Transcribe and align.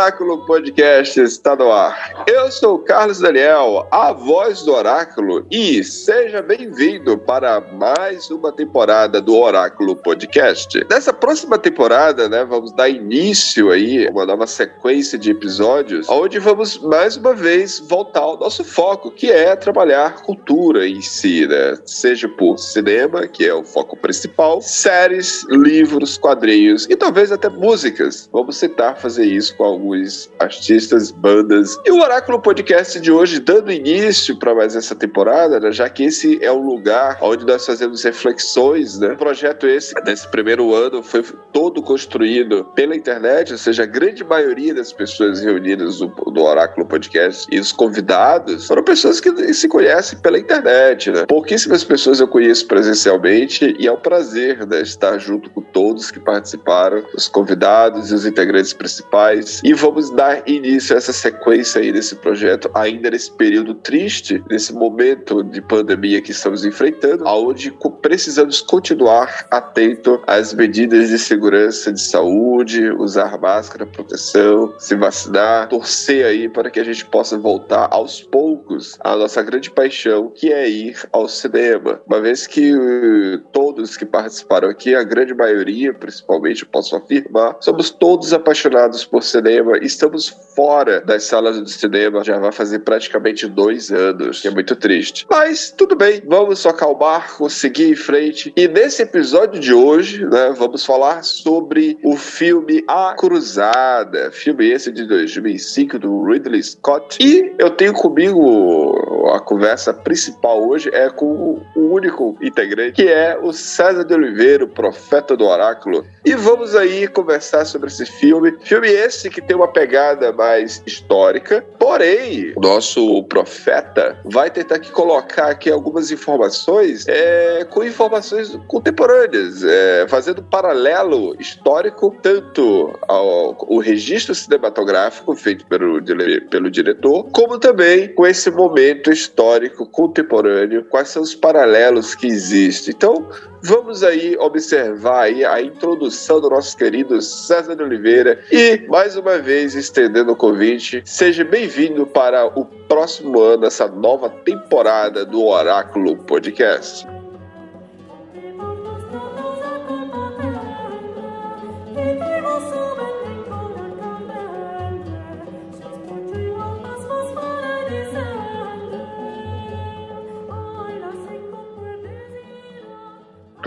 Oráculo 0.00 0.46
Podcast 0.46 1.20
está 1.20 1.54
no 1.54 1.70
ar. 1.70 2.24
Eu 2.26 2.50
sou 2.50 2.78
Carlos 2.78 3.18
Daniel, 3.18 3.86
a 3.90 4.14
voz 4.14 4.62
do 4.62 4.72
Oráculo, 4.72 5.44
e 5.50 5.84
seja 5.84 6.40
bem-vindo 6.40 7.18
para 7.18 7.60
mais 7.60 8.30
uma 8.30 8.50
temporada 8.50 9.20
do 9.20 9.36
Oráculo 9.36 9.94
Podcast. 9.94 10.86
Nessa 10.88 11.12
próxima 11.12 11.58
temporada, 11.58 12.30
né, 12.30 12.46
vamos 12.46 12.72
dar 12.72 12.88
início 12.88 13.70
aí 13.70 14.08
a 14.08 14.10
uma 14.10 14.24
nova 14.24 14.46
sequência 14.46 15.18
de 15.18 15.32
episódios, 15.32 16.08
onde 16.08 16.38
vamos 16.38 16.78
mais 16.78 17.18
uma 17.18 17.34
vez 17.34 17.78
voltar 17.80 18.20
ao 18.20 18.38
nosso 18.38 18.64
foco, 18.64 19.10
que 19.10 19.30
é 19.30 19.54
trabalhar 19.54 20.22
cultura 20.22 20.88
em 20.88 21.02
si, 21.02 21.46
né? 21.46 21.76
Seja 21.84 22.26
por 22.26 22.58
cinema, 22.58 23.26
que 23.26 23.44
é 23.44 23.52
o 23.52 23.62
foco 23.62 23.98
principal, 23.98 24.62
séries, 24.62 25.44
livros, 25.50 26.16
quadrinhos 26.16 26.86
e 26.88 26.96
talvez 26.96 27.30
até 27.30 27.50
músicas. 27.50 28.30
Vamos 28.32 28.58
tentar 28.58 28.94
fazer 28.94 29.26
isso 29.26 29.54
com 29.56 29.64
alguns 29.64 29.90
artistas, 30.38 31.10
bandas. 31.10 31.78
E 31.84 31.90
o 31.90 32.00
Oráculo 32.00 32.40
Podcast 32.40 33.00
de 33.00 33.10
hoje, 33.10 33.40
dando 33.40 33.70
início 33.72 34.36
para 34.38 34.54
mais 34.54 34.76
essa 34.76 34.94
temporada, 34.94 35.60
né, 35.60 35.72
já 35.72 35.88
que 35.88 36.04
esse 36.04 36.42
é 36.42 36.50
o 36.50 36.60
lugar 36.60 37.18
onde 37.20 37.44
nós 37.44 37.64
fazemos 37.64 38.02
reflexões, 38.02 38.98
né? 38.98 39.12
O 39.12 39.16
projeto 39.16 39.66
esse, 39.66 39.94
nesse 40.04 40.28
primeiro 40.28 40.74
ano, 40.74 41.02
foi 41.02 41.22
todo 41.52 41.82
construído 41.82 42.64
pela 42.74 42.94
internet, 42.96 43.52
ou 43.52 43.58
seja, 43.58 43.82
a 43.82 43.86
grande 43.86 44.24
maioria 44.24 44.74
das 44.74 44.92
pessoas 44.92 45.40
reunidas 45.40 46.00
no, 46.00 46.12
no 46.26 46.42
Oráculo 46.42 46.86
Podcast 46.86 47.46
e 47.50 47.58
os 47.58 47.72
convidados 47.72 48.66
foram 48.66 48.82
pessoas 48.82 49.20
que 49.20 49.54
se 49.54 49.68
conhecem 49.68 50.18
pela 50.18 50.38
internet, 50.38 51.10
né? 51.10 51.26
Pouquíssimas 51.26 51.84
pessoas 51.84 52.20
eu 52.20 52.28
conheço 52.28 52.66
presencialmente 52.66 53.76
e 53.78 53.86
é 53.86 53.92
um 53.92 53.96
prazer 53.96 54.66
né, 54.66 54.80
estar 54.82 55.18
junto 55.18 55.50
com 55.50 55.60
todos 55.60 56.10
que 56.10 56.20
participaram, 56.20 57.04
os 57.14 57.28
convidados 57.28 58.10
e 58.10 58.14
os 58.14 58.26
integrantes 58.26 58.72
principais. 58.72 59.60
E 59.64 59.74
vamos 59.80 60.10
dar 60.10 60.48
início 60.48 60.94
a 60.94 60.98
essa 60.98 61.12
sequência 61.12 61.80
aí 61.80 61.92
desse 61.92 62.14
projeto, 62.16 62.70
ainda 62.74 63.10
nesse 63.10 63.30
período 63.32 63.74
triste, 63.74 64.42
nesse 64.50 64.72
momento 64.72 65.42
de 65.42 65.60
pandemia 65.60 66.20
que 66.20 66.30
estamos 66.32 66.64
enfrentando, 66.64 67.26
aonde 67.26 67.74
precisamos 68.02 68.60
continuar 68.60 69.46
atento 69.50 70.22
às 70.26 70.52
medidas 70.52 71.08
de 71.08 71.18
segurança 71.18 71.92
de 71.92 72.00
saúde, 72.00 72.90
usar 72.90 73.38
máscara, 73.40 73.86
proteção, 73.86 74.74
se 74.78 74.94
vacinar, 74.94 75.68
torcer 75.68 76.24
aí 76.26 76.48
para 76.48 76.70
que 76.70 76.80
a 76.80 76.84
gente 76.84 77.04
possa 77.06 77.38
voltar 77.38 77.88
aos 77.90 78.22
poucos 78.22 78.98
à 79.00 79.16
nossa 79.16 79.42
grande 79.42 79.70
paixão, 79.70 80.30
que 80.34 80.52
é 80.52 80.68
ir 80.68 80.96
ao 81.12 81.28
cinema. 81.28 82.00
Uma 82.06 82.20
vez 82.20 82.46
que 82.46 82.74
uh, 82.74 83.38
todos 83.52 83.96
que 83.96 84.04
participaram 84.04 84.68
aqui, 84.68 84.94
a 84.94 85.02
grande 85.02 85.34
maioria, 85.34 85.94
principalmente, 85.94 86.66
posso 86.66 86.96
afirmar, 86.96 87.56
somos 87.60 87.90
todos 87.90 88.32
apaixonados 88.32 89.04
por 89.04 89.22
cinema, 89.22 89.69
estamos 89.76 90.28
fora 90.54 91.00
das 91.00 91.24
salas 91.24 91.60
do 91.60 91.68
cinema, 91.68 92.24
já 92.24 92.38
vai 92.38 92.52
fazer 92.52 92.80
praticamente 92.80 93.46
dois 93.46 93.90
anos, 93.90 94.40
que 94.40 94.48
é 94.48 94.50
muito 94.50 94.76
triste. 94.76 95.26
Mas 95.30 95.70
tudo 95.76 95.96
bem, 95.96 96.22
vamos 96.26 96.58
só 96.58 96.70
acalmar, 96.70 97.36
seguir 97.48 97.90
em 97.90 97.96
frente. 97.96 98.52
E 98.56 98.68
nesse 98.68 99.02
episódio 99.02 99.60
de 99.60 99.72
hoje, 99.72 100.24
né, 100.26 100.52
vamos 100.56 100.84
falar 100.84 101.22
sobre 101.24 101.98
o 102.04 102.16
filme 102.16 102.84
A 102.86 103.14
Cruzada, 103.16 104.30
filme 104.30 104.70
esse 104.70 104.92
de 104.92 105.06
2005 105.06 105.98
do 105.98 106.22
Ridley 106.24 106.62
Scott. 106.62 107.18
E 107.20 107.54
eu 107.58 107.70
tenho 107.70 107.92
comigo 107.92 109.30
a 109.34 109.40
conversa 109.40 109.92
principal 109.92 110.66
hoje 110.66 110.90
é 110.92 111.08
com 111.10 111.62
o 111.74 111.80
único 111.80 112.36
integrante, 112.40 112.92
que 112.92 113.08
é 113.08 113.38
o 113.40 113.52
César 113.52 114.04
de 114.04 114.14
Oliveira, 114.14 114.64
o 114.64 114.68
profeta 114.68 115.36
do 115.36 115.44
oráculo. 115.44 116.04
E 116.24 116.34
vamos 116.34 116.74
aí 116.74 117.06
conversar 117.08 117.64
sobre 117.64 117.88
esse 117.88 118.06
filme. 118.06 118.56
Filme 118.62 118.88
esse 118.88 119.30
que 119.30 119.40
tem 119.40 119.56
uma 119.60 119.68
pegada 119.68 120.32
mais 120.32 120.82
histórica, 120.86 121.64
porém, 121.78 122.54
nosso 122.56 123.22
profeta 123.24 124.18
vai 124.24 124.50
tentar 124.50 124.76
aqui 124.76 124.90
colocar 124.90 125.48
aqui 125.48 125.70
algumas 125.70 126.10
informações 126.10 127.06
é, 127.06 127.66
com 127.68 127.84
informações 127.84 128.58
contemporâneas, 128.66 129.62
é, 129.62 130.06
fazendo 130.08 130.42
paralelo 130.42 131.36
histórico 131.38 132.16
tanto 132.22 132.98
ao, 133.06 133.56
ao 133.68 133.78
registro 133.78 134.34
cinematográfico 134.34 135.34
feito 135.36 135.66
pelo, 135.66 136.00
pelo 136.48 136.70
diretor, 136.70 137.24
como 137.30 137.58
também 137.58 138.08
com 138.14 138.26
esse 138.26 138.50
momento 138.50 139.10
histórico 139.10 139.86
contemporâneo, 139.86 140.84
quais 140.84 141.08
são 141.08 141.22
os 141.22 141.34
paralelos 141.34 142.14
que 142.14 142.26
existem. 142.26 142.94
Então, 142.96 143.28
vamos 143.62 144.02
aí 144.02 144.36
observar 144.38 145.24
aí 145.24 145.44
a 145.44 145.60
introdução 145.60 146.40
do 146.40 146.50
nosso 146.50 146.76
querido 146.76 147.20
César 147.20 147.76
de 147.76 147.82
Oliveira 147.82 148.42
e, 148.50 148.86
mais 148.88 149.16
uma 149.16 149.38
vez, 149.38 149.49
estendendo 149.52 150.32
o 150.32 150.36
convite, 150.36 151.02
seja 151.04 151.44
bem-vindo 151.44 152.06
para 152.06 152.46
o 152.46 152.64
próximo 152.64 153.40
ano, 153.40 153.66
essa 153.66 153.86
nova 153.88 154.30
temporada 154.30 155.24
do 155.24 155.44
Oráculo 155.44 156.16
Podcast. 156.16 157.06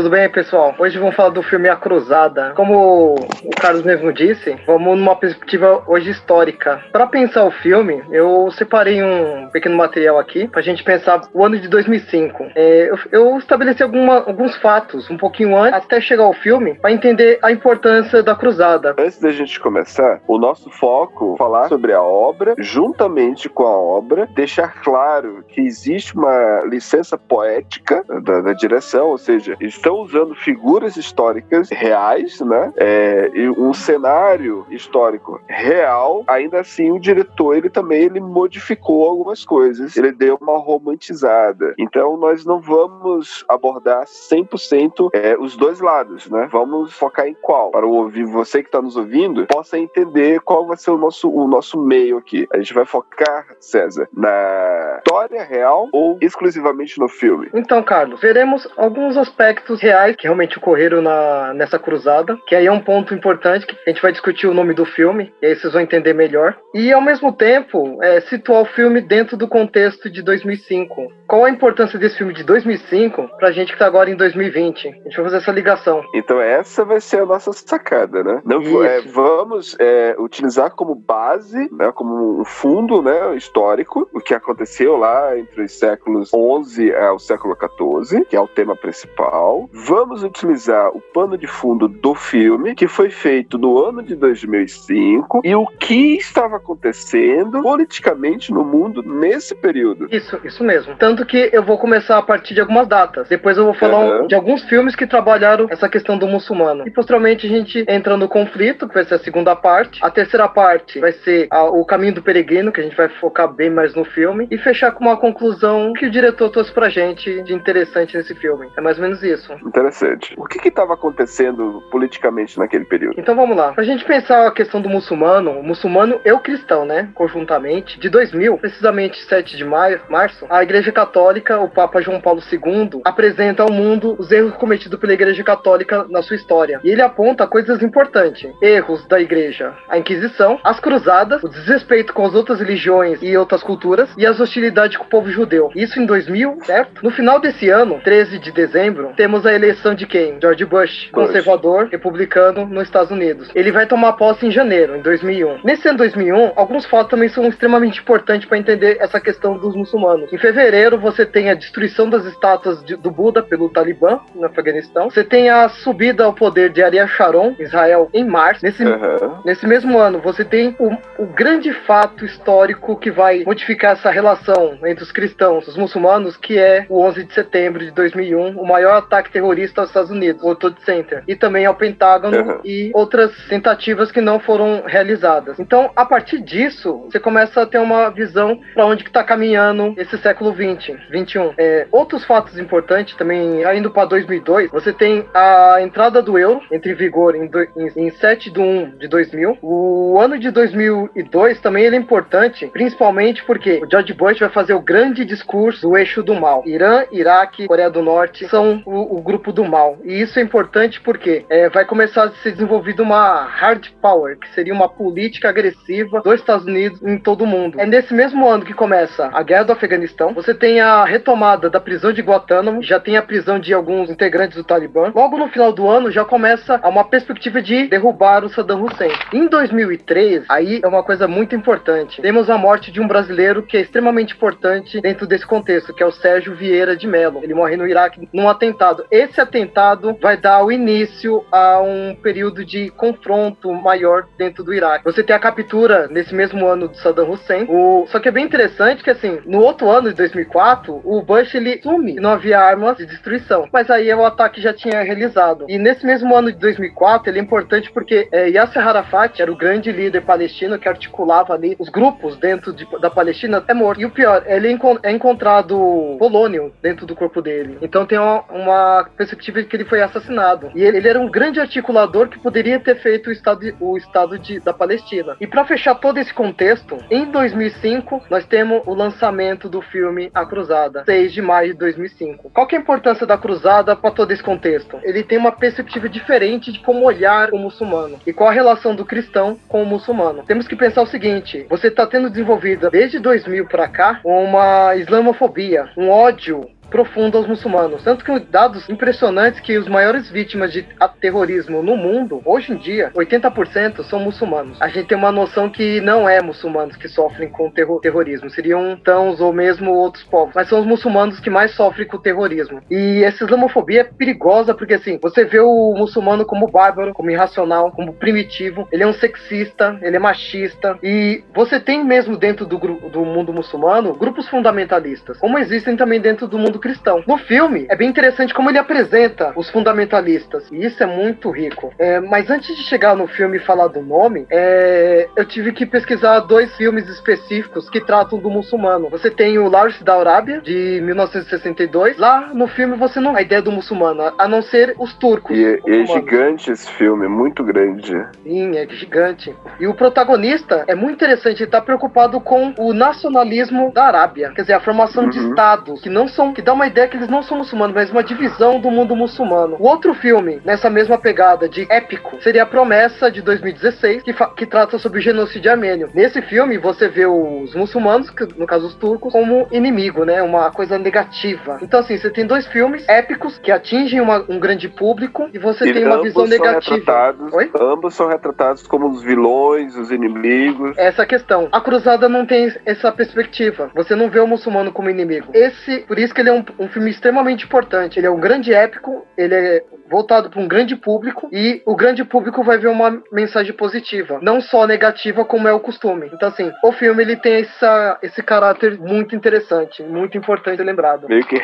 Tudo 0.04 0.12
bem, 0.12 0.28
pessoal? 0.28 0.76
Hoje 0.78 1.00
vamos 1.00 1.16
falar 1.16 1.30
do 1.30 1.42
filme 1.42 1.70
A 1.70 1.78
Cruzada. 1.78 2.52
Como 2.58 3.16
o 3.16 3.50
Carlos 3.58 3.84
mesmo 3.86 4.12
disse, 4.12 4.54
vamos 4.68 4.98
numa 4.98 5.16
perspectiva 5.16 5.82
hoje 5.88 6.10
histórica. 6.10 6.82
Para 6.92 7.08
pensar 7.08 7.46
o 7.46 7.52
filme, 7.52 8.04
eu 8.12 8.52
separei 8.52 9.02
um 9.02 9.43
pequeno 9.54 9.78
material 9.78 10.18
aqui 10.18 10.48
pra 10.48 10.62
gente 10.62 10.84
pensar 10.84 11.22
o 11.32 11.46
ano 11.46 11.60
de 11.60 11.68
2005. 11.68 12.48
É, 12.56 12.90
eu, 12.90 12.98
eu, 13.12 13.38
estabeleci 13.38 13.84
alguma, 13.84 14.16
alguns 14.16 14.56
fatos 14.58 15.10
um 15.10 15.18
pouquinho 15.18 15.56
antes, 15.56 15.74
até 15.74 16.02
chegar 16.02 16.24
ao 16.24 16.34
filme, 16.34 16.74
para 16.74 16.92
entender 16.92 17.38
a 17.42 17.52
importância 17.52 18.24
da 18.24 18.36
Cruzada. 18.36 18.96
Antes 18.98 19.20
da 19.20 19.30
gente 19.30 19.60
começar, 19.60 20.20
o 20.28 20.38
nosso 20.38 20.70
foco 20.72 21.36
é 21.36 21.38
falar 21.38 21.70
sobre 21.70 21.94
a 21.94 22.02
obra, 22.02 22.56
juntamente 22.58 23.48
com 23.48 23.64
a 23.64 23.78
obra, 23.78 24.28
deixar 24.34 24.82
claro 24.82 25.46
que 25.48 25.62
existe 25.62 26.16
uma 26.16 26.62
licença 26.66 27.18
poética 27.18 28.04
da, 28.24 28.42
da 28.42 28.54
direção, 28.54 29.10
ou 29.10 29.18
seja, 29.18 29.56
estão 29.62 29.98
usando 29.98 30.34
figuras 30.34 30.98
históricas 30.98 31.70
reais, 31.70 32.42
né? 32.42 32.74
É, 32.78 33.32
e 33.36 33.50
um 33.50 33.74
cenário 33.74 34.66
histórico 34.72 35.40
real. 35.48 36.24
Ainda 36.28 36.60
assim, 36.60 36.92
o 36.92 37.00
diretor 37.00 37.56
ele 37.56 37.70
também 37.70 38.04
ele 38.04 38.20
modificou 38.20 39.08
algumas 39.08 39.43
coisas. 39.46 39.96
Ele 39.98 40.12
deu 40.12 40.38
uma 40.42 40.58
romantizada. 40.58 41.74
Então, 41.78 42.18
nós 42.18 42.46
não 42.46 42.60
vamos 42.60 43.44
abordar 43.48 44.06
100% 44.06 45.10
é, 45.14 45.38
os 45.38 45.56
dois 45.56 45.80
lados, 45.80 46.30
né? 46.30 46.48
Vamos 46.52 46.94
focar 46.94 47.28
em 47.28 47.36
qual? 47.42 47.72
Para 47.72 47.86
ouvir 47.86 48.26
você 48.26 48.62
que 48.62 48.70
está 48.70 48.82
nos 48.82 48.96
ouvindo 48.96 49.46
possa 49.48 49.78
entender 49.78 50.40
qual 50.42 50.66
vai 50.66 50.78
ser 50.78 50.92
o 50.92 50.98
nosso 50.98 51.30
o 51.30 51.48
nosso 51.48 51.80
meio 51.80 52.18
aqui. 52.18 52.48
A 52.52 52.58
gente 52.58 52.74
vai 52.74 52.86
focar, 52.86 53.46
César, 53.60 54.08
na 54.14 55.00
história 55.06 55.44
real 55.44 55.90
ou 55.92 56.18
exclusivamente 56.22 57.00
no 57.00 57.08
filme? 57.08 57.50
Então, 57.54 57.82
Carlos, 57.84 58.22
veremos 58.22 58.68
alguns 58.78 59.18
aspectos 59.18 59.82
reais 59.82 60.16
que 60.16 60.24
realmente 60.24 60.58
ocorreram 60.58 61.02
na, 61.02 61.54
nessa 61.54 61.80
cruzada, 61.80 62.38
que 62.48 62.56
aí 62.56 62.68
é 62.68 62.72
um 62.72 62.80
ponto 62.80 63.14
importante 63.14 63.66
que 63.66 63.76
a 63.86 63.90
gente 63.90 64.02
vai 64.02 64.12
discutir 64.12 64.48
o 64.48 64.54
nome 64.54 64.74
do 64.74 64.86
filme, 64.86 65.34
e 65.42 65.46
aí 65.46 65.56
vocês 65.56 65.74
vão 65.74 65.82
entender 65.82 66.14
melhor. 66.14 66.58
E 66.74 66.92
ao 66.92 67.02
mesmo 67.02 67.32
tempo, 67.32 68.02
é, 68.02 68.22
situar 68.22 68.62
o 68.62 68.66
filme 68.66 69.02
dentro 69.02 69.33
do 69.38 69.48
contexto 69.48 70.10
de 70.10 70.22
2005. 70.22 71.12
Qual 71.28 71.46
a 71.46 71.50
importância 71.50 71.98
desse 71.98 72.18
filme 72.18 72.34
de 72.34 72.44
2005 72.44 73.30
pra 73.38 73.52
gente 73.52 73.74
que 73.74 73.80
tá 73.80 73.86
agora 73.86 74.10
em 74.10 74.16
2020? 74.16 74.88
A 74.88 74.92
gente 74.92 75.16
vai 75.16 75.26
fazer 75.26 75.38
essa 75.38 75.52
ligação. 75.52 76.04
Então 76.14 76.40
essa 76.40 76.86
vai 76.86 77.00
ser 77.00 77.22
a 77.22 77.26
nossa 77.26 77.52
sacada, 77.54 78.24
né? 78.24 78.42
Não, 78.46 78.84
é, 78.84 79.02
vamos 79.02 79.76
é, 79.80 80.16
utilizar 80.20 80.72
como 80.72 80.96
base, 80.96 81.70
né, 81.72 81.92
como 81.92 82.42
um 82.42 82.46
fundo 82.46 83.02
né, 83.02 83.36
histórico, 83.36 84.08
o 84.14 84.20
que 84.20 84.34
aconteceu 84.34 84.98
lá 84.98 85.38
entre 85.38 85.64
os 85.64 85.72
séculos 85.72 86.34
11 86.34 86.94
ao 86.96 87.20
século 87.20 87.56
14, 87.56 88.26
que 88.26 88.36
é 88.36 88.40
o 88.40 88.48
tema 88.48 88.76
principal. 88.76 89.70
Vamos 89.72 90.24
utilizar 90.24 90.90
o 90.90 91.02
pano 91.02 91.38
de 91.38 91.48
fundo 91.48 91.88
do 91.88 92.16
filme, 92.16 92.76
que 92.76 92.88
foi 92.88 93.10
feito 93.10 93.58
no 93.58 93.84
ano 93.84 94.02
de 94.04 94.16
2005, 94.16 95.42
e 95.44 95.56
o 95.56 95.66
que 95.66 96.18
estava 96.18 96.58
acontecendo 96.58 97.62
politicamente 97.62 98.52
no 98.52 98.64
mundo 98.64 99.04
nesse 99.24 99.56
período. 99.56 100.08
Isso, 100.12 100.40
isso 100.44 100.64
mesmo. 100.64 100.96
Tanto 100.96 101.26
que 101.26 101.50
eu 101.54 101.64
vou 101.64 101.78
começar 101.78 102.18
a 102.18 102.22
partir 102.22 102.54
de 102.54 102.62
algumas 102.62 102.88
datas. 102.88 103.30
Depois 103.30 103.58
eu 103.58 103.64
vou 103.64 103.74
falar 103.74 104.00
uhum. 104.00 104.28
de 104.28 104.36
alguns 104.36 104.64
filmes 104.64 104.96
que 104.96 105.08
trabalharam 105.08 105.68
essa 105.70 105.88
questão 105.88 106.18
do 106.18 106.28
muçulmano. 106.28 106.86
E 106.86 106.92
posteriormente 106.92 107.48
a 107.48 107.50
gente 107.50 107.86
entra 107.88 108.18
no 108.18 108.28
conflito, 108.28 108.88
que 108.88 108.94
vai 108.94 109.06
ser 109.06 109.16
a 109.16 109.20
segunda 109.20 109.56
parte. 109.56 110.00
A 110.04 110.12
terceira 110.12 110.48
parte 110.48 111.00
vai 111.00 111.14
ser 111.14 111.48
a, 111.50 111.64
o 111.64 111.86
caminho 111.86 112.16
do 112.16 112.22
peregrino, 112.22 112.72
que 112.72 112.82
a 112.82 112.84
gente 112.84 112.98
vai 112.98 113.08
focar 113.08 113.52
bem 113.52 113.70
mais 113.70 113.96
no 113.96 114.04
filme. 114.04 114.48
E 114.52 114.58
fechar 114.58 114.92
com 114.92 115.04
uma 115.04 115.18
conclusão 115.18 115.94
que 115.94 116.06
o 116.06 116.12
diretor 116.12 116.50
trouxe 116.50 116.72
pra 116.72 116.90
gente 116.90 117.42
de 117.44 117.54
interessante 117.54 118.18
nesse 118.18 118.36
filme. 118.36 118.68
É 118.78 118.82
mais 118.82 118.98
ou 118.98 119.04
menos 119.04 119.24
isso. 119.24 119.54
Interessante. 119.66 120.34
O 120.38 120.46
que 120.46 120.68
estava 120.68 120.94
acontecendo 120.94 121.82
politicamente 121.92 122.58
naquele 122.60 122.86
período? 122.86 123.16
Então 123.18 123.36
vamos 123.36 123.56
lá. 123.56 123.74
Pra 123.74 123.84
gente 123.84 124.04
pensar 124.04 124.48
a 124.48 124.52
questão 124.52 124.82
do 124.82 124.90
muçulmano, 124.90 125.52
o 125.52 125.64
muçulmano 125.64 126.20
e 126.26 126.32
o 126.32 126.40
cristão, 126.40 126.86
né? 126.86 127.10
Conjuntamente, 127.14 128.00
de 128.00 128.10
2000, 128.10 128.58
precisamente 128.58 129.13
7 129.22 129.58
de 129.58 129.64
maio, 129.64 130.02
março, 130.10 130.46
a 130.50 130.64
Igreja 130.64 130.92
Católica, 130.92 131.60
o 131.60 131.70
Papa 131.70 132.02
João 132.02 132.22
Paulo 132.22 132.42
II, 132.52 133.02
apresenta 133.04 133.64
ao 133.64 133.72
mundo 133.72 134.16
os 134.18 134.32
erros 134.32 134.56
cometidos 134.56 135.00
pela 135.00 135.14
Igreja 135.14 135.44
Católica 135.44 136.06
na 136.10 136.22
sua 136.22 136.36
história. 136.36 136.80
E 136.84 136.90
ele 136.90 137.02
aponta 137.02 137.48
coisas 137.48 137.82
importantes: 137.82 138.52
erros 138.62 139.06
da 139.08 139.20
Igreja, 139.20 139.74
a 139.90 139.98
Inquisição, 139.98 140.60
as 140.64 140.80
Cruzadas, 140.80 141.44
o 141.44 141.50
desrespeito 141.50 142.14
com 142.14 142.26
as 142.26 142.34
outras 142.34 142.60
religiões 142.60 143.20
e 143.22 143.36
outras 143.38 143.64
culturas 143.64 144.10
e 144.18 144.26
as 144.26 144.40
hostilidades 144.40 144.98
com 144.98 145.04
o 145.04 145.10
povo 145.10 145.30
judeu. 145.30 145.72
Isso 145.76 146.00
em 146.00 146.06
2000, 146.06 146.60
certo? 146.66 147.04
No 147.04 147.12
final 147.12 147.40
desse 147.40 147.70
ano, 147.70 148.00
13 148.04 148.40
de 148.40 148.52
dezembro, 148.52 149.14
temos 149.16 149.46
a 149.46 149.54
eleição 149.54 149.94
de 149.94 150.06
quem? 150.06 150.38
George 150.42 150.66
Bush, 150.66 151.10
conservador, 151.12 151.88
republicano 151.92 152.66
nos 152.66 152.84
Estados 152.84 153.12
Unidos. 153.12 153.50
Ele 153.56 153.72
vai 153.72 153.86
tomar 153.86 154.14
posse 154.14 154.46
em 154.46 154.52
janeiro, 154.52 154.96
em 154.96 155.02
2001. 155.02 155.60
Nesse 155.64 155.88
ano 155.88 155.98
2001, 155.98 156.54
alguns 156.56 156.86
fatos 156.86 157.12
também 157.12 157.30
são 157.30 157.48
extremamente 157.48 158.00
importantes 158.00 158.48
para 158.48 158.58
entender 158.58 158.93
essa 159.00 159.20
questão 159.20 159.58
dos 159.58 159.76
muçulmanos. 159.76 160.32
Em 160.32 160.38
fevereiro, 160.38 160.98
você 160.98 161.26
tem 161.26 161.50
a 161.50 161.54
destruição 161.54 162.10
das 162.10 162.26
estátuas 162.26 162.84
de, 162.84 162.96
do 162.96 163.12
Buda 163.12 163.42
pelo 163.42 163.70
Talibã 163.70 164.20
no 164.36 164.46
Afeganistão. 164.46 165.10
Você 165.10 165.24
tem 165.24 165.50
a 165.50 165.70
subida 165.70 166.26
ao 166.26 166.34
poder 166.34 166.70
de 166.70 166.84
Ariel 166.84 167.08
Sharon, 167.08 167.56
Israel, 167.60 168.10
em 168.14 168.26
março. 168.26 168.64
Nesse, 168.64 168.84
uhum. 168.84 169.42
nesse 169.46 169.68
mesmo 169.68 169.98
ano, 169.98 170.20
você 170.20 170.44
tem 170.44 170.76
o, 170.80 170.92
o 171.18 171.26
grande 171.26 171.74
fato 171.74 172.26
histórico 172.26 172.96
que 172.98 173.12
vai 173.12 173.44
modificar 173.46 173.94
essa 173.94 174.10
relação 174.10 174.78
entre 174.86 175.04
os 175.04 175.12
cristãos 175.12 175.66
e 175.66 175.70
os 175.70 175.78
muçulmanos, 175.78 176.38
que 176.38 176.58
é 176.58 176.86
o 176.90 177.02
11 177.02 177.24
de 177.24 177.34
setembro 177.34 177.84
de 177.84 177.92
2001, 177.92 178.60
o 178.60 178.66
maior 178.66 178.98
ataque 178.98 179.32
terrorista 179.32 179.82
aos 179.82 179.90
Estados 179.90 180.12
Unidos, 180.12 180.42
o 180.42 180.48
World 180.48 180.76
Center, 180.86 181.24
e 181.28 181.36
também 181.36 181.66
ao 181.66 181.76
Pentágono 181.76 182.38
uhum. 182.38 182.60
e 182.64 182.92
outras 182.94 183.32
tentativas 183.48 184.12
que 184.12 184.22
não 184.22 184.40
foram 184.40 184.84
realizadas. 184.86 185.60
Então, 185.60 185.92
a 185.96 186.06
partir 186.06 186.42
disso, 186.42 187.06
você 187.10 187.20
começa 187.20 187.62
a 187.62 187.66
ter 187.66 187.80
uma 187.80 188.10
visão 188.10 188.60
para 188.74 188.83
onde 188.86 189.04
que 189.04 189.10
está 189.10 189.24
caminhando 189.24 189.94
esse 189.98 190.18
século 190.18 190.52
20, 190.52 190.98
21. 191.10 191.54
É, 191.58 191.88
outros 191.92 192.26
fatos 192.26 192.58
importantes 192.58 193.16
também, 193.16 193.64
indo 193.76 193.92
para 193.92 194.06
2002, 194.06 194.72
você 194.72 194.92
tem 194.92 195.26
a 195.34 195.78
entrada 195.82 196.22
do 196.22 196.38
euro 196.38 196.62
entre 196.72 196.94
vigor 196.94 197.36
em, 197.36 197.48
do, 197.48 197.62
em, 197.62 198.08
em 198.08 198.10
7 198.10 198.52
de 198.52 198.60
1 198.60 198.98
de 198.98 199.08
2000. 199.08 199.58
O 199.62 200.20
ano 200.20 200.38
de 200.38 200.52
2002 200.52 201.60
também 201.60 201.86
ele 201.86 201.96
é 201.96 202.00
importante, 202.00 202.68
principalmente 202.68 203.44
porque 203.44 203.82
o 203.84 203.90
George 203.90 204.14
Bush 204.14 204.40
vai 204.40 204.50
fazer 204.50 204.74
o 204.74 204.82
grande 204.82 205.26
discurso 205.26 205.82
do 205.82 205.98
eixo 205.98 206.24
do 206.24 206.36
mal. 206.36 206.64
Irã, 206.66 207.06
Iraque, 207.12 207.68
Coreia 207.68 207.90
do 207.90 208.02
Norte 208.02 208.48
são 208.48 208.82
o, 208.86 209.18
o 209.18 209.22
grupo 209.22 209.52
do 209.52 209.64
mal. 209.64 209.98
E 210.04 210.22
isso 210.22 210.40
é 210.40 210.42
importante 210.42 211.02
porque 211.02 211.46
é, 211.50 211.70
vai 211.70 211.86
começar 211.86 212.26
a 212.26 212.32
ser 212.32 212.52
desenvolvida 212.52 213.04
uma 213.04 213.44
hard 213.46 213.88
power, 214.02 214.38
que 214.38 214.50
seria 214.54 214.74
uma 214.74 214.90
política 214.90 215.50
agressiva 215.50 216.22
dos 216.22 216.36
Estados 216.36 216.66
Unidos 216.66 217.02
em 217.04 217.18
todo 217.18 217.44
o 217.44 217.48
mundo. 217.48 217.80
É 217.80 217.86
nesse 217.86 218.14
mesmo 218.14 218.48
ano 218.48 218.66
que 218.66 218.73
começa 218.74 219.30
a 219.34 219.44
guerra 219.44 219.64
do 219.64 219.74
Afeganistão. 219.74 220.34
Você 220.34 220.54
tem 220.54 220.82
a 220.82 221.04
retomada 221.06 221.70
da 221.70 221.80
prisão 221.80 222.12
de 222.12 222.22
Guantánamo, 222.22 222.84
já 222.84 223.00
tem 223.00 223.18
a 223.18 223.22
prisão 223.22 223.60
de 223.60 223.74
alguns 223.74 224.10
integrantes 224.10 224.58
do 224.58 224.64
Talibã. 224.64 225.12
Logo 225.14 225.38
no 225.38 225.50
final 225.50 225.72
do 225.72 225.88
ano 225.88 226.12
já 226.12 226.26
começa 226.26 226.80
uma 226.84 227.04
perspectiva 227.04 227.62
de 227.62 227.88
derrubar 227.88 228.44
o 228.44 228.50
Saddam 228.50 228.84
Hussein. 228.84 229.12
Em 229.32 229.48
2003, 229.48 230.46
aí 230.50 230.82
é 230.84 230.88
uma 230.88 231.04
coisa 231.04 231.28
muito 231.28 231.56
importante. 231.56 232.22
Temos 232.22 232.50
a 232.50 232.58
morte 232.58 232.92
de 232.92 233.00
um 233.00 233.08
brasileiro 233.08 233.64
que 233.64 233.78
é 233.78 233.82
extremamente 233.82 234.34
importante 234.34 235.00
dentro 235.02 235.28
desse 235.28 235.46
contexto, 235.46 235.94
que 235.94 236.04
é 236.04 236.06
o 236.06 236.12
Sérgio 236.12 236.56
Vieira 236.56 236.96
de 236.96 237.08
Mello. 237.08 237.40
Ele 237.44 237.54
morre 237.54 237.78
no 237.78 237.88
Iraque 237.88 238.28
num 238.34 238.50
atentado. 238.50 239.06
Esse 239.12 239.40
atentado 239.40 240.18
vai 240.22 240.38
dar 240.38 240.64
o 240.64 240.72
início 240.72 241.46
a 241.52 241.80
um 241.80 242.16
período 242.16 242.66
de 242.66 242.90
confronto 242.92 243.72
maior 243.72 244.26
dentro 244.38 244.64
do 244.64 244.74
Iraque. 244.74 245.06
Você 245.06 245.24
tem 245.24 245.36
a 245.36 245.40
captura 245.40 246.08
nesse 246.10 246.34
mesmo 246.34 246.66
ano 246.68 246.88
do 246.88 246.98
Saddam 246.98 247.30
Hussein. 247.30 247.66
O... 247.70 248.06
Só 248.08 248.20
que 248.20 248.30
é 248.30 248.32
bem 248.32 248.46
interessante 248.46 248.63
que 249.04 249.10
assim, 249.10 249.40
no 249.46 249.60
outro 249.60 249.90
ano 249.90 250.10
de 250.10 250.16
2004, 250.16 251.02
o 251.04 251.22
Bush 251.22 251.56
ele 251.56 251.82
sume, 251.82 252.16
não 252.16 252.32
havia 252.32 252.60
armas 252.60 252.98
de 252.98 253.06
destruição. 253.06 253.68
Mas 253.72 253.90
aí 253.90 254.14
o 254.14 254.26
ataque 254.26 254.62
já 254.62 254.74
tinha 254.74 255.02
realizado. 255.02 255.66
E 255.68 255.78
nesse 255.78 256.06
mesmo 256.06 256.36
ano 256.36 256.52
de 256.52 256.58
2004, 256.58 257.30
ele 257.30 257.40
é 257.40 257.42
importante 257.42 257.92
porque 257.92 258.28
é, 258.32 258.50
Yasser 258.50 258.88
Arafat 258.88 259.42
era 259.42 259.52
o 259.52 259.58
grande 259.58 259.92
líder 259.92 260.22
palestino 260.22 260.78
que 260.78 260.88
articulava 260.88 261.54
ali 261.54 261.76
os 261.80 261.90
grupos 261.90 262.38
dentro 262.38 262.74
de, 262.74 262.88
da 263.00 263.10
Palestina, 263.10 263.64
é 263.68 263.74
morto. 263.74 264.02
E 264.02 264.06
o 264.06 264.12
pior, 264.12 264.44
ele 264.46 264.78
é 265.04 265.12
encontrado 265.12 266.16
polônio 266.20 266.74
dentro 266.82 267.06
do 267.06 267.16
corpo 267.16 267.42
dele. 267.42 267.78
Então 267.82 268.06
tem 268.06 268.18
uma, 268.18 268.44
uma 268.50 269.10
perspectiva 269.16 269.62
de 269.62 269.68
que 269.68 269.76
ele 269.76 269.86
foi 269.86 270.02
assassinado. 270.02 270.72
E 270.76 270.84
ele, 270.84 270.98
ele, 270.98 271.08
era 271.08 271.20
um 271.20 271.30
grande 271.30 271.60
articulador 271.60 272.28
que 272.28 272.40
poderia 272.40 272.80
ter 272.80 272.96
feito 272.96 273.30
o 273.30 273.32
Estado, 273.32 273.76
o 273.80 273.98
estado 273.98 274.38
de, 274.40 274.60
da 274.60 274.74
Palestina. 274.74 275.36
E 275.40 275.48
para 275.48 275.66
fechar 275.66 275.96
todo 275.96 276.18
esse 276.18 276.34
contexto, 276.34 276.98
em 277.10 277.26
2005, 277.26 278.24
nós 278.30 278.46
temos 278.54 278.84
o 278.86 278.94
lançamento 278.94 279.68
do 279.68 279.82
filme 279.82 280.30
A 280.32 280.46
Cruzada, 280.46 281.04
6 281.06 281.34
de 281.34 281.42
maio 281.42 281.74
de 281.74 281.80
2005. 281.80 282.52
Qual 282.52 282.68
que 282.68 282.76
é 282.76 282.78
a 282.78 282.82
importância 282.82 283.26
da 283.26 283.36
Cruzada 283.36 283.96
para 283.96 284.12
todo 284.12 284.32
esse 284.32 284.44
contexto? 284.44 285.00
Ele 285.02 285.24
tem 285.24 285.40
uma 285.40 285.52
perspectiva 285.52 286.08
diferente 286.08 286.72
de 286.72 286.78
como 286.78 287.04
olhar 287.04 287.52
o 287.52 287.58
muçulmano 287.58 288.20
e 288.28 288.32
qual 288.32 288.52
a 288.52 288.54
relação 288.54 288.94
do 288.94 289.06
cristão 289.06 289.58
com 289.68 289.82
o 289.82 289.86
muçulmano. 289.88 290.44
Temos 290.44 290.68
que 290.68 290.76
pensar 290.76 291.02
o 291.02 291.08
seguinte: 291.08 291.66
você 291.68 291.88
está 291.88 292.06
tendo 292.06 292.30
desenvolvida 292.30 292.92
desde 292.92 293.18
2000 293.18 293.66
para 293.66 293.88
cá 293.88 294.22
uma 294.24 294.96
islamofobia, 294.98 295.90
um 295.98 296.12
ódio 296.12 296.70
profundo 296.90 297.38
aos 297.38 297.48
muçulmanos. 297.48 298.04
Tanto 298.04 298.24
que 298.24 298.40
dados 298.40 298.88
impressionantes 298.90 299.60
que 299.60 299.78
os 299.78 299.88
maiores 299.88 300.30
vítimas 300.30 300.72
de 300.72 300.86
terrorismo 301.20 301.82
no 301.82 301.96
mundo, 301.96 302.42
hoje 302.46 302.72
em 302.74 302.78
dia, 302.78 303.12
80% 303.16 304.04
são 304.04 304.20
muçulmanos. 304.20 304.82
A 304.82 304.88
gente 304.88 305.08
tem 305.08 305.18
uma 305.18 305.32
noção 305.32 305.70
que 305.70 306.02
não 306.02 306.28
é 306.28 306.42
muçulmanos 306.42 306.96
que 306.96 307.08
sofrem 307.08 307.50
com 307.50 307.70
terror 307.70 308.00
terrorismo, 308.00 308.50
seriam 308.50 308.96
tãos 308.96 309.40
ou 309.40 309.54
mesmo 309.54 309.92
outros 309.92 310.24
povos, 310.24 310.54
mas 310.56 310.68
são 310.68 310.80
os 310.80 310.86
muçulmanos 310.86 311.40
que 311.40 311.50
mais 311.50 311.72
sofrem 311.72 312.08
com 312.08 312.18
o 312.18 312.22
terrorismo. 312.22 312.82
E 312.90 313.24
essa 313.24 313.44
islamofobia 313.44 314.02
é 314.02 314.04
perigosa 314.04 314.74
porque 314.74 314.96
assim, 314.96 315.20
você 315.22 315.46
vê 315.46 315.60
o 315.60 315.94
muçulmano 315.96 316.46
como 316.46 316.68
bárbaro, 316.68 317.14
como 317.14 317.32
irracional, 317.32 317.92
como 317.92 318.14
primitivo, 318.14 318.88
ele 318.92 319.04
é 319.04 319.08
um 319.08 319.14
sexista, 319.14 319.98
ele 320.02 320.16
é 320.16 320.20
machista 320.20 320.98
e 321.02 321.44
você 321.54 321.80
tem 321.80 322.04
mesmo 322.04 322.38
dentro 322.38 322.66
do, 322.66 322.78
do 322.78 323.26
mundo 323.26 323.54
muçulmano 323.54 324.14
grupos 324.14 324.48
fundamentalistas, 324.50 325.38
como 325.40 325.58
existem 325.58 325.96
também 325.96 326.20
dentro 326.20 326.48
do 326.48 326.58
mundo 326.58 326.73
mundo 326.74 326.80
cristão. 326.80 327.24
No 327.28 327.38
filme, 327.38 327.86
é 327.90 327.96
bem 327.96 328.10
interessante 328.10 328.54
como 328.54 328.70
ele 328.70 328.80
apresenta 328.80 329.54
os 329.56 329.70
fundamentalistas, 329.70 330.70
e 330.72 330.84
isso 330.84 331.02
é 331.04 331.06
muito 331.06 331.50
rico. 331.52 331.94
É, 332.00 332.20
mas 332.20 332.50
antes 332.50 332.76
de 332.76 332.84
chegar 332.84 333.16
no 333.16 333.28
filme 333.28 333.58
e 333.58 333.60
falar 333.60 333.88
do 333.88 334.02
nome, 334.02 334.46
é, 334.50 335.28
eu 335.36 335.46
tive 335.46 335.72
que 335.72 335.86
pesquisar 335.86 336.40
dois 336.42 336.76
filmes 336.76 337.08
específicos 337.08 337.90
que 337.90 338.02
tratam 338.02 338.40
do 338.40 338.50
muçulmano. 338.50 339.10
Você 339.10 339.30
tem 339.30 339.58
o 339.58 339.70
Lawrence 339.70 340.04
da 340.04 340.16
Arábia, 340.16 340.62
de 340.62 341.00
1962. 341.04 342.18
Lá 342.18 342.50
no 342.54 342.68
filme 342.68 342.98
você 342.98 343.20
não 343.20 343.36
a 343.36 343.42
ideia 343.42 343.62
do 343.62 343.72
muçulmano, 343.72 344.34
a 344.38 344.48
não 344.48 344.62
ser 344.62 344.96
os 344.98 345.14
turcos. 345.14 345.56
E 345.56 345.66
é, 345.66 345.80
é 345.86 346.06
gigante 346.06 346.72
esse 346.72 346.90
filme, 346.92 347.28
muito 347.28 347.64
grande. 347.64 348.26
Sim, 348.44 348.78
é 348.78 348.88
gigante. 348.88 349.56
E 349.80 349.88
o 349.88 349.94
protagonista 349.94 350.84
é 350.88 350.96
muito 350.96 351.16
interessante, 351.16 351.64
ele 351.64 351.72
tá 351.72 351.82
preocupado 351.82 352.40
com 352.40 352.74
o 352.78 352.94
nacionalismo 352.94 353.92
da 353.92 354.06
Arábia. 354.06 354.52
Quer 354.56 354.62
dizer, 354.62 354.74
a 354.74 354.80
formação 354.80 355.26
uhum. 355.26 355.30
de 355.30 355.40
estados 355.40 356.02
que 356.02 356.10
não 356.10 356.28
são. 356.28 356.54
que 356.54 356.62
dá 356.64 356.74
uma 356.74 356.88
ideia 356.88 357.08
que 357.08 357.18
eles 357.18 357.30
não 357.30 357.44
são 357.44 357.58
muçulmanos, 357.58 357.96
mas 357.96 358.10
uma 358.10 358.24
divisão 358.24 358.80
do 358.80 358.90
mundo 358.90 359.16
muçulmano. 359.16 359.76
O 359.80 359.88
outro 359.88 360.14
filme, 360.14 360.62
nessa 360.66 360.90
mesma 360.90 361.18
pegada 361.18 361.68
de 361.70 361.86
épico, 361.90 362.42
seria 362.42 362.64
a 362.64 362.66
Promessa 362.66 363.30
de 363.30 363.42
2016, 363.42 364.24
que, 364.24 364.34
que 364.56 364.66
trata 364.66 364.98
sobre 364.98 365.20
o 365.20 365.22
genocídio 365.22 365.72
armênio. 365.72 366.10
Nesse 366.14 366.42
filme, 366.42 366.78
você 366.78 367.08
vê 367.08 367.26
os 367.26 367.76
muçulmanos, 367.76 368.30
que, 368.30 368.48
no 368.58 368.66
caso 368.66 368.88
os 368.88 368.96
turcos, 368.96 369.32
como 369.32 369.68
inimigo, 369.72 370.26
né? 370.26 370.42
Uma 370.42 370.72
coisa 370.72 370.98
negativa. 370.98 371.80
Então, 371.82 372.00
assim, 372.00 372.18
você 372.18 372.30
tem 372.30 372.46
dois 372.46 372.66
filmes 372.68 373.08
épicos 373.08 373.58
que 373.58 373.72
atingem 373.72 374.22
uma, 374.22 374.46
um 374.50 374.60
grande 374.60 374.88
público 374.88 375.50
e 375.54 375.60
você 375.60 375.90
e 375.90 375.94
tem 375.94 376.06
uma 376.06 376.22
visão 376.22 376.48
negativa. 376.48 377.36
Ambos 377.80 378.16
são 378.16 378.28
retratados 378.28 378.88
como 378.88 379.10
os 379.10 379.22
vilões, 379.22 379.96
os 379.96 380.12
inimigos. 380.12 380.98
Essa 380.98 381.26
questão. 381.26 381.68
A 381.72 381.82
cruzada 381.82 382.30
não 382.30 382.46
tem 382.46 382.74
essa 382.86 383.12
perspectiva. 383.12 383.92
Você 383.94 384.16
não 384.16 384.30
vê 384.30 384.40
o 384.40 384.48
muçulmano 384.48 384.92
como 384.92 385.10
inimigo. 385.10 385.48
Esse, 385.54 386.00
por 386.00 386.18
isso 386.18 386.34
que 386.34 386.42
ele 386.42 386.50
é 386.50 386.53
um, 386.54 386.66
um 386.80 386.88
filme 386.88 387.10
extremamente 387.10 387.66
importante. 387.66 388.20
Ele 388.20 388.28
é 388.28 388.32
um 388.32 388.40
grande 388.40 388.74
épico, 388.74 389.26
ele 389.38 389.56
é 389.56 389.84
voltado 390.10 390.50
para 390.50 390.62
um 390.62 390.68
grande 390.68 390.96
público 390.96 391.50
e 391.52 391.82
o 391.86 391.96
grande 391.96 392.24
público 392.24 392.64
vai 392.64 392.78
ver 392.78 392.88
uma 392.88 393.22
mensagem 393.32 393.74
positiva, 393.74 394.40
não 394.42 394.62
só 394.62 394.86
negativa 394.86 395.44
como 395.44 395.68
é 395.68 395.74
o 395.74 395.80
costume. 395.80 396.30
Então 396.32 396.50
assim, 396.50 396.72
o 396.84 396.92
filme 396.92 397.24
ele 397.24 397.36
tem 397.36 397.62
essa, 397.62 398.20
esse 398.22 398.44
caráter 398.44 399.00
muito 399.00 399.36
interessante, 399.36 400.04
muito 400.04 400.38
importante 400.38 400.84
lembrado. 400.84 401.28
Meio 401.28 401.46
que 401.46 401.60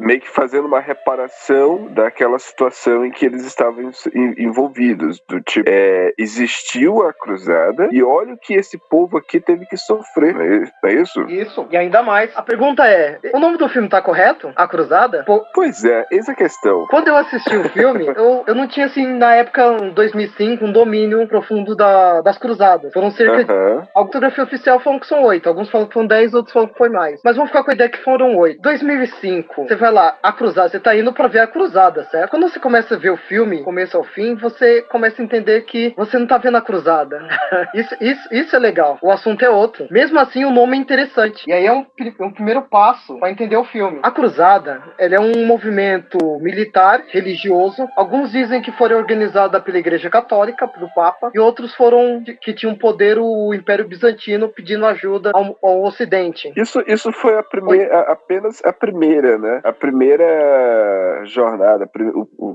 meio 0.00 0.20
que 0.20 0.30
fazendo 0.30 0.66
uma 0.66 0.80
reparação 0.80 1.88
daquela 1.92 2.38
situação 2.38 3.04
em 3.04 3.10
que 3.10 3.26
eles 3.26 3.44
estavam 3.44 3.90
envolvidos, 4.14 5.20
do 5.28 5.40
tipo 5.42 5.68
é, 5.68 6.14
existiu 6.18 7.06
a 7.06 7.12
cruzada 7.12 7.88
e 7.92 8.02
olha 8.02 8.34
o 8.34 8.38
que 8.38 8.54
esse 8.54 8.78
povo 8.88 9.18
aqui 9.18 9.40
teve 9.40 9.66
que 9.66 9.76
sofrer, 9.76 10.34
não 10.34 10.90
é 10.90 10.94
isso? 10.94 11.20
Isso. 11.28 11.66
E 11.70 11.76
ainda 11.76 12.02
mais, 12.02 12.30
a 12.34 12.42
pergunta 12.42 12.86
é, 12.86 13.18
o 13.34 13.38
nome 13.38 13.58
do 13.58 13.68
filme 13.68 13.88
tá 13.88 14.00
correto? 14.00 14.13
A 14.56 14.66
Cruzada? 14.66 15.24
Pô, 15.24 15.44
pois 15.54 15.84
é, 15.84 16.06
essa 16.12 16.32
é 16.32 16.34
a 16.34 16.36
questão. 16.36 16.86
Quando 16.88 17.08
eu 17.08 17.16
assisti 17.16 17.56
o 17.56 17.68
filme, 17.70 18.06
eu, 18.06 18.44
eu 18.46 18.54
não 18.54 18.66
tinha, 18.66 18.86
assim, 18.86 19.06
na 19.06 19.34
época, 19.34 19.76
em 19.82 19.90
2005, 19.90 20.64
um 20.64 20.72
domínio 20.72 21.26
profundo 21.28 21.74
da, 21.74 22.20
das 22.20 22.38
cruzadas. 22.38 22.92
Foram 22.92 23.10
cerca 23.10 23.38
uhum. 23.38 23.80
de... 23.80 23.88
A 23.94 24.00
autografia 24.00 24.44
oficial 24.44 24.80
falam 24.80 25.00
que 25.00 25.06
são 25.06 25.22
oito. 25.24 25.48
Alguns 25.48 25.70
falam 25.70 25.86
que 25.86 25.94
foram 25.94 26.06
dez, 26.06 26.34
outros 26.34 26.52
falam 26.52 26.68
que 26.68 26.78
foi 26.78 26.88
mais. 26.88 27.20
Mas 27.24 27.36
vamos 27.36 27.50
ficar 27.50 27.64
com 27.64 27.70
a 27.70 27.74
ideia 27.74 27.90
que 27.90 28.02
foram 28.02 28.36
oito. 28.36 28.60
2005, 28.62 29.64
você 29.64 29.76
vai 29.76 29.90
lá, 29.90 30.16
a 30.22 30.32
cruzada, 30.32 30.68
você 30.68 30.80
tá 30.80 30.96
indo 30.96 31.12
pra 31.12 31.28
ver 31.28 31.40
a 31.40 31.46
cruzada, 31.46 32.04
certo? 32.04 32.30
Quando 32.30 32.48
você 32.48 32.58
começa 32.58 32.94
a 32.94 32.98
ver 32.98 33.10
o 33.10 33.16
filme, 33.16 33.62
começo 33.62 33.96
ao 33.96 34.04
fim, 34.04 34.34
você 34.34 34.82
começa 34.82 35.20
a 35.20 35.24
entender 35.24 35.62
que 35.62 35.94
você 35.96 36.18
não 36.18 36.26
tá 36.26 36.38
vendo 36.38 36.56
a 36.56 36.62
cruzada. 36.62 37.20
isso, 37.74 37.96
isso, 38.00 38.28
isso 38.30 38.56
é 38.56 38.58
legal. 38.58 38.98
O 39.02 39.10
assunto 39.10 39.44
é 39.44 39.50
outro. 39.50 39.86
Mesmo 39.90 40.18
assim, 40.18 40.44
o 40.44 40.50
nome 40.50 40.76
é 40.76 40.80
interessante. 40.80 41.44
E 41.48 41.52
aí 41.52 41.66
é 41.66 41.72
um, 41.72 41.86
um 42.20 42.30
primeiro 42.30 42.62
passo 42.62 43.18
para 43.18 43.30
entender 43.30 43.56
o 43.56 43.64
filme. 43.64 44.00
A 44.04 44.10
cruzada, 44.10 44.82
ela 44.98 45.14
é 45.14 45.18
um 45.18 45.46
movimento 45.46 46.18
militar, 46.38 47.02
religioso. 47.08 47.88
Alguns 47.96 48.32
dizem 48.32 48.60
que 48.60 48.70
foi 48.70 48.92
organizada 48.92 49.58
pela 49.58 49.78
Igreja 49.78 50.10
Católica, 50.10 50.68
pelo 50.68 50.92
Papa, 50.92 51.30
e 51.34 51.38
outros 51.38 51.74
foram 51.74 52.22
de, 52.22 52.34
que 52.34 52.52
tinham 52.52 52.74
poder 52.74 53.18
o 53.18 53.54
Império 53.54 53.88
Bizantino 53.88 54.50
pedindo 54.50 54.84
ajuda 54.84 55.30
ao, 55.32 55.56
ao 55.62 55.84
Ocidente. 55.84 56.52
Isso, 56.54 56.84
isso 56.86 57.10
foi 57.12 57.38
a 57.38 57.42
primeira, 57.42 58.00
apenas 58.00 58.62
a 58.62 58.74
primeira, 58.74 59.38
né? 59.38 59.62
A 59.64 59.72
primeira 59.72 61.22
jornada, 61.24 61.88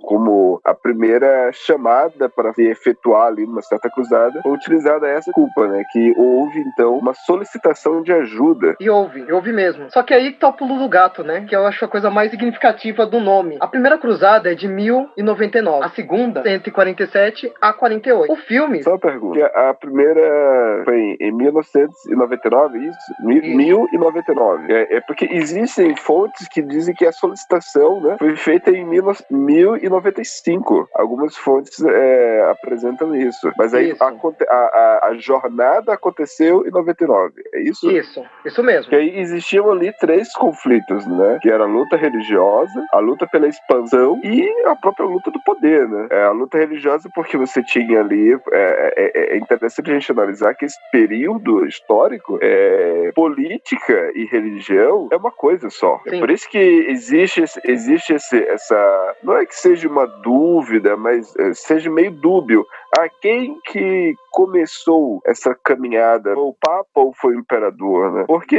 como 0.03 0.62
a 0.63 0.75
primeira 0.75 1.51
chamada 1.51 2.29
para 2.29 2.53
se 2.53 2.62
efetuar 2.62 3.25
ali 3.25 3.44
uma 3.44 3.63
certa 3.63 3.89
cruzada, 3.89 4.39
foi 4.44 4.51
utilizada 4.51 5.08
essa 5.08 5.32
culpa, 5.32 5.68
né? 5.68 5.84
Que 5.91 6.13
houve 6.15 6.60
então 6.60 6.96
uma 6.96 7.15
solicitação 7.15 8.03
de 8.03 8.13
ajuda. 8.13 8.75
E 8.79 8.88
houve, 8.88 9.32
houve 9.32 9.51
mesmo. 9.51 9.89
Só 9.89 10.03
que 10.03 10.13
aí 10.13 10.32
tá 10.34 10.50
o 10.50 10.53
pulo 10.53 10.77
do 10.77 10.88
gato, 10.88 11.24
né? 11.24 11.38
Que 11.48 11.55
eu 11.55 11.65
acho 11.65 11.86
a 11.86 11.88
coisa 11.88 12.10
mais 12.10 12.31
significativa 12.31 13.05
do 13.05 13.19
nome. 13.19 13.58
A 13.60 13.67
primeira 13.67 13.98
cruzada 13.98 14.51
é 14.51 14.55
de 14.55 14.67
mil 14.67 15.10
1099. 15.17 15.86
A 15.86 15.89
segunda, 15.89 16.43
147 16.43 17.51
a 17.62 17.74
48. 17.74 18.31
O 18.31 18.36
filme. 18.36 18.84
Só 18.84 18.91
uma 18.91 19.00
pergunta. 19.00 19.46
A 19.48 19.74
primeira 19.74 20.81
foi 20.86 21.17
em 21.19 21.31
1999, 21.31 22.79
isso? 22.79 22.88
isso. 22.88 23.13
1099. 23.24 24.74
É, 24.74 24.98
é 24.98 25.01
porque 25.01 25.27
existem 25.31 25.96
fontes 25.96 26.48
que 26.48 26.62
dizem 26.62 26.93
que 26.93 27.05
a 27.05 27.12
solicitação 27.12 28.01
né, 28.01 28.17
foi 28.17 28.36
feita 28.36 28.72
em 28.72 28.86
1095. 28.86 30.89
Algumas 30.96 31.36
fontes 31.38 31.79
é, 31.84 32.50
apresentam 32.51 33.15
isso. 33.15 33.51
Mas 33.58 33.74
aí 33.74 33.91
isso. 33.91 34.03
A, 34.03 34.13
a, 34.53 35.08
a, 35.08 35.17
jornada 35.17 35.93
aconteceu 35.93 36.67
em 36.67 36.72
99. 36.72 37.41
É 37.53 37.62
isso? 37.62 37.89
Isso, 37.91 38.24
isso 38.46 38.63
mesmo. 38.63 38.89
Que 38.89 38.96
aí 38.96 39.19
existiam 39.19 39.69
ali 39.72 39.93
três 40.00 40.34
conflitos, 40.34 41.05
né? 41.05 41.28
Que 41.41 41.50
era 41.50 41.63
a 41.63 41.67
luta 41.67 41.95
religiosa, 41.95 42.86
a 42.91 43.00
luta 43.00 43.27
pela 43.27 43.48
expansão 43.48 44.19
e 44.24 44.48
a 44.65 44.75
própria 44.75 45.05
luta 45.05 45.31
do 45.31 45.41
poder, 45.43 45.88
né? 45.88 46.07
É 46.09 46.24
a 46.24 46.31
luta 46.31 46.57
religiosa 46.57 47.09
porque 47.13 47.38
você 47.38 47.62
tinha 47.63 48.00
ali. 48.00 48.33
É, 48.51 48.93
é, 48.98 49.36
é 49.36 49.38
interessante 49.38 49.91
a 49.91 49.93
gente 49.93 50.12
analisar 50.12 50.53
que 50.55 50.65
esse 50.65 50.77
período 50.91 51.65
histórico, 51.65 52.39
é, 52.41 53.12
política 53.13 54.12
e 54.15 54.25
religião 54.25 55.09
é 55.12 55.17
uma 55.17 55.31
coisa 55.31 55.69
só. 55.69 56.01
É 56.05 56.19
por 56.19 56.31
isso 56.31 56.50
que 56.50 56.57
existe, 56.57 57.43
existe 57.63 58.13
esse, 58.13 58.38
essa. 58.43 59.15
Não 59.24 59.38
é 59.38 59.45
que 59.45 59.55
seja 59.55 59.88
uma 59.88 60.05
dúvida, 60.05 60.95
mas 60.95 61.36
é, 61.38 61.53
seja 61.53 61.89
meio 61.89 62.12
dúbio. 62.12 62.65
A 62.98 63.08
quem 63.08 63.60
que 63.65 64.15
começou 64.31 65.22
essa 65.25 65.55
caminhada? 65.55 66.34
O 66.38 66.55
Papa 66.60 66.88
ou 66.96 67.13
foi 67.13 67.36
o 67.36 67.39
Imperador, 67.39 68.12
né? 68.12 68.25
Porque 68.27 68.58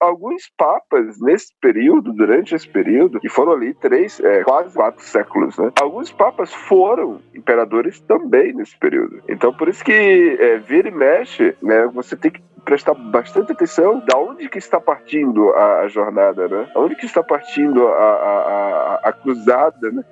alguns 0.00 0.50
papas 0.56 1.20
nesse 1.20 1.52
período, 1.60 2.12
durante 2.12 2.54
esse 2.54 2.68
período, 2.68 3.20
que 3.20 3.28
foram 3.28 3.52
ali 3.52 3.72
três, 3.74 4.18
é, 4.20 4.42
quase 4.42 4.74
quatro 4.74 5.02
séculos, 5.02 5.56
né? 5.58 5.70
Alguns 5.80 6.12
papas 6.12 6.52
foram 6.52 7.20
imperadores 7.34 8.00
também 8.00 8.52
nesse 8.52 8.76
período. 8.78 9.22
Então, 9.28 9.52
por 9.52 9.68
isso 9.68 9.84
que 9.84 10.36
é, 10.40 10.58
vira 10.58 10.88
e 10.88 10.92
mexe, 10.92 11.56
né? 11.62 11.86
Você 11.94 12.16
tem 12.16 12.30
que 12.30 12.42
prestar 12.64 12.94
bastante 12.94 13.52
atenção 13.52 14.00
da 14.00 14.18
onde 14.18 14.48
que 14.48 14.58
está 14.58 14.80
partindo 14.80 15.50
a, 15.50 15.80
a 15.82 15.88
jornada, 15.88 16.48
né? 16.48 16.68
Onde 16.74 16.96
que 16.96 17.06
está 17.06 17.22
partindo 17.22 17.86
a, 17.86 17.92
a, 17.92 19.00
a 19.04 19.12
cruzada, 19.12 19.92
né? 19.92 20.04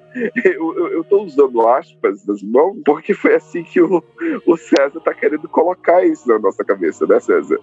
Eu 0.45 1.03
estou 1.03 1.25
usando 1.25 1.67
aspas 1.69 2.25
das 2.25 2.43
mãos 2.43 2.77
porque 2.85 3.15
foi 3.15 3.35
assim 3.35 3.65
que 3.65 3.81
o, 3.81 4.03
o 4.47 4.57
César 4.57 4.99
está 4.99 5.15
querendo 5.15 5.49
colocar 5.49 6.05
isso 6.05 6.29
na 6.29 6.39
nossa 6.39 6.65
cabeça, 6.65 7.07
né, 7.07 7.19
César? 7.21 7.59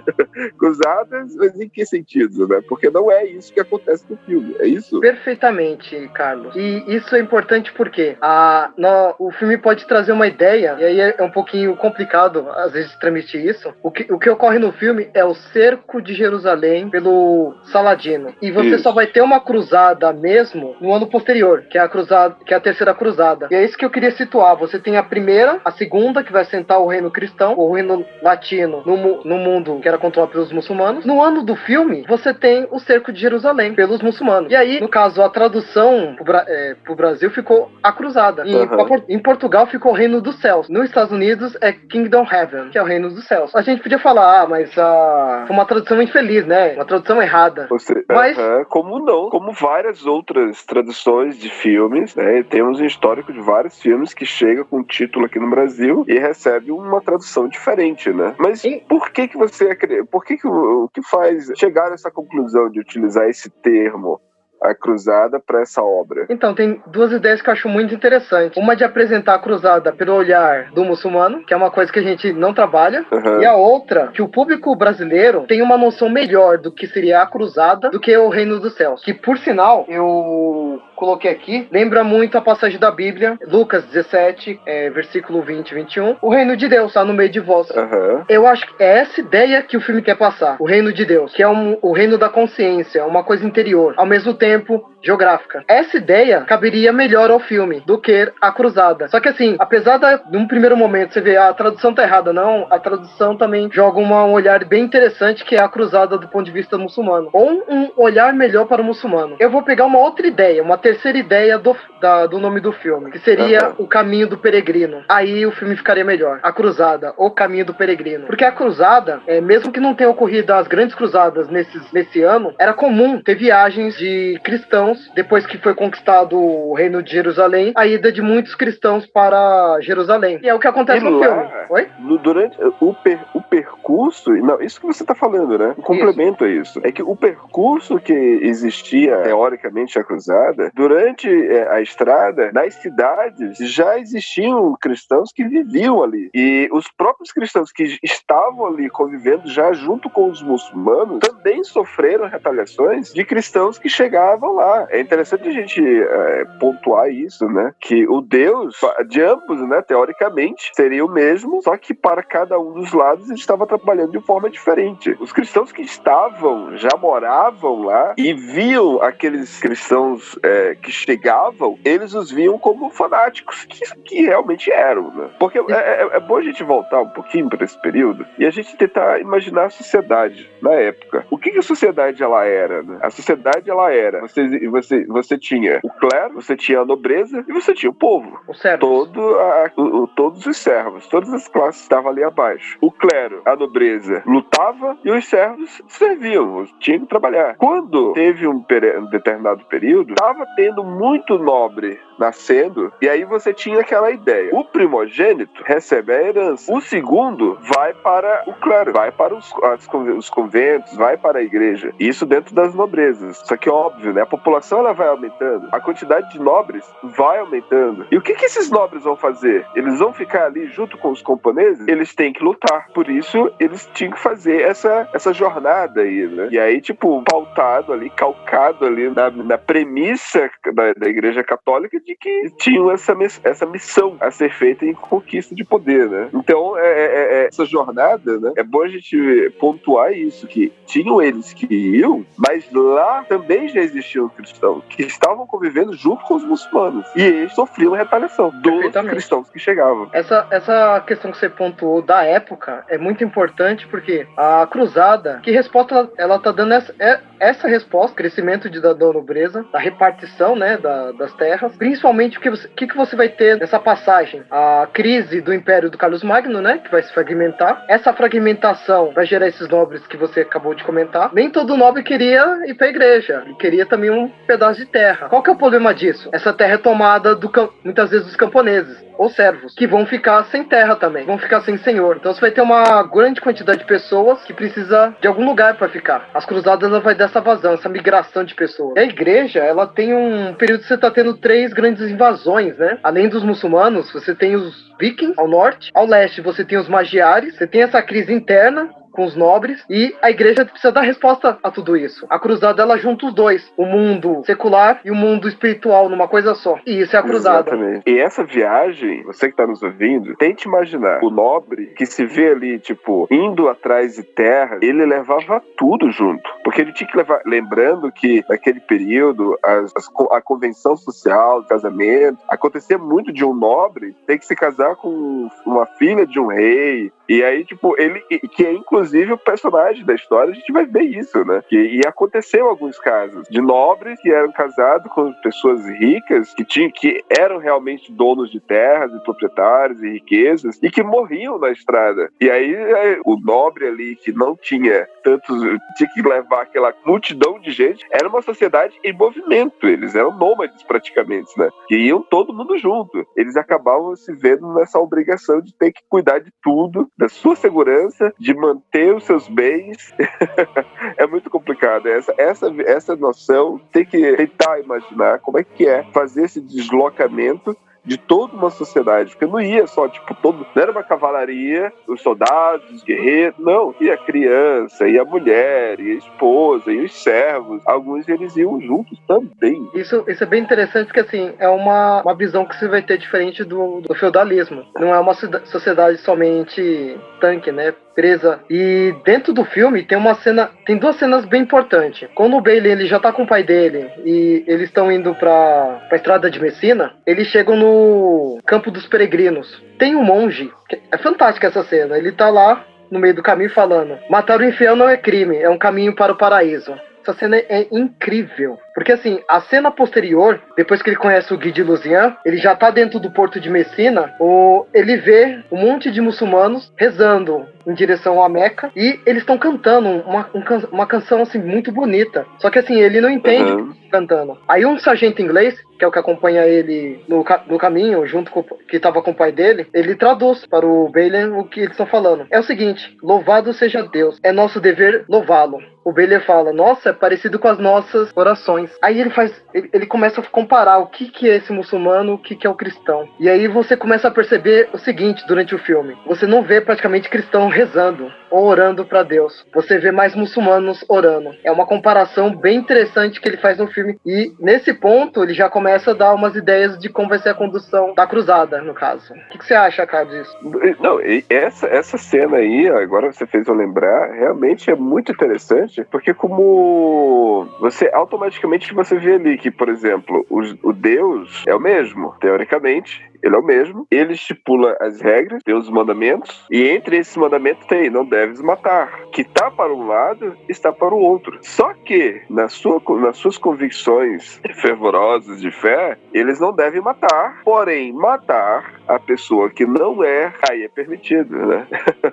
Cruzadas, 0.58 1.34
mas 1.36 1.58
em 1.60 1.68
que 1.68 1.84
sentido, 1.84 2.46
né? 2.48 2.62
Porque 2.68 2.90
não 2.90 3.10
é 3.10 3.24
isso 3.26 3.52
que 3.52 3.60
acontece 3.60 4.04
no 4.08 4.16
filme, 4.18 4.54
é 4.58 4.66
isso? 4.66 5.00
Perfeitamente, 5.00 6.08
Carlos. 6.14 6.54
E 6.54 6.84
isso 6.88 7.14
é 7.14 7.20
importante 7.20 7.72
porque 7.72 8.16
a, 8.20 8.70
o 9.18 9.30
filme 9.32 9.58
pode 9.58 9.86
trazer 9.86 10.12
uma 10.12 10.26
ideia, 10.26 10.76
e 10.78 10.84
aí 10.84 11.00
é 11.16 11.22
um 11.22 11.30
pouquinho 11.30 11.76
complicado, 11.76 12.48
às 12.50 12.72
vezes, 12.72 12.94
transmitir 12.96 13.44
isso. 13.44 13.72
O 13.82 13.90
que, 13.90 14.12
o 14.12 14.18
que 14.18 14.30
ocorre 14.30 14.58
no 14.58 14.72
filme 14.72 15.08
é 15.14 15.24
o 15.24 15.34
cerco 15.34 16.00
de 16.00 16.14
Jerusalém 16.14 16.88
pelo 16.90 17.54
Saladino. 17.64 18.34
E 18.40 18.50
você 18.50 18.74
isso. 18.74 18.82
só 18.82 18.92
vai 18.92 19.06
ter 19.06 19.20
uma 19.20 19.40
cruzada 19.40 20.12
mesmo 20.12 20.76
no 20.80 20.92
ano 20.92 21.06
posterior, 21.06 21.62
que 21.70 21.78
é 21.78 21.80
a 21.80 21.88
cruzada, 21.96 22.36
que 22.44 22.52
é 22.52 22.56
a 22.56 22.60
terceira 22.60 22.94
cruzada. 22.94 23.48
E 23.50 23.54
é 23.54 23.64
isso 23.64 23.76
que 23.76 23.84
eu 23.84 23.90
queria 23.90 24.10
situar. 24.10 24.56
Você 24.56 24.78
tem 24.78 24.96
a 24.96 25.02
primeira, 25.02 25.60
a 25.64 25.70
segunda, 25.70 26.22
que 26.22 26.32
vai 26.32 26.44
sentar 26.44 26.78
o 26.78 26.86
reino 26.86 27.10
cristão, 27.10 27.54
o 27.58 27.72
reino 27.72 28.04
latino 28.22 28.82
no, 28.84 29.24
no 29.24 29.38
mundo 29.38 29.80
que 29.80 29.88
era 29.88 29.98
controlado 29.98 30.32
pelos 30.32 30.52
muçulmanos. 30.52 31.04
No 31.04 31.22
ano 31.22 31.42
do 31.42 31.56
filme, 31.56 32.04
você 32.08 32.34
tem 32.34 32.66
o 32.70 32.78
cerco 32.78 33.12
de 33.12 33.20
Jerusalém 33.20 33.74
pelos 33.74 34.02
muçulmanos. 34.02 34.50
E 34.50 34.56
aí, 34.56 34.80
no 34.80 34.88
caso, 34.88 35.22
a 35.22 35.28
tradução 35.28 36.16
pro, 36.16 36.36
é, 36.36 36.76
pro 36.84 36.94
Brasil 36.94 37.30
ficou 37.30 37.70
a 37.82 37.92
cruzada. 37.92 38.46
Em, 38.46 38.54
uhum. 38.54 39.02
em 39.08 39.18
Portugal 39.18 39.66
ficou 39.66 39.92
o 39.92 39.94
reino 39.94 40.20
dos 40.20 40.38
céus. 40.40 40.68
Nos 40.68 40.84
Estados 40.84 41.12
Unidos 41.12 41.56
é 41.60 41.72
Kingdom 41.72 42.26
Heaven, 42.30 42.70
que 42.70 42.78
é 42.78 42.82
o 42.82 42.86
reino 42.86 43.08
dos 43.08 43.26
céus. 43.26 43.54
A 43.54 43.62
gente 43.62 43.82
podia 43.82 43.98
falar 43.98 44.42
ah, 44.42 44.46
mas 44.46 44.76
ah, 44.76 45.44
foi 45.46 45.56
uma 45.56 45.64
tradução 45.64 46.02
infeliz, 46.02 46.46
né? 46.46 46.74
Uma 46.74 46.84
tradução 46.84 47.22
errada. 47.22 47.66
Você, 47.70 48.04
Mas- 48.08 48.38
aham, 48.38 48.64
como 48.68 48.98
não? 48.98 49.30
Como 49.30 49.52
várias 49.52 50.04
outras 50.04 50.64
traduções 50.64 51.38
de 51.38 51.48
filmes, 51.86 52.14
né? 52.14 52.42
Temos 52.42 52.80
um 52.80 52.84
histórico 52.84 53.32
de 53.32 53.40
vários 53.40 53.80
filmes 53.80 54.12
que 54.12 54.26
chega 54.26 54.64
com 54.64 54.82
título 54.82 55.26
aqui 55.26 55.38
no 55.38 55.50
Brasil 55.50 56.04
e 56.08 56.18
recebe 56.18 56.70
uma 56.72 57.00
tradução 57.00 57.48
diferente, 57.48 58.12
né? 58.12 58.34
Mas 58.38 58.60
Sim. 58.60 58.80
por 58.88 59.10
que 59.10 59.28
que 59.28 59.36
você? 59.36 59.74
Por 60.10 60.24
que 60.24 60.36
que 60.36 60.46
o 60.46 60.88
que 60.92 61.02
faz 61.02 61.50
chegar 61.56 61.90
nessa 61.90 62.10
conclusão 62.10 62.70
de 62.70 62.80
utilizar 62.80 63.28
esse 63.28 63.48
termo? 63.50 64.20
A 64.58 64.74
cruzada 64.74 65.38
para 65.38 65.60
essa 65.60 65.82
obra. 65.82 66.26
Então, 66.30 66.54
tem 66.54 66.80
duas 66.86 67.12
ideias 67.12 67.42
que 67.42 67.48
eu 67.48 67.52
acho 67.52 67.68
muito 67.68 67.94
interessantes. 67.94 68.56
Uma 68.56 68.74
de 68.74 68.84
apresentar 68.84 69.34
a 69.34 69.38
cruzada 69.38 69.92
pelo 69.92 70.14
olhar 70.14 70.72
do 70.72 70.82
muçulmano, 70.82 71.44
que 71.44 71.52
é 71.52 71.56
uma 71.56 71.70
coisa 71.70 71.92
que 71.92 71.98
a 71.98 72.02
gente 72.02 72.32
não 72.32 72.54
trabalha. 72.54 73.04
Aham. 73.12 73.42
E 73.42 73.44
a 73.44 73.54
outra, 73.54 74.08
que 74.08 74.22
o 74.22 74.28
público 74.28 74.74
brasileiro 74.74 75.42
tem 75.42 75.60
uma 75.60 75.76
noção 75.76 76.08
melhor 76.08 76.56
do 76.56 76.72
que 76.72 76.86
seria 76.86 77.20
a 77.20 77.26
cruzada 77.26 77.90
do 77.90 78.00
que 78.00 78.16
o 78.16 78.30
reino 78.30 78.58
dos 78.58 78.74
céus. 78.74 79.04
Que, 79.04 79.12
por 79.12 79.36
sinal, 79.36 79.84
eu 79.88 80.80
coloquei 80.96 81.30
aqui, 81.30 81.68
lembra 81.70 82.02
muito 82.02 82.36
a 82.36 82.40
passagem 82.40 82.78
da 82.78 82.90
Bíblia, 82.90 83.38
Lucas 83.46 83.84
17, 83.84 84.60
é, 84.66 84.90
versículo 84.90 85.42
20 85.42 85.70
e 85.70 85.74
21. 85.74 86.16
O 86.20 86.30
reino 86.30 86.56
de 86.56 86.68
Deus 86.68 86.88
está 86.88 87.04
no 87.04 87.12
meio 87.14 87.28
de 87.30 87.40
vós. 87.40 87.70
Aham. 87.70 88.24
Eu 88.28 88.46
acho 88.46 88.66
que 88.66 88.82
é 88.82 88.98
essa 88.98 89.20
ideia 89.20 89.62
que 89.62 89.76
o 89.76 89.80
filme 89.80 90.02
quer 90.02 90.16
passar. 90.16 90.56
O 90.58 90.64
reino 90.66 90.92
de 90.92 91.04
Deus, 91.04 91.32
que 91.32 91.42
é 91.42 91.48
um- 91.48 91.76
o 91.82 91.92
reino 91.92 92.18
da 92.18 92.28
consciência, 92.28 93.04
uma 93.04 93.22
coisa 93.22 93.46
interior, 93.46 93.94
ao 93.96 94.06
mesmo 94.06 94.34
tempo 94.34 94.90
geográfica. 95.02 95.62
Essa 95.68 95.96
ideia 95.98 96.40
caberia 96.42 96.92
melhor 96.92 97.30
ao 97.30 97.38
filme 97.38 97.80
do 97.86 97.98
que 97.98 98.32
a 98.40 98.50
cruzada. 98.50 99.08
Só 99.08 99.20
que 99.20 99.28
assim, 99.28 99.54
apesar 99.58 99.98
de 99.98 100.20
num 100.32 100.46
primeiro 100.48 100.76
momento 100.76 101.12
você 101.12 101.20
ver 101.20 101.36
"Ah, 101.36 101.48
a 101.50 101.54
tradução 101.54 101.94
tá 101.94 102.02
errada, 102.02 102.32
não, 102.32 102.66
a 102.70 102.78
tradução 102.78 103.36
também 103.36 103.68
joga 103.72 104.00
uma- 104.00 104.24
um 104.24 104.32
olhar 104.32 104.64
bem 104.64 104.82
interessante 104.82 105.44
que 105.44 105.54
é 105.54 105.60
a 105.62 105.68
cruzada 105.68 106.18
do 106.18 106.26
ponto 106.28 106.44
de 106.46 106.50
vista 106.50 106.76
muçulmano. 106.78 107.28
Ou 107.32 107.62
um 107.68 107.90
olhar 107.96 108.32
melhor 108.32 108.66
para 108.66 108.82
o 108.82 108.84
muçulmano. 108.84 109.36
Eu 109.38 109.50
vou 109.50 109.62
pegar 109.62 109.84
uma 109.84 109.98
outra 109.98 110.26
ideia, 110.26 110.62
uma 110.62 110.78
terceira 110.86 111.18
ideia 111.18 111.58
do, 111.58 111.74
da- 112.00 112.26
do 112.26 112.38
nome 112.38 112.60
do 112.60 112.72
filme, 112.72 113.10
que 113.10 113.18
seria 113.18 113.58
Aham. 113.66 113.74
o 113.78 113.86
caminho 113.88 114.28
do 114.28 114.38
peregrino. 114.38 115.02
Aí 115.08 115.44
o 115.44 115.50
filme 115.50 115.74
ficaria 115.76 116.04
melhor. 116.04 116.38
A 116.42 116.52
cruzada, 116.52 117.12
o 117.16 117.28
caminho 117.30 117.64
do 117.64 117.74
peregrino. 117.74 118.26
Porque 118.26 118.44
a 118.44 118.52
cruzada, 118.52 119.20
é, 119.26 119.40
mesmo 119.40 119.72
que 119.72 119.80
não 119.80 119.94
tenha 119.94 120.08
ocorrido 120.10 120.52
as 120.52 120.68
grandes 120.68 120.94
cruzadas 120.94 121.48
nesses, 121.48 121.90
nesse 121.92 122.22
ano, 122.22 122.54
era 122.58 122.72
comum 122.72 123.20
ter 123.20 123.34
viagens 123.34 123.96
de 123.96 124.38
cristãos, 124.44 125.10
depois 125.14 125.44
que 125.44 125.58
foi 125.58 125.74
conquistado 125.74 126.38
o 126.38 126.72
reino 126.74 127.02
de 127.02 127.10
Jerusalém, 127.10 127.72
a 127.76 127.84
ida 127.86 128.12
de 128.12 128.22
muitos 128.22 128.54
cristãos 128.54 129.04
para 129.06 129.78
Jerusalém. 129.80 130.38
E 130.42 130.48
é 130.48 130.54
o 130.54 130.60
que 130.60 130.68
acontece 130.68 131.04
E 131.04 131.10
no 131.10 131.18
lá- 131.18 131.26
filme. 131.26 131.48
Oi? 131.70 131.88
No- 131.98 132.18
durante 132.18 132.56
o, 132.80 132.94
per- 132.94 133.24
o 133.34 133.40
percurso, 133.42 134.30
não, 134.30 134.60
isso 134.62 134.80
que 134.80 134.86
você 134.86 135.02
está 135.02 135.14
falando, 135.14 135.58
né? 135.58 135.74
Um 135.76 135.82
complemento 135.82 136.44
a 136.44 136.48
isso. 136.48 136.80
É 136.84 136.92
que 136.92 137.02
o 137.02 137.16
percurso 137.16 137.98
que 137.98 138.12
existia, 138.12 139.16
teoricamente, 139.22 139.98
a 139.98 140.04
cruzada, 140.04 140.70
durante 140.76 141.26
eh, 141.26 141.66
a 141.70 141.80
estrada, 141.80 142.52
nas 142.52 142.74
cidades, 142.74 143.56
já 143.58 143.98
existiam 143.98 144.76
cristãos 144.78 145.32
que 145.32 145.42
viviam 145.42 146.02
ali. 146.02 146.30
E 146.34 146.68
os 146.70 146.86
próprios 146.88 147.32
cristãos 147.32 147.72
que 147.72 147.98
estavam 148.02 148.66
ali 148.66 148.90
convivendo 148.90 149.48
já 149.48 149.72
junto 149.72 150.10
com 150.10 150.28
os 150.28 150.42
muçulmanos 150.42 151.20
também 151.20 151.64
sofreram 151.64 152.28
retaliações 152.28 153.12
de 153.12 153.24
cristãos 153.24 153.78
que 153.78 153.88
chegavam 153.88 154.54
lá. 154.54 154.86
É 154.90 155.00
interessante 155.00 155.48
a 155.48 155.52
gente 155.52 155.82
eh, 155.82 156.44
pontuar 156.60 157.10
isso, 157.10 157.48
né? 157.48 157.72
Que 157.80 158.06
o 158.06 158.20
Deus 158.20 158.76
de 159.08 159.22
ambos, 159.22 159.66
né, 159.66 159.80
teoricamente, 159.80 160.70
seria 160.74 161.04
o 161.04 161.10
mesmo, 161.10 161.62
só 161.62 161.76
que 161.76 161.94
para 161.94 162.22
cada 162.22 162.58
um 162.58 162.74
dos 162.74 162.92
lados 162.92 163.30
ele 163.30 163.38
estava 163.38 163.66
trabalhando 163.66 164.12
de 164.12 164.20
forma 164.20 164.50
diferente. 164.50 165.16
Os 165.20 165.32
cristãos 165.32 165.72
que 165.72 165.82
estavam, 165.82 166.76
já 166.76 166.90
moravam 166.98 167.82
lá 167.82 168.14
e 168.18 168.34
viam 168.34 169.00
aqueles 169.00 169.58
cristãos 169.58 170.38
que 170.74 170.90
chegavam, 170.90 171.78
eles 171.84 172.14
os 172.14 172.30
viam 172.30 172.58
como 172.58 172.90
fanáticos, 172.90 173.64
que, 173.64 173.80
que 174.04 174.22
realmente 174.22 174.70
eram, 174.70 175.10
né? 175.12 175.28
Porque 175.38 175.58
é, 175.58 175.62
é- 175.72 176.08
é 176.16 176.20
bom 176.20 176.36
a 176.36 176.42
gente 176.42 176.62
voltar 176.62 177.00
um 177.00 177.08
pouquinho 177.08 177.48
para 177.48 177.64
esse 177.64 177.80
período 177.80 178.26
e 178.38 178.46
a 178.46 178.50
gente 178.50 178.76
tentar 178.76 179.20
imaginar 179.20 179.64
a 179.66 179.70
sociedade 179.70 180.50
na 180.60 180.72
época. 180.72 181.24
O 181.30 181.38
que, 181.38 181.50
que 181.50 181.58
a 181.58 181.62
sociedade 181.62 182.22
ela 182.22 182.44
era, 182.44 182.82
né? 182.82 182.98
A 183.02 183.10
sociedade 183.10 183.68
ela 183.70 183.92
era, 183.92 184.20
você, 184.20 184.66
você, 184.68 185.04
você 185.06 185.38
tinha 185.38 185.80
o 185.82 185.90
clero, 185.90 186.34
você 186.34 186.56
tinha 186.56 186.80
a 186.80 186.84
nobreza 186.84 187.44
e 187.48 187.52
você 187.52 187.72
tinha 187.74 187.90
o 187.90 187.94
povo 187.94 188.38
O 188.48 188.54
certo. 188.54 188.80
todo 188.80 189.38
a- 189.38 189.70
o- 189.76 190.02
o- 190.02 190.06
todos 190.08 190.46
os 190.46 190.56
servos, 190.56 191.06
todas 191.06 191.32
as 191.32 191.48
classes 191.48 191.82
estavam 191.82 192.10
ali 192.10 192.22
abaixo. 192.24 192.76
O 192.80 192.90
clero, 192.90 193.42
a 193.44 193.54
nobreza, 193.56 194.22
lutava 194.26 194.96
e 195.04 195.10
os 195.10 195.24
servos 195.26 195.82
serviam, 195.88 196.64
tinham 196.80 197.00
que 197.00 197.06
trabalhar. 197.06 197.54
Quando 197.56 198.12
teve 198.12 198.46
um, 198.46 198.64
um 198.98 199.06
determinado 199.10 199.64
período, 199.66 200.10
estava 200.12 200.46
tendo 200.56 200.82
muito 200.82 201.38
nobre 201.38 202.00
nascendo, 202.18 202.92
e 203.00 203.08
aí 203.08 203.24
você 203.24 203.52
tinha 203.52 203.80
aquela 203.80 204.10
ideia. 204.10 204.50
O 204.52 204.64
primogênito 204.64 205.62
recebe 205.64 206.12
a 206.12 206.22
herança, 206.22 206.72
o 206.72 206.80
segundo 206.80 207.58
vai 207.60 207.92
para 207.92 208.44
o 208.46 208.54
clero, 208.54 208.92
vai 208.92 209.12
para 209.12 209.34
os, 209.34 209.52
as 209.64 209.86
os 210.16 210.30
conventos, 210.30 210.96
vai 210.96 211.16
para 211.16 211.38
a 211.38 211.42
igreja. 211.42 211.92
Isso 211.98 212.26
dentro 212.26 212.54
das 212.54 212.74
nobrezas. 212.74 213.42
Só 213.44 213.56
que 213.56 213.68
óbvio, 213.68 214.12
né? 214.12 214.22
A 214.22 214.26
população 214.26 214.78
ela 214.80 214.92
vai 214.92 215.08
aumentando, 215.08 215.68
a 215.72 215.80
quantidade 215.80 216.30
de 216.32 216.40
nobres 216.40 216.84
vai 217.02 217.38
aumentando. 217.38 218.06
E 218.10 218.16
o 218.16 218.22
que, 218.22 218.34
que 218.34 218.46
esses 218.46 218.70
nobres 218.70 219.04
vão 219.04 219.16
fazer? 219.16 219.66
Eles 219.74 219.98
vão 219.98 220.12
ficar 220.12 220.46
ali 220.46 220.66
junto 220.68 220.96
com 220.98 221.10
os 221.10 221.22
camponeses? 221.22 221.86
Eles 221.86 222.14
têm 222.14 222.32
que 222.32 222.42
lutar. 222.42 222.88
Por 222.94 223.08
isso, 223.08 223.52
eles 223.60 223.88
tinham 223.92 224.12
que 224.12 224.18
fazer 224.18 224.62
essa, 224.62 225.08
essa 225.12 225.32
jornada 225.32 226.00
aí, 226.00 226.26
né? 226.26 226.48
E 226.50 226.58
aí, 226.58 226.80
tipo, 226.80 227.22
pautado 227.22 227.92
ali, 227.92 228.08
calcado 228.10 228.86
ali 228.86 229.10
na, 229.10 229.30
na 229.30 229.58
premissa 229.58 230.45
da, 230.72 230.92
da 230.94 231.08
Igreja 231.08 231.42
Católica 231.42 232.00
de 232.00 232.16
que 232.16 232.50
tinham 232.58 232.90
essa, 232.90 233.16
essa 233.44 233.66
missão 233.66 234.16
a 234.20 234.30
ser 234.30 234.50
feita 234.52 234.84
em 234.84 234.94
conquista 234.94 235.54
de 235.54 235.64
poder, 235.64 236.08
né? 236.08 236.28
Então, 236.34 236.76
é, 236.78 236.86
é- 236.86 237.42
é- 237.42 237.46
essa 237.46 237.64
jornada, 237.64 238.38
né? 238.38 238.52
É 238.56 238.62
bom 238.62 238.82
a 238.82 238.88
gente 238.88 239.50
pontuar 239.58 240.12
isso, 240.12 240.46
que 240.46 240.72
tinham 240.86 241.20
eles 241.22 241.52
que 241.52 241.66
iam, 241.72 242.24
mas 242.36 242.70
lá 242.72 243.24
também 243.28 243.68
já 243.68 243.80
existiam 243.80 244.28
cristãos 244.28 244.84
que 244.88 245.02
estavam 245.02 245.46
convivendo 245.46 245.92
junto 245.94 246.24
com 246.24 246.34
os 246.34 246.44
muçulmanos. 246.44 247.06
E 247.16 247.22
eles 247.22 247.54
sofriam 247.54 247.92
retaliação 247.92 248.50
dos 248.60 248.92
cristãos 249.08 249.50
que 249.50 249.58
chegavam. 249.58 250.08
Essa, 250.12 250.46
essa 250.50 251.00
questão 251.06 251.30
que 251.30 251.38
você 251.38 251.48
pontuou 251.48 252.02
da 252.02 252.22
época 252.24 252.84
é 252.88 252.98
muito 252.98 253.22
importante 253.24 253.86
porque 253.88 254.26
a 254.36 254.66
cruzada, 254.70 255.40
que 255.42 255.50
resposta 255.50 255.94
ela, 255.94 256.12
ela 256.18 256.38
tá 256.38 256.52
dando 256.52 256.74
essa, 256.74 256.94
é- 256.98 257.20
essa 257.38 257.68
resposta, 257.68 258.16
crescimento 258.16 258.68
de, 258.70 258.80
da, 258.80 258.92
da 258.92 259.12
nobreza, 259.12 259.64
da 259.72 259.78
repartição 259.78 260.25
né, 260.56 260.76
da- 260.76 261.12
das 261.12 261.32
terras, 261.34 261.74
principalmente 261.76 262.38
o 262.38 262.40
que 262.40 262.50
você, 262.50 262.68
que, 262.68 262.86
que 262.86 262.96
você 262.96 263.14
vai 263.16 263.28
ter 263.28 263.58
nessa 263.58 263.78
passagem? 263.78 264.42
A 264.50 264.88
crise 264.92 265.40
do 265.40 265.52
Império 265.52 265.90
do 265.90 265.98
Carlos 265.98 266.22
Magno, 266.22 266.60
né, 266.60 266.78
que 266.78 266.90
vai 266.90 267.02
se 267.02 267.12
fragmentar. 267.12 267.84
Essa 267.88 268.12
fragmentação 268.12 269.12
vai 269.12 269.26
gerar 269.26 269.48
esses 269.48 269.68
nobres 269.68 270.06
que 270.06 270.16
você 270.16 270.40
acabou 270.40 270.74
de 270.74 270.84
comentar. 270.84 271.30
Nem 271.32 271.50
todo 271.50 271.76
nobre 271.76 272.02
queria 272.02 272.66
ir 272.66 272.74
para 272.74 272.86
a 272.86 272.90
igreja, 272.90 273.42
ele 273.44 273.54
queria 273.54 273.86
também 273.86 274.10
um 274.10 274.28
pedaço 274.46 274.78
de 274.80 274.86
terra. 274.86 275.28
Qual 275.28 275.42
que 275.42 275.50
é 275.50 275.52
o 275.52 275.56
problema 275.56 275.94
disso? 275.94 276.28
Essa 276.32 276.52
terra 276.52 276.74
é 276.74 276.78
tomada 276.78 277.34
do, 277.34 277.50
muitas 277.84 278.10
vezes 278.10 278.26
dos 278.26 278.36
camponeses 278.36 279.05
ou 279.18 279.30
servos, 279.30 279.74
que 279.74 279.86
vão 279.86 280.06
ficar 280.06 280.44
sem 280.46 280.64
terra 280.64 280.96
também, 280.96 281.24
vão 281.24 281.38
ficar 281.38 281.60
sem 281.62 281.76
senhor. 281.78 282.16
Então 282.16 282.32
você 282.32 282.40
vai 282.40 282.50
ter 282.50 282.60
uma 282.60 283.02
grande 283.04 283.40
quantidade 283.40 283.80
de 283.80 283.86
pessoas 283.86 284.42
que 284.44 284.52
precisa 284.52 285.14
de 285.20 285.28
algum 285.28 285.44
lugar 285.44 285.76
para 285.76 285.88
ficar. 285.88 286.28
As 286.34 286.44
cruzadas 286.44 286.88
ela 286.88 287.00
vai 287.00 287.14
dessa 287.14 287.40
vazão, 287.40 287.74
essa 287.74 287.88
migração 287.88 288.44
de 288.44 288.54
pessoas. 288.54 288.94
E 288.96 289.00
a 289.00 289.04
igreja, 289.04 289.60
ela 289.60 289.86
tem 289.86 290.14
um 290.14 290.54
período 290.54 290.80
que 290.80 290.88
você 290.88 290.98
tá 290.98 291.10
tendo 291.10 291.34
três 291.34 291.72
grandes 291.72 292.10
invasões, 292.10 292.76
né? 292.78 292.98
Além 293.02 293.28
dos 293.28 293.42
muçulmanos, 293.42 294.12
você 294.12 294.34
tem 294.34 294.54
os 294.54 294.86
vikings 294.98 295.38
ao 295.38 295.48
norte, 295.48 295.90
ao 295.94 296.06
leste 296.06 296.40
você 296.40 296.64
tem 296.64 296.78
os 296.78 296.88
magiares, 296.88 297.56
você 297.56 297.66
tem 297.66 297.82
essa 297.82 298.02
crise 298.02 298.32
interna 298.32 298.88
com 299.16 299.24
os 299.24 299.34
nobres 299.34 299.82
e 299.88 300.14
a 300.22 300.30
igreja 300.30 300.64
precisa 300.64 300.92
dar 300.92 301.00
resposta 301.00 301.58
a 301.62 301.70
tudo 301.70 301.96
isso. 301.96 302.26
A 302.28 302.38
cruzada 302.38 302.82
ela 302.82 302.98
junta 302.98 303.26
os 303.26 303.34
dois, 303.34 303.72
o 303.76 303.86
mundo 303.86 304.42
secular 304.44 305.00
e 305.04 305.10
o 305.10 305.14
mundo 305.14 305.48
espiritual 305.48 306.08
numa 306.08 306.28
coisa 306.28 306.54
só. 306.54 306.78
E 306.86 307.00
isso 307.00 307.16
é 307.16 307.18
a 307.18 307.22
cruzada. 307.22 307.70
Exatamente. 307.70 308.02
E 308.06 308.18
essa 308.18 308.44
viagem, 308.44 309.22
você 309.24 309.46
que 309.46 309.54
está 309.54 309.66
nos 309.66 309.82
ouvindo, 309.82 310.36
tente 310.36 310.68
imaginar 310.68 311.24
o 311.24 311.30
nobre 311.30 311.86
que 311.96 312.04
se 312.04 312.26
vê 312.26 312.50
ali, 312.50 312.78
tipo, 312.78 313.26
indo 313.30 313.68
atrás 313.68 314.16
de 314.16 314.22
terra, 314.22 314.78
ele 314.82 315.04
levava 315.06 315.62
tudo 315.78 316.10
junto. 316.10 316.48
Porque 316.62 316.82
ele 316.82 316.92
tinha 316.92 317.08
que 317.10 317.16
levar. 317.16 317.40
Lembrando 317.46 318.12
que 318.12 318.44
naquele 318.48 318.80
período, 318.80 319.58
as- 319.62 319.92
as 319.96 320.06
a 320.32 320.40
convenção 320.42 320.96
social, 320.96 321.64
casamento, 321.64 322.38
acontecia 322.48 322.98
muito 322.98 323.32
de 323.32 323.44
um 323.44 323.54
nobre 323.54 324.14
ter 324.26 324.38
que 324.38 324.44
se 324.46 324.54
casar 324.54 324.96
com 324.96 325.48
uma 325.64 325.86
filha 325.86 326.26
de 326.26 326.38
um 326.38 326.46
rei 326.48 327.12
E 327.28 327.42
aí, 327.42 327.64
tipo, 327.64 328.00
ele, 328.00 328.20
que 328.52 328.64
é 328.64 328.72
inclusive 328.72 329.32
o 329.32 329.38
personagem 329.38 330.04
da 330.04 330.14
história, 330.14 330.52
a 330.52 330.54
gente 330.54 330.72
vai 330.72 330.84
ver 330.86 331.02
isso, 331.02 331.44
né? 331.44 331.62
Que, 331.68 331.76
e 331.76 332.06
aconteceu 332.06 332.68
alguns 332.68 332.98
casos 332.98 333.46
de 333.48 333.60
nobres 333.60 334.20
que 334.20 334.30
eram 334.30 334.52
casados 334.52 335.10
com 335.12 335.32
pessoas 335.42 335.84
ricas, 335.86 336.54
que, 336.54 336.64
tinham, 336.64 336.90
que 336.90 337.24
eram 337.28 337.58
realmente 337.58 338.12
donos 338.12 338.50
de 338.50 338.60
terras 338.60 339.12
e 339.12 339.24
proprietários 339.24 340.02
e 340.02 340.10
riquezas, 340.10 340.78
e 340.82 340.90
que 340.90 341.02
morriam 341.02 341.58
na 341.58 341.70
estrada. 341.70 342.30
E 342.40 342.50
aí, 342.50 342.74
é, 342.74 343.20
o 343.24 343.38
nobre 343.38 343.86
ali, 343.86 344.16
que 344.16 344.32
não 344.32 344.56
tinha 344.56 345.08
tantos. 345.22 345.60
tinha 345.96 346.10
que 346.14 346.22
levar 346.22 346.62
aquela 346.62 346.94
multidão 347.04 347.58
de 347.58 347.70
gente, 347.72 348.06
era 348.10 348.28
uma 348.28 348.42
sociedade 348.42 348.98
em 349.02 349.12
movimento. 349.12 349.86
Eles 349.86 350.14
eram 350.14 350.36
nômades 350.36 350.82
praticamente, 350.84 351.50
né? 351.58 351.68
Que 351.88 351.96
iam 351.96 352.22
todo 352.22 352.54
mundo 352.54 352.78
junto. 352.78 353.26
Eles 353.36 353.56
acabavam 353.56 354.14
se 354.14 354.32
vendo 354.34 354.72
nessa 354.74 354.98
obrigação 354.98 355.60
de 355.60 355.74
ter 355.74 355.92
que 355.92 356.02
cuidar 356.08 356.38
de 356.38 356.52
tudo, 356.62 357.08
da 357.16 357.28
sua 357.28 357.56
segurança, 357.56 358.32
de 358.38 358.54
manter 358.54 359.14
os 359.14 359.24
seus 359.24 359.48
bens. 359.48 360.14
é 361.16 361.26
muito 361.26 361.48
complicado. 361.48 362.08
Essa, 362.08 362.34
essa, 362.36 362.74
essa 362.82 363.16
noção 363.16 363.80
tem 363.90 364.04
que 364.04 364.36
tentar 364.36 364.80
imaginar 364.80 365.38
como 365.38 365.58
é 365.58 365.64
que 365.64 365.86
é 365.86 366.04
fazer 366.12 366.44
esse 366.44 366.60
deslocamento 366.60 367.76
de 368.06 368.16
toda 368.16 368.54
uma 368.54 368.70
sociedade, 368.70 369.30
porque 369.30 369.46
não 369.46 369.60
ia 369.60 369.86
só, 369.86 370.08
tipo, 370.08 370.34
todo, 370.34 370.66
não 370.74 370.82
era 370.82 370.92
uma 370.92 371.02
cavalaria, 371.02 371.92
os 372.06 372.22
soldados, 372.22 372.88
os 372.90 373.02
guerreiros, 373.02 373.58
não, 373.58 373.94
ia 374.00 374.14
a 374.14 374.18
criança, 374.18 375.08
ia 375.08 375.22
a 375.22 375.24
mulher, 375.24 375.98
ia 375.98 376.14
a 376.14 376.18
esposa, 376.18 376.92
ia 376.92 377.04
os 377.04 377.22
servos, 377.22 377.82
alguns 377.84 378.28
eles 378.28 378.56
iam 378.56 378.80
juntos 378.80 379.18
também. 379.26 379.88
Isso, 379.94 380.24
isso 380.28 380.44
é 380.44 380.46
bem 380.46 380.62
interessante, 380.62 381.06
porque 381.06 381.20
assim, 381.20 381.52
é 381.58 381.68
uma, 381.68 382.22
uma 382.22 382.34
visão 382.34 382.64
que 382.64 382.76
você 382.76 382.86
vai 382.86 383.02
ter 383.02 383.18
diferente 383.18 383.64
do, 383.64 384.00
do 384.00 384.14
feudalismo, 384.14 384.84
não 384.98 385.12
é 385.12 385.18
uma 385.18 385.34
sociedade 385.34 386.18
somente 386.18 387.18
tanque, 387.40 387.72
né, 387.72 387.92
presa. 388.16 388.60
E 388.70 389.14
dentro 389.24 389.52
do 389.52 389.64
filme 389.64 390.02
tem 390.02 390.16
uma 390.16 390.34
cena, 390.36 390.70
tem 390.86 390.96
duas 390.96 391.16
cenas 391.16 391.44
bem 391.44 391.62
importantes. 391.62 392.26
Quando 392.34 392.56
o 392.56 392.60
Bailey 392.62 392.92
ele 392.92 393.06
já 393.06 393.20
tá 393.20 393.30
com 393.32 393.42
o 393.42 393.46
pai 393.46 393.62
dele 393.62 394.10
e 394.24 394.64
eles 394.66 394.88
estão 394.88 395.12
indo 395.12 395.34
pra, 395.34 396.00
pra 396.08 396.16
estrada 396.16 396.50
de 396.50 396.58
Messina, 396.58 397.12
eles 397.26 397.48
chegam 397.48 397.76
no 397.76 398.58
Campo 398.66 398.90
dos 398.90 399.06
Peregrinos. 399.06 399.82
Tem 399.98 400.16
um 400.16 400.24
monge, 400.24 400.72
é 401.12 401.18
fantástica 401.18 401.66
essa 401.66 401.84
cena. 401.84 402.16
Ele 402.16 402.32
tá 402.32 402.48
lá 402.48 402.84
no 403.10 403.20
meio 403.20 403.34
do 403.34 403.42
caminho 403.42 403.70
falando: 403.70 404.18
matar 404.30 404.58
o 404.58 404.64
infiel 404.64 404.96
não 404.96 405.08
é 405.08 405.16
crime, 405.16 405.56
é 405.56 405.68
um 405.68 405.78
caminho 405.78 406.14
para 406.14 406.32
o 406.32 406.36
paraíso. 406.36 406.98
Essa 407.22 407.34
cena 407.34 407.56
é 407.56 407.86
incrível. 407.90 408.78
Porque 408.96 409.12
assim, 409.12 409.40
a 409.46 409.60
cena 409.60 409.90
posterior, 409.90 410.58
depois 410.74 411.02
que 411.02 411.10
ele 411.10 411.18
conhece 411.18 411.52
o 411.52 411.58
Guy 411.58 411.70
de 411.70 411.82
Luzian, 411.82 412.34
ele 412.46 412.56
já 412.56 412.74
tá 412.74 412.90
dentro 412.90 413.20
do 413.20 413.30
porto 413.30 413.60
de 413.60 413.68
Messina, 413.68 414.34
o, 414.40 414.86
ele 414.94 415.18
vê 415.18 415.62
um 415.70 415.76
monte 415.76 416.10
de 416.10 416.18
muçulmanos 416.22 416.90
rezando 416.96 417.66
em 417.86 417.92
direção 417.92 418.42
à 418.42 418.48
Meca 418.48 418.90
e 418.96 419.20
eles 419.26 419.42
estão 419.42 419.58
cantando 419.58 420.08
uma, 420.08 420.48
um, 420.54 420.62
uma 420.90 421.06
canção 421.06 421.42
assim 421.42 421.58
muito 421.58 421.92
bonita. 421.92 422.46
Só 422.58 422.70
que 422.70 422.78
assim, 422.78 422.94
ele 422.94 423.20
não 423.20 423.28
entende 423.28 423.70
uhum. 423.70 423.94
cantando. 424.10 424.58
Aí 424.66 424.86
um 424.86 424.98
sargento 424.98 425.42
inglês, 425.42 425.78
que 425.98 426.04
é 426.04 426.08
o 426.08 426.10
que 426.10 426.18
acompanha 426.18 426.66
ele 426.66 427.22
no, 427.28 427.44
no 427.68 427.78
caminho, 427.78 428.26
junto 428.26 428.50
com 428.50 428.62
que 428.62 428.96
estava 428.96 429.20
com 429.20 429.32
o 429.32 429.36
pai 429.36 429.52
dele, 429.52 429.86
ele 429.92 430.16
traduz 430.16 430.64
para 430.64 430.86
o 430.86 431.10
Balen 431.10 431.52
o 431.52 431.64
que 431.64 431.80
eles 431.80 431.92
estão 431.92 432.06
falando. 432.06 432.46
É 432.50 432.58
o 432.58 432.64
seguinte: 432.64 433.14
louvado 433.22 433.74
seja 433.74 434.08
Deus, 434.10 434.40
é 434.42 434.52
nosso 434.52 434.80
dever 434.80 435.26
louvá-lo 435.28 435.82
o 436.06 436.12
Bailey 436.12 436.38
fala, 436.38 436.72
nossa, 436.72 437.08
é 437.08 437.12
parecido 437.12 437.58
com 437.58 437.66
as 437.66 437.80
nossas 437.80 438.30
orações. 438.36 438.85
Aí 439.02 439.20
ele 439.20 439.30
faz, 439.30 439.52
ele, 439.72 439.88
ele, 439.92 440.06
começa 440.06 440.40
a 440.40 440.44
comparar 440.44 440.98
o 440.98 441.06
que, 441.06 441.26
que 441.30 441.48
é 441.48 441.56
esse 441.56 441.72
muçulmano, 441.72 442.34
o 442.34 442.38
que, 442.38 442.54
que 442.54 442.66
é 442.66 442.70
o 442.70 442.74
cristão. 442.74 443.28
E 443.38 443.48
aí 443.48 443.68
você 443.68 443.96
começa 443.96 444.28
a 444.28 444.30
perceber 444.30 444.88
o 444.92 444.98
seguinte 444.98 445.46
durante 445.46 445.74
o 445.74 445.78
filme: 445.78 446.16
você 446.26 446.46
não 446.46 446.62
vê 446.62 446.80
praticamente 446.80 447.28
cristão 447.28 447.68
rezando 447.68 448.32
ou 448.50 448.64
orando 448.64 449.04
para 449.04 449.22
Deus. 449.22 449.66
Você 449.74 449.98
vê 449.98 450.10
mais 450.10 450.34
muçulmanos 450.34 451.04
orando. 451.08 451.54
É 451.64 451.70
uma 451.70 451.86
comparação 451.86 452.54
bem 452.54 452.78
interessante 452.78 453.40
que 453.40 453.48
ele 453.48 453.56
faz 453.56 453.78
no 453.78 453.86
filme. 453.88 454.18
E 454.24 454.52
nesse 454.58 454.94
ponto 454.94 455.42
ele 455.42 455.54
já 455.54 455.68
começa 455.68 456.12
a 456.12 456.14
dar 456.14 456.34
umas 456.34 456.54
ideias 456.54 456.98
de 456.98 457.08
como 457.08 457.28
vai 457.28 457.38
ser 457.38 457.50
a 457.50 457.54
condução 457.54 458.14
da 458.14 458.26
cruzada, 458.26 458.80
no 458.80 458.94
caso. 458.94 459.32
O 459.32 459.48
que, 459.50 459.58
que 459.58 459.66
você 459.66 459.74
acha, 459.74 460.06
cara, 460.06 460.24
disso? 460.24 460.56
Não, 461.00 461.18
essa, 461.48 461.86
essa 461.88 462.18
cena 462.18 462.58
aí, 462.58 462.88
agora 462.88 463.32
você 463.32 463.46
fez 463.46 463.66
eu 463.66 463.74
lembrar, 463.74 464.32
realmente 464.32 464.90
é 464.90 464.94
muito 464.94 465.32
interessante 465.32 466.04
porque 466.10 466.32
como 466.34 467.66
você 467.80 468.10
automaticamente 468.12 468.75
você 468.94 469.18
vê 469.18 469.34
ali 469.34 469.58
que, 469.58 469.70
por 469.70 469.88
exemplo, 469.88 470.46
o 470.82 470.92
Deus 470.92 471.64
é 471.66 471.74
o 471.74 471.80
mesmo, 471.80 472.34
teoricamente, 472.40 473.22
ele 473.46 473.56
é 473.56 473.58
o 473.58 473.64
mesmo, 473.64 474.06
ele 474.10 474.32
estipula 474.32 474.96
as 475.00 475.20
regras, 475.20 475.62
tem 475.62 475.74
os 475.74 475.88
mandamentos, 475.88 476.66
e 476.70 476.88
entre 476.88 477.18
esses 477.18 477.36
mandamentos 477.36 477.86
tem, 477.86 478.10
não 478.10 478.24
deves 478.24 478.60
matar. 478.60 479.20
Que 479.32 479.42
está 479.42 479.70
para 479.70 479.92
um 479.92 480.06
lado, 480.06 480.56
está 480.68 480.92
para 480.92 481.14
o 481.14 481.18
outro. 481.18 481.58
Só 481.62 481.92
que, 481.94 482.42
na 482.50 482.68
sua, 482.68 483.00
nas 483.20 483.36
suas 483.36 483.56
convicções 483.58 484.60
fervorosas 484.80 485.60
de 485.60 485.70
fé, 485.70 486.18
eles 486.32 486.60
não 486.60 486.72
devem 486.72 487.00
matar, 487.00 487.62
porém, 487.64 488.12
matar 488.12 488.96
a 489.08 489.18
pessoa 489.18 489.70
que 489.70 489.86
não 489.86 490.24
é, 490.24 490.52
aí 490.68 490.82
é 490.82 490.88
permitido, 490.88 491.54
né? 491.66 491.86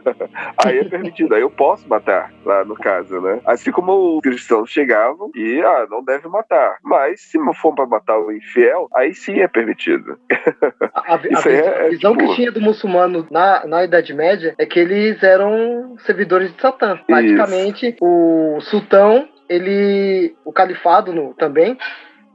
aí 0.65 0.79
é 0.79 0.83
permitido, 0.83 1.35
aí 1.35 1.41
eu 1.41 1.51
posso 1.51 1.87
matar, 1.87 2.33
lá 2.43 2.65
no 2.65 2.75
caso, 2.75 3.21
né? 3.21 3.39
Assim 3.45 3.71
como 3.71 4.17
os 4.17 4.21
cristãos 4.21 4.69
chegavam 4.69 5.29
e, 5.35 5.61
ah, 5.61 5.87
não 5.89 6.03
deve 6.03 6.27
matar. 6.27 6.77
Mas 6.83 7.21
se 7.21 7.37
for 7.61 7.75
para 7.75 7.85
matar 7.85 8.17
o 8.17 8.31
infiel, 8.31 8.89
aí 8.95 9.13
sim 9.13 9.39
é 9.39 9.47
permitido. 9.47 10.17
A, 11.05 11.15
a, 11.15 11.17
a, 11.17 11.51
é, 11.51 11.89
visão 11.89 12.15
tipo... 12.15 12.29
que 12.29 12.35
tinha 12.35 12.51
do 12.51 12.61
muçulmano 12.61 13.27
na, 13.29 13.65
na 13.65 13.83
Idade 13.83 14.13
Média 14.13 14.55
é 14.57 14.65
que 14.65 14.79
eles 14.79 15.21
eram 15.23 15.95
servidores 16.05 16.53
de 16.53 16.61
Satã. 16.61 16.99
Praticamente, 17.05 17.95
o 18.01 18.59
sultão, 18.61 19.27
ele. 19.49 20.35
O 20.45 20.51
califado 20.51 21.13
no, 21.13 21.33
também 21.33 21.77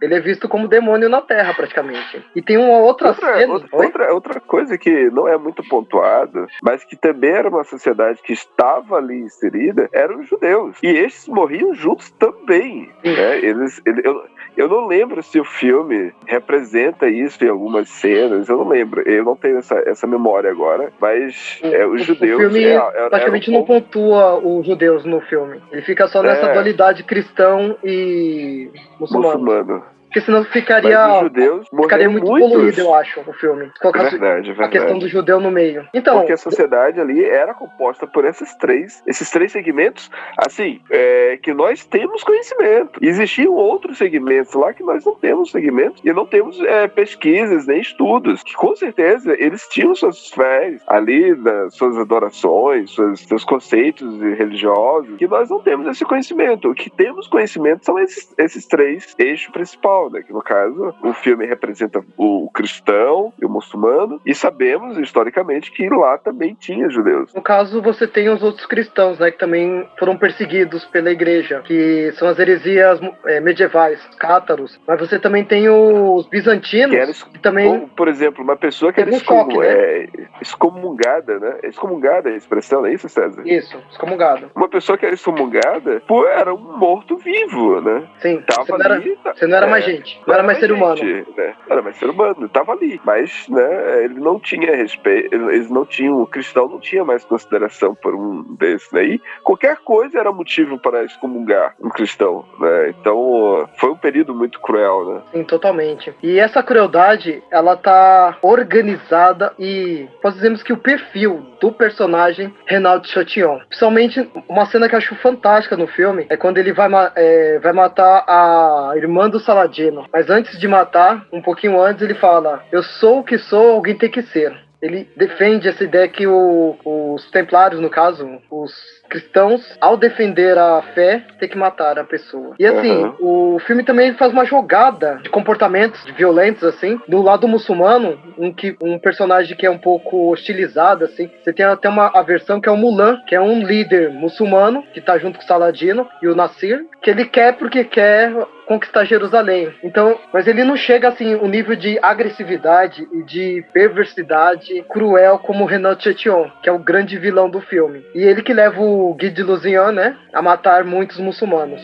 ele 0.00 0.14
é 0.14 0.20
visto 0.20 0.48
como 0.48 0.68
demônio 0.68 1.08
na 1.08 1.20
Terra, 1.20 1.52
praticamente. 1.54 2.24
E 2.34 2.40
tem 2.40 2.56
uma 2.56 2.78
outra, 2.78 3.08
outra 3.08 3.36
cena. 3.38 3.52
Outra, 3.52 3.76
outra, 3.76 4.14
outra, 4.14 4.40
coisa 4.40 4.78
que 4.78 5.10
não 5.10 5.26
é 5.26 5.36
muito 5.36 5.62
pontuada, 5.64 6.46
mas 6.62 6.84
que 6.84 6.96
também 6.96 7.30
era 7.30 7.48
uma 7.48 7.64
sociedade 7.64 8.22
que 8.22 8.32
estava 8.32 8.96
ali 8.96 9.16
inserida, 9.16 9.88
eram 9.92 10.20
os 10.20 10.28
judeus. 10.28 10.76
E 10.82 10.86
esses 10.86 11.26
morriam 11.26 11.74
juntos 11.74 12.10
também. 12.12 12.90
Né? 13.04 13.38
Eles, 13.38 13.80
ele, 13.84 14.02
eu, 14.04 14.24
eu 14.58 14.68
não 14.68 14.88
lembro 14.88 15.22
se 15.22 15.38
o 15.38 15.44
filme 15.44 16.12
representa 16.26 17.08
isso 17.08 17.44
em 17.44 17.48
algumas 17.48 17.88
cenas, 17.88 18.48
eu 18.48 18.58
não 18.58 18.68
lembro. 18.68 19.08
Eu 19.08 19.24
não 19.24 19.36
tenho 19.36 19.58
essa, 19.58 19.76
essa 19.86 20.04
memória 20.04 20.50
agora, 20.50 20.92
mas 21.00 21.60
é, 21.62 21.86
os 21.86 22.02
o, 22.02 22.04
judeus. 22.04 22.36
O 22.36 22.50
filme 22.50 22.64
é, 22.64 22.74
é, 22.74 23.08
praticamente 23.08 23.52
não 23.52 23.64
pontua 23.64 24.36
os 24.36 24.66
judeus 24.66 25.04
no 25.04 25.20
filme. 25.20 25.60
Ele 25.70 25.82
fica 25.82 26.08
só 26.08 26.22
nessa 26.24 26.46
é. 26.46 26.52
dualidade 26.52 27.04
cristão 27.04 27.76
e 27.84 28.68
muçulmano. 28.98 29.38
muçulmano. 29.38 29.97
Porque 30.08 30.22
senão 30.22 30.44
ficaria, 30.44 31.20
judeus 31.20 31.68
ficaria 31.68 32.08
muito 32.08 32.26
muitos. 32.26 32.50
poluído, 32.50 32.80
eu 32.80 32.94
acho, 32.94 33.20
o 33.20 33.32
filme. 33.34 33.70
Colocar 33.80 34.04
verdade, 34.04 34.48
verdade. 34.48 34.62
a 34.62 34.68
questão 34.68 34.98
do 34.98 35.08
judeu 35.08 35.40
no 35.40 35.50
meio. 35.50 35.86
Então, 35.92 36.18
Porque 36.18 36.32
a 36.32 36.36
sociedade 36.36 36.98
ali 36.98 37.22
era 37.24 37.52
composta 37.52 38.06
por 38.06 38.24
esses 38.24 38.54
três, 38.56 39.02
esses 39.06 39.30
três 39.30 39.52
segmentos, 39.52 40.10
assim, 40.38 40.80
é, 40.90 41.38
que 41.42 41.52
nós 41.52 41.84
temos 41.84 42.24
conhecimento. 42.24 42.98
Existiam 43.02 43.52
outros 43.52 43.98
segmentos 43.98 44.54
lá 44.54 44.72
que 44.72 44.82
nós 44.82 45.04
não 45.04 45.14
temos 45.14 45.50
segmentos 45.50 46.02
e 46.02 46.12
não 46.12 46.24
temos 46.24 46.58
é, 46.60 46.88
pesquisas 46.88 47.66
nem 47.66 47.80
estudos. 47.80 48.42
Que 48.42 48.54
com 48.54 48.74
certeza 48.74 49.34
eles 49.38 49.68
tinham 49.68 49.94
suas 49.94 50.28
fés 50.28 50.82
ali, 50.86 51.34
das 51.34 51.74
suas 51.74 51.98
adorações, 51.98 52.90
suas, 52.90 53.20
seus 53.20 53.44
conceitos 53.44 54.20
religiosos, 54.20 55.16
que 55.18 55.26
nós 55.26 55.50
não 55.50 55.60
temos 55.60 55.86
esse 55.86 56.04
conhecimento. 56.04 56.70
O 56.70 56.74
que 56.74 56.88
temos 56.88 57.26
conhecimento 57.26 57.84
são 57.84 57.98
esses, 57.98 58.32
esses 58.38 58.66
três 58.66 59.14
eixos 59.18 59.52
principais 59.52 59.97
né? 60.10 60.22
Que 60.22 60.32
no 60.32 60.42
caso, 60.42 60.94
o 61.02 61.12
filme 61.12 61.46
representa 61.46 62.04
o 62.16 62.48
cristão 62.54 63.32
e 63.40 63.44
o 63.44 63.48
muçulmano, 63.48 64.20
e 64.24 64.34
sabemos 64.34 64.96
historicamente 64.98 65.72
que 65.72 65.88
lá 65.88 66.16
também 66.16 66.54
tinha 66.54 66.88
judeus. 66.88 67.34
No 67.34 67.42
caso, 67.42 67.82
você 67.82 68.06
tem 68.06 68.28
os 68.28 68.42
outros 68.42 68.66
cristãos, 68.66 69.18
né? 69.18 69.30
Que 69.30 69.38
também 69.38 69.88
foram 69.98 70.16
perseguidos 70.16 70.84
pela 70.86 71.10
igreja, 71.10 71.62
que 71.64 72.12
são 72.12 72.28
as 72.28 72.38
heresias 72.38 73.00
é, 73.26 73.40
medievais, 73.40 74.00
cátaros. 74.18 74.78
Mas 74.86 75.00
você 75.00 75.18
também 75.18 75.44
tem 75.44 75.68
os 75.68 76.26
bizantinos, 76.28 76.94
que, 76.94 77.02
eles, 77.02 77.22
que 77.22 77.38
também. 77.40 77.86
Por 77.96 78.08
exemplo, 78.08 78.44
uma 78.44 78.56
pessoa 78.56 78.92
que 78.92 79.00
era 79.00 79.12
choque, 79.18 79.58
né? 79.58 79.66
é, 79.66 80.08
excomungada, 80.40 81.38
né? 81.38 81.58
Excomungada 81.64 82.30
é 82.30 82.34
a 82.34 82.36
expressão, 82.36 82.82
não 82.82 82.88
é 82.88 82.94
isso, 82.94 83.08
César? 83.08 83.42
Isso, 83.46 83.76
excomungada. 83.90 84.50
Uma 84.54 84.68
pessoa 84.68 84.96
que 84.96 85.04
era 85.04 85.14
excomungada, 85.14 86.02
pô, 86.06 86.26
era 86.26 86.54
um 86.54 86.78
morto-vivo, 86.78 87.80
né? 87.80 88.08
Sim, 88.20 88.42
Tava 88.46 88.64
você, 88.64 88.72
não 88.72 88.80
era, 88.84 88.94
ali, 88.94 89.18
você 89.24 89.46
não 89.46 89.56
era 89.56 89.66
mais 89.66 89.84
gente, 89.88 90.20
não 90.26 90.34
era 90.34 90.42
mais 90.42 90.58
ser 90.58 90.72
humano. 90.72 91.02
Né? 91.36 91.54
Era 91.68 91.82
mais 91.82 91.96
ser 91.96 92.10
humano, 92.10 92.48
tava 92.48 92.72
ali. 92.72 93.00
Mas, 93.04 93.46
né, 93.48 94.04
ele 94.04 94.20
não 94.20 94.38
tinha 94.38 94.74
respeito, 94.74 95.34
eles 95.34 95.70
não 95.70 95.84
tinham, 95.84 96.22
o 96.22 96.26
cristão 96.26 96.68
não 96.68 96.80
tinha 96.80 97.04
mais 97.04 97.24
consideração 97.24 97.94
por 97.94 98.14
um 98.14 98.42
desses, 98.56 98.90
né? 98.92 99.04
E 99.04 99.22
qualquer 99.42 99.76
coisa 99.78 100.18
era 100.18 100.32
motivo 100.32 100.78
para 100.78 101.04
excomungar 101.04 101.74
um 101.80 101.88
cristão, 101.88 102.44
né? 102.58 102.90
Então, 102.90 103.68
foi 103.76 103.90
um 103.90 103.96
período 103.96 104.34
muito 104.34 104.60
cruel, 104.60 105.14
né? 105.14 105.22
Sim, 105.32 105.44
totalmente. 105.44 106.14
E 106.22 106.38
essa 106.38 106.62
crueldade, 106.62 107.42
ela 107.50 107.76
tá 107.76 108.36
organizada 108.42 109.52
e, 109.58 110.08
posso 110.22 110.36
dizermos 110.36 110.62
que 110.62 110.72
o 110.72 110.76
perfil 110.76 111.46
do 111.60 111.72
personagem 111.72 112.54
Renato 112.66 113.08
Chatillon. 113.08 113.58
Principalmente, 113.68 114.30
uma 114.48 114.66
cena 114.66 114.88
que 114.88 114.94
eu 114.94 114.98
acho 114.98 115.14
fantástica 115.16 115.76
no 115.76 115.86
filme 115.86 116.26
é 116.28 116.36
quando 116.36 116.58
ele 116.58 116.72
vai, 116.72 116.88
é, 117.16 117.58
vai 117.58 117.72
matar 117.72 118.24
a 118.26 118.92
irmã 118.96 119.28
do 119.28 119.40
Saladino. 119.40 119.77
Mas 120.12 120.30
antes 120.30 120.58
de 120.58 120.68
matar, 120.68 121.26
um 121.32 121.42
pouquinho 121.42 121.80
antes, 121.80 122.02
ele 122.02 122.14
fala: 122.14 122.62
Eu 122.72 122.82
sou 122.82 123.20
o 123.20 123.24
que 123.24 123.38
sou, 123.38 123.72
alguém 123.72 123.96
tem 123.96 124.10
que 124.10 124.22
ser. 124.22 124.68
Ele 124.80 125.08
defende 125.16 125.68
essa 125.68 125.82
ideia 125.82 126.06
que 126.06 126.26
o, 126.26 126.76
os 126.84 127.28
templários, 127.30 127.80
no 127.80 127.90
caso, 127.90 128.40
os 128.48 128.72
cristãos, 129.10 129.76
ao 129.80 129.96
defender 129.96 130.56
a 130.56 130.80
fé, 130.94 131.24
tem 131.40 131.48
que 131.48 131.58
matar 131.58 131.98
a 131.98 132.04
pessoa. 132.04 132.54
E 132.58 132.66
assim, 132.66 132.92
uhum. 132.92 133.54
o 133.54 133.58
filme 133.60 133.82
também 133.82 134.14
faz 134.14 134.32
uma 134.32 134.44
jogada 134.44 135.18
de 135.22 135.30
comportamentos 135.30 136.04
violentos, 136.16 136.62
assim, 136.62 137.00
do 137.08 137.20
lado 137.20 137.48
muçulmano, 137.48 138.20
um, 138.38 138.52
que, 138.52 138.76
um 138.80 138.98
personagem 138.98 139.56
que 139.56 139.66
é 139.66 139.70
um 139.70 139.78
pouco 139.78 140.30
hostilizado, 140.30 141.04
assim. 141.04 141.28
Você 141.42 141.52
tem 141.52 141.66
até 141.66 141.88
uma 141.88 142.12
a 142.14 142.22
versão 142.22 142.60
que 142.60 142.68
é 142.68 142.72
o 142.72 142.76
Mulan, 142.76 143.20
que 143.26 143.34
é 143.34 143.40
um 143.40 143.64
líder 143.64 144.10
muçulmano, 144.10 144.84
que 144.94 145.00
tá 145.00 145.18
junto 145.18 145.38
com 145.38 145.44
o 145.44 145.48
Saladino 145.48 146.08
e 146.22 146.28
o 146.28 146.36
Nasir, 146.36 146.86
que 147.02 147.10
ele 147.10 147.24
quer 147.24 147.56
porque 147.56 147.82
quer 147.82 148.32
conquistar 148.68 149.06
Jerusalém. 149.06 149.74
Então, 149.82 150.20
mas 150.30 150.46
ele 150.46 150.62
não 150.62 150.76
chega 150.76 151.08
assim 151.08 151.34
o 151.34 151.48
nível 151.48 151.74
de 151.74 151.98
agressividade 152.02 153.08
e 153.10 153.22
de 153.22 153.64
perversidade 153.72 154.84
cruel 154.88 155.38
como 155.38 155.64
Renato 155.64 156.02
Chetillon, 156.02 156.50
que 156.62 156.68
é 156.68 156.72
o 156.72 156.78
grande 156.78 157.16
vilão 157.16 157.48
do 157.48 157.62
filme. 157.62 158.04
E 158.14 158.22
ele 158.22 158.42
que 158.42 158.52
leva 158.52 158.78
o 158.78 159.14
Guy 159.14 159.30
de 159.30 159.42
Lusignan, 159.42 159.92
né, 159.92 160.16
a 160.32 160.42
matar 160.42 160.84
muitos 160.84 161.18
muçulmanos. 161.18 161.80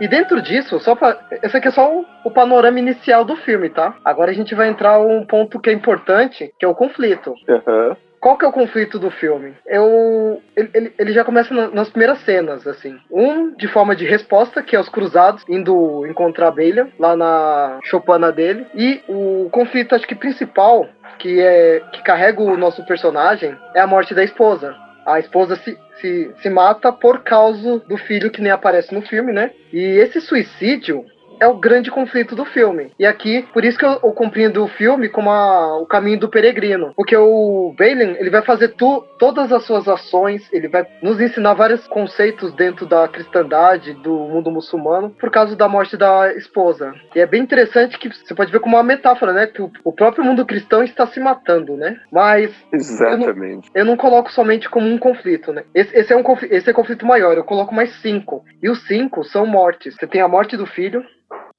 E 0.00 0.08
dentro 0.08 0.42
disso, 0.42 0.78
só 0.80 0.94
pra, 0.94 1.18
esse 1.42 1.56
aqui 1.56 1.68
é 1.68 1.70
só 1.70 1.90
o, 1.90 2.04
o, 2.24 2.30
panorama 2.30 2.78
inicial 2.78 3.24
do 3.24 3.36
filme, 3.36 3.70
tá? 3.70 3.94
Agora 4.04 4.30
a 4.30 4.34
gente 4.34 4.54
vai 4.54 4.68
entrar 4.68 5.00
um 5.00 5.24
ponto 5.24 5.58
que 5.58 5.70
é 5.70 5.72
importante, 5.72 6.52
que 6.58 6.64
é 6.64 6.68
o 6.68 6.74
conflito. 6.74 7.34
Uhum. 7.48 7.96
Qual 8.20 8.36
que 8.36 8.44
é 8.44 8.48
o 8.48 8.52
conflito 8.52 8.98
do 8.98 9.10
filme? 9.10 9.54
Eu, 9.66 10.42
ele, 10.56 10.92
ele 10.98 11.12
já 11.12 11.24
começa 11.24 11.54
nas 11.70 11.88
primeiras 11.88 12.18
cenas, 12.24 12.66
assim. 12.66 12.98
Um, 13.10 13.54
de 13.54 13.68
forma 13.68 13.94
de 13.94 14.04
resposta, 14.04 14.62
que 14.62 14.74
é 14.74 14.80
os 14.80 14.88
cruzados 14.88 15.44
indo 15.48 16.04
encontrar 16.06 16.46
a 16.46 16.48
abelha, 16.48 16.88
lá 16.98 17.16
na 17.16 17.78
chopana 17.84 18.32
dele. 18.32 18.66
E 18.74 19.00
o 19.08 19.48
conflito, 19.50 19.94
acho 19.94 20.06
que 20.08 20.14
principal, 20.14 20.88
que 21.18 21.40
é 21.40 21.80
que 21.92 22.02
carrega 22.02 22.42
o 22.42 22.56
nosso 22.56 22.84
personagem, 22.84 23.56
é 23.74 23.80
a 23.80 23.86
morte 23.86 24.14
da 24.14 24.24
esposa. 24.24 24.74
A 25.06 25.20
esposa 25.20 25.56
se, 25.56 25.78
se, 26.00 26.32
se 26.42 26.50
mata 26.50 26.92
por 26.92 27.22
causa 27.22 27.78
do 27.78 27.96
filho 27.96 28.30
que 28.30 28.42
nem 28.42 28.50
aparece 28.50 28.92
no 28.92 29.02
filme, 29.02 29.32
né? 29.32 29.52
E 29.72 29.78
esse 29.78 30.20
suicídio 30.20 31.06
é 31.40 31.46
o 31.46 31.56
grande 31.56 31.90
conflito 31.90 32.34
do 32.34 32.44
filme. 32.44 32.92
E 32.98 33.06
aqui, 33.06 33.46
por 33.52 33.64
isso 33.64 33.78
que 33.78 33.84
eu, 33.84 33.92
eu 33.92 34.12
compreendo 34.12 34.64
o 34.64 34.68
filme 34.68 35.08
como 35.08 35.30
a, 35.30 35.78
o 35.78 35.86
caminho 35.86 36.20
do 36.20 36.28
peregrino. 36.28 36.92
Porque 36.96 37.16
o 37.16 37.74
Balin, 37.78 38.16
ele 38.18 38.30
vai 38.30 38.42
fazer 38.42 38.68
tu, 38.68 39.04
todas 39.18 39.52
as 39.52 39.64
suas 39.64 39.88
ações, 39.88 40.48
ele 40.52 40.68
vai 40.68 40.86
nos 41.02 41.20
ensinar 41.20 41.54
vários 41.54 41.86
conceitos 41.86 42.52
dentro 42.52 42.86
da 42.86 43.06
cristandade, 43.08 43.94
do 43.94 44.12
mundo 44.12 44.50
muçulmano, 44.50 45.10
por 45.10 45.30
causa 45.30 45.56
da 45.56 45.68
morte 45.68 45.96
da 45.96 46.32
esposa. 46.34 46.94
E 47.14 47.20
é 47.20 47.26
bem 47.26 47.42
interessante 47.42 47.98
que 47.98 48.08
você 48.08 48.34
pode 48.34 48.52
ver 48.52 48.60
como 48.60 48.76
uma 48.76 48.82
metáfora, 48.82 49.32
né? 49.32 49.46
Que 49.46 49.62
o, 49.62 49.70
o 49.84 49.92
próprio 49.92 50.24
mundo 50.24 50.46
cristão 50.46 50.82
está 50.82 51.06
se 51.06 51.20
matando, 51.20 51.76
né? 51.76 51.98
Mas. 52.12 52.54
Exatamente. 52.72 53.70
Eu 53.74 53.84
não, 53.84 53.84
eu 53.84 53.84
não 53.84 53.96
coloco 53.96 54.32
somente 54.32 54.68
como 54.68 54.86
um 54.86 54.98
conflito, 54.98 55.52
né? 55.52 55.64
Esse, 55.74 55.96
esse, 55.96 56.12
é 56.12 56.16
um 56.16 56.24
esse 56.50 56.70
é 56.70 56.72
conflito 56.72 57.06
maior, 57.06 57.36
eu 57.36 57.44
coloco 57.44 57.74
mais 57.74 57.90
cinco. 58.00 58.44
E 58.62 58.68
os 58.68 58.86
cinco 58.86 59.24
são 59.24 59.46
mortes. 59.46 59.94
Você 59.94 60.06
tem 60.06 60.20
a 60.20 60.28
morte 60.28 60.56
do 60.56 60.66
filho, 60.66 61.04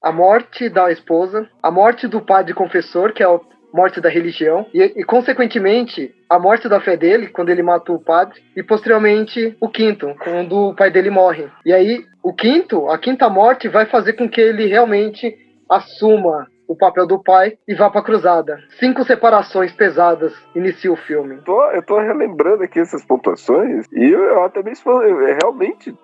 a 0.02 0.12
morte 0.12 0.68
da 0.68 0.90
esposa, 0.90 1.48
a 1.62 1.70
morte 1.70 2.06
do 2.06 2.20
padre 2.20 2.54
confessor, 2.54 3.12
que 3.12 3.22
é 3.22 3.26
a 3.26 3.40
morte 3.72 4.00
da 4.00 4.08
religião, 4.08 4.66
e, 4.72 4.82
e, 4.82 5.04
consequentemente 5.04 6.14
a 6.28 6.38
morte 6.38 6.68
da 6.68 6.80
fé 6.80 6.96
dele, 6.96 7.28
quando 7.28 7.50
ele 7.50 7.62
mata 7.62 7.92
o 7.92 8.02
padre, 8.02 8.40
e 8.56 8.62
posteriormente 8.62 9.56
o 9.60 9.68
quinto, 9.68 10.14
quando 10.22 10.70
o 10.70 10.74
pai 10.74 10.90
dele 10.90 11.10
morre. 11.10 11.48
E 11.64 11.72
aí, 11.72 12.04
o 12.22 12.32
quinto, 12.32 12.88
a 12.88 12.98
quinta 12.98 13.28
morte, 13.28 13.68
vai 13.68 13.86
fazer 13.86 14.14
com 14.14 14.28
que 14.28 14.40
ele 14.40 14.66
realmente 14.66 15.36
assuma 15.68 16.46
o 16.66 16.76
papel 16.76 17.06
do 17.06 17.22
pai 17.22 17.56
e 17.66 17.74
vá 17.74 17.88
pra 17.88 18.02
cruzada. 18.02 18.58
Cinco 18.78 19.02
separações 19.04 19.72
pesadas 19.72 20.34
inicia 20.54 20.92
o 20.92 20.96
filme. 20.96 21.40
Tô, 21.44 21.70
eu 21.70 21.82
tô 21.82 21.98
relembrando 21.98 22.62
aqui 22.62 22.78
essas 22.78 23.04
pontuações 23.06 23.86
e 23.90 24.04
eu, 24.04 24.22
eu 24.24 24.44
até 24.44 24.62
mesmo 24.62 24.98
realmente 25.40 25.96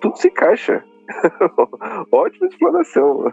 tudo 0.00 0.16
se 0.16 0.28
encaixa. 0.28 0.82
Ótima 2.12 2.46
explanação. 2.46 3.32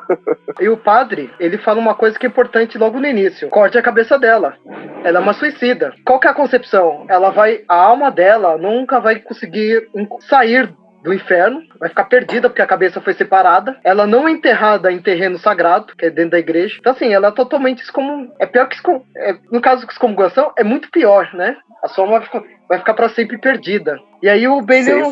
E 0.59 0.69
o 0.69 0.77
padre, 0.77 1.31
ele 1.39 1.57
fala 1.57 1.79
uma 1.79 1.95
coisa 1.95 2.17
que 2.17 2.25
é 2.25 2.29
importante 2.29 2.77
logo 2.77 2.99
no 2.99 3.07
início: 3.07 3.49
corte 3.49 3.77
a 3.77 3.81
cabeça 3.81 4.17
dela. 4.17 4.55
Ela 5.03 5.19
é 5.19 5.21
uma 5.21 5.33
suicida. 5.33 5.93
Qual 6.05 6.19
que 6.19 6.27
é 6.27 6.31
a 6.31 6.35
concepção? 6.35 7.05
Ela 7.09 7.29
vai. 7.29 7.63
A 7.67 7.75
alma 7.75 8.11
dela 8.11 8.57
nunca 8.57 8.99
vai 8.99 9.19
conseguir 9.19 9.89
sair 10.21 10.73
do 11.07 11.13
inferno, 11.13 11.63
vai 11.79 11.89
ficar 11.89 12.03
perdida 12.03 12.49
porque 12.49 12.61
a 12.61 12.67
cabeça 12.67 12.99
foi 12.99 13.13
separada. 13.13 13.77
Ela 13.83 14.05
não 14.05 14.27
é 14.27 14.31
enterrada 14.31 14.91
em 14.91 14.99
terreno 14.99 15.39
sagrado, 15.39 15.95
que 15.97 16.05
é 16.05 16.09
dentro 16.09 16.31
da 16.31 16.39
igreja. 16.39 16.75
Então, 16.79 16.91
assim, 16.91 17.13
ela 17.13 17.29
é 17.29 17.31
totalmente 17.31 17.81
excomungada. 17.81 18.33
É 18.39 18.45
pior 18.45 18.67
que 18.67 18.77
é, 19.15 19.37
no 19.51 19.61
caso 19.61 19.85
de 19.85 19.91
excomungação, 19.91 20.51
é 20.57 20.63
muito 20.63 20.91
pior, 20.91 21.33
né? 21.33 21.55
A 21.83 21.87
sua 21.87 22.03
alma 22.03 22.23
vai 22.67 22.79
ficar, 22.79 22.93
para 22.93 23.09
sempre 23.09 23.37
perdida. 23.37 23.97
E 24.21 24.27
aí 24.27 24.47
o 24.47 24.61
Balian. 24.61 25.03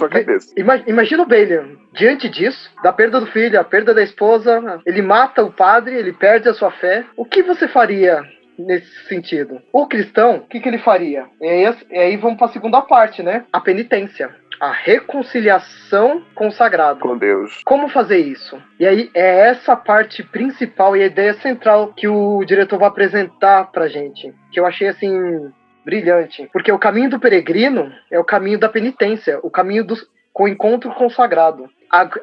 Imagina 0.88 1.24
o 1.24 1.26
Balian, 1.26 1.70
diante 1.94 2.28
disso, 2.28 2.70
da 2.84 2.92
perda 2.92 3.20
do 3.20 3.28
filho, 3.28 3.60
a 3.60 3.64
perda 3.64 3.94
da 3.94 4.04
esposa, 4.04 4.82
ele 4.86 5.02
mata 5.02 5.44
o 5.44 5.52
padre, 5.52 5.96
ele 5.96 6.12
perde 6.12 6.50
a 6.50 6.54
sua 6.54 6.72
fé. 6.72 7.06
O 7.16 7.24
que 7.24 7.44
você 7.44 7.68
faria 7.68 8.22
nesse 8.58 9.08
sentido. 9.08 9.62
O 9.72 9.88
cristão, 9.88 10.38
o 10.38 10.42
que, 10.42 10.60
que 10.60 10.70
ele 10.70 10.80
faria? 10.80 11.26
E 11.42 11.48
aí, 11.48 11.76
e 11.92 11.98
aí 11.98 12.18
vamos 12.18 12.38
para 12.38 12.48
a 12.48 12.54
segunda 12.54 12.82
parte, 12.82 13.22
né? 13.24 13.46
A 13.52 13.60
penitência 13.60 14.34
a 14.60 14.72
reconciliação 14.72 16.24
com 16.34 16.48
o 16.48 16.52
sagrado. 16.52 17.00
Com 17.00 17.18
Deus. 17.18 17.62
Como 17.66 17.90
fazer 17.90 18.20
isso? 18.20 18.62
E 18.80 18.86
aí 18.86 19.10
é 19.14 19.50
essa 19.50 19.76
parte 19.76 20.24
principal 20.24 20.96
e 20.96 21.04
a 21.04 21.08
ideia 21.08 21.34
central 21.36 21.94
que 21.94 22.08
o 22.08 22.44
diretor 22.46 22.80
vai 22.80 22.88
apresentar 22.88 23.72
pra 23.72 23.88
gente, 23.88 24.34
que 24.52 24.60
eu 24.60 24.66
achei 24.66 24.88
assim 24.88 25.52
brilhante, 25.84 26.50
porque 26.52 26.72
o 26.72 26.80
caminho 26.80 27.10
do 27.10 27.20
peregrino 27.20 27.92
é 28.10 28.20
o 28.20 28.24
caminho 28.24 28.58
da 28.58 28.68
penitência, 28.68 29.40
o 29.44 29.52
caminho 29.52 29.84
do 29.84 29.96
com 30.34 30.44
o 30.44 30.48
encontro 30.50 30.94
com 30.96 31.06
o 31.06 31.10
sagrado. 31.10 31.70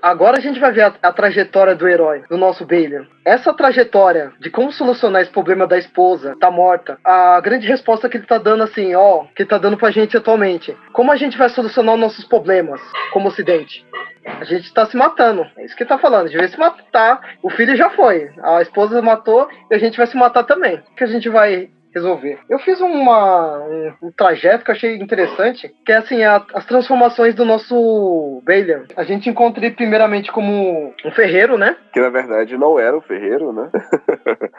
Agora 0.03 0.39
a 0.39 0.41
gente 0.41 0.61
vai 0.61 0.73
ver 0.73 0.83
a, 0.83 0.95
a, 1.03 1.13
trajetória 1.13 1.75
do 1.75 1.89
herói, 1.89 2.23
do 2.29 2.37
nosso 2.37 2.65
Balian. 2.65 3.07
Essa 3.25 3.55
trajetória 3.55 4.33
de 4.41 4.51
como 4.51 4.73
solucionar 4.73 5.23
esse 5.23 5.31
problema 5.31 5.67
da 5.67 5.79
esposa, 5.79 6.37
tá 6.39 6.51
morta, 6.51 6.99
a 7.05 7.41
grande 7.41 7.67
resposta 7.67 8.09
que 8.09 8.17
ele 8.17 8.27
tá 8.27 8.39
dando 8.39 8.65
assim, 8.65 8.95
ó, 8.95 9.25
que 9.35 9.43
ele 9.43 9.49
tá 9.49 9.59
dando 9.59 9.77
pra 9.77 9.91
gente 9.91 10.17
atualmente. 10.17 10.77
Como 10.93 11.11
a 11.11 11.17
gente 11.17 11.39
vai 11.39 11.49
solucionar 11.49 11.95
os 11.95 12.01
nossos 12.01 12.25
problemas 12.25 12.81
como 13.13 13.29
ocidente? 13.29 13.85
A 14.25 14.45
gente 14.45 14.73
tá 14.73 14.87
se 14.87 14.97
matando. 14.97 15.47
É 15.57 15.65
isso 15.65 15.77
que 15.77 15.85
tá 15.85 15.99
falando. 15.99 16.29
Gente 16.29 16.39
vai 16.39 16.49
se 16.49 16.59
matar. 16.59 17.37
O 17.43 17.51
filho 17.51 17.77
já 17.77 17.91
foi. 17.91 18.31
A 18.43 18.63
esposa 18.63 19.03
matou 19.03 19.49
e 19.71 19.75
a 19.75 19.79
gente 19.79 19.97
vai 19.97 20.07
se 20.07 20.17
matar 20.17 20.45
também. 20.45 20.77
O 20.77 20.95
que 20.95 21.05
a 21.05 21.09
gente 21.09 21.29
vai 21.29 21.71
resolver. 21.95 22.39
Eu 22.49 22.59
fiz 22.59 22.81
uma, 22.81 23.59
um, 23.59 23.93
um, 24.03 24.13
trajeto 24.13 24.65
que 24.65 24.71
eu 24.71 24.75
achei 24.75 24.97
interessante, 24.97 25.73
que 25.85 25.93
é 25.93 25.97
assim, 25.97 26.23
a, 26.23 26.45
as 26.55 26.65
transformações 26.67 27.35
do 27.35 27.45
nosso 27.45 28.43
Balian. 28.45 28.85
A 28.97 29.05
gente 29.05 29.29
encontra 29.29 29.65
ele 29.65 29.75
primeiramente 29.75 30.33
como 30.33 30.95
um 31.05 31.11
ferreiro, 31.13 31.59
né? 31.59 31.77
Que 31.93 32.01
na 32.01 32.09
verdade 32.09 32.57
não 32.57 32.79
era 32.79 32.97
um 32.97 33.01
ferreiro, 33.01 33.53
né? 33.53 33.71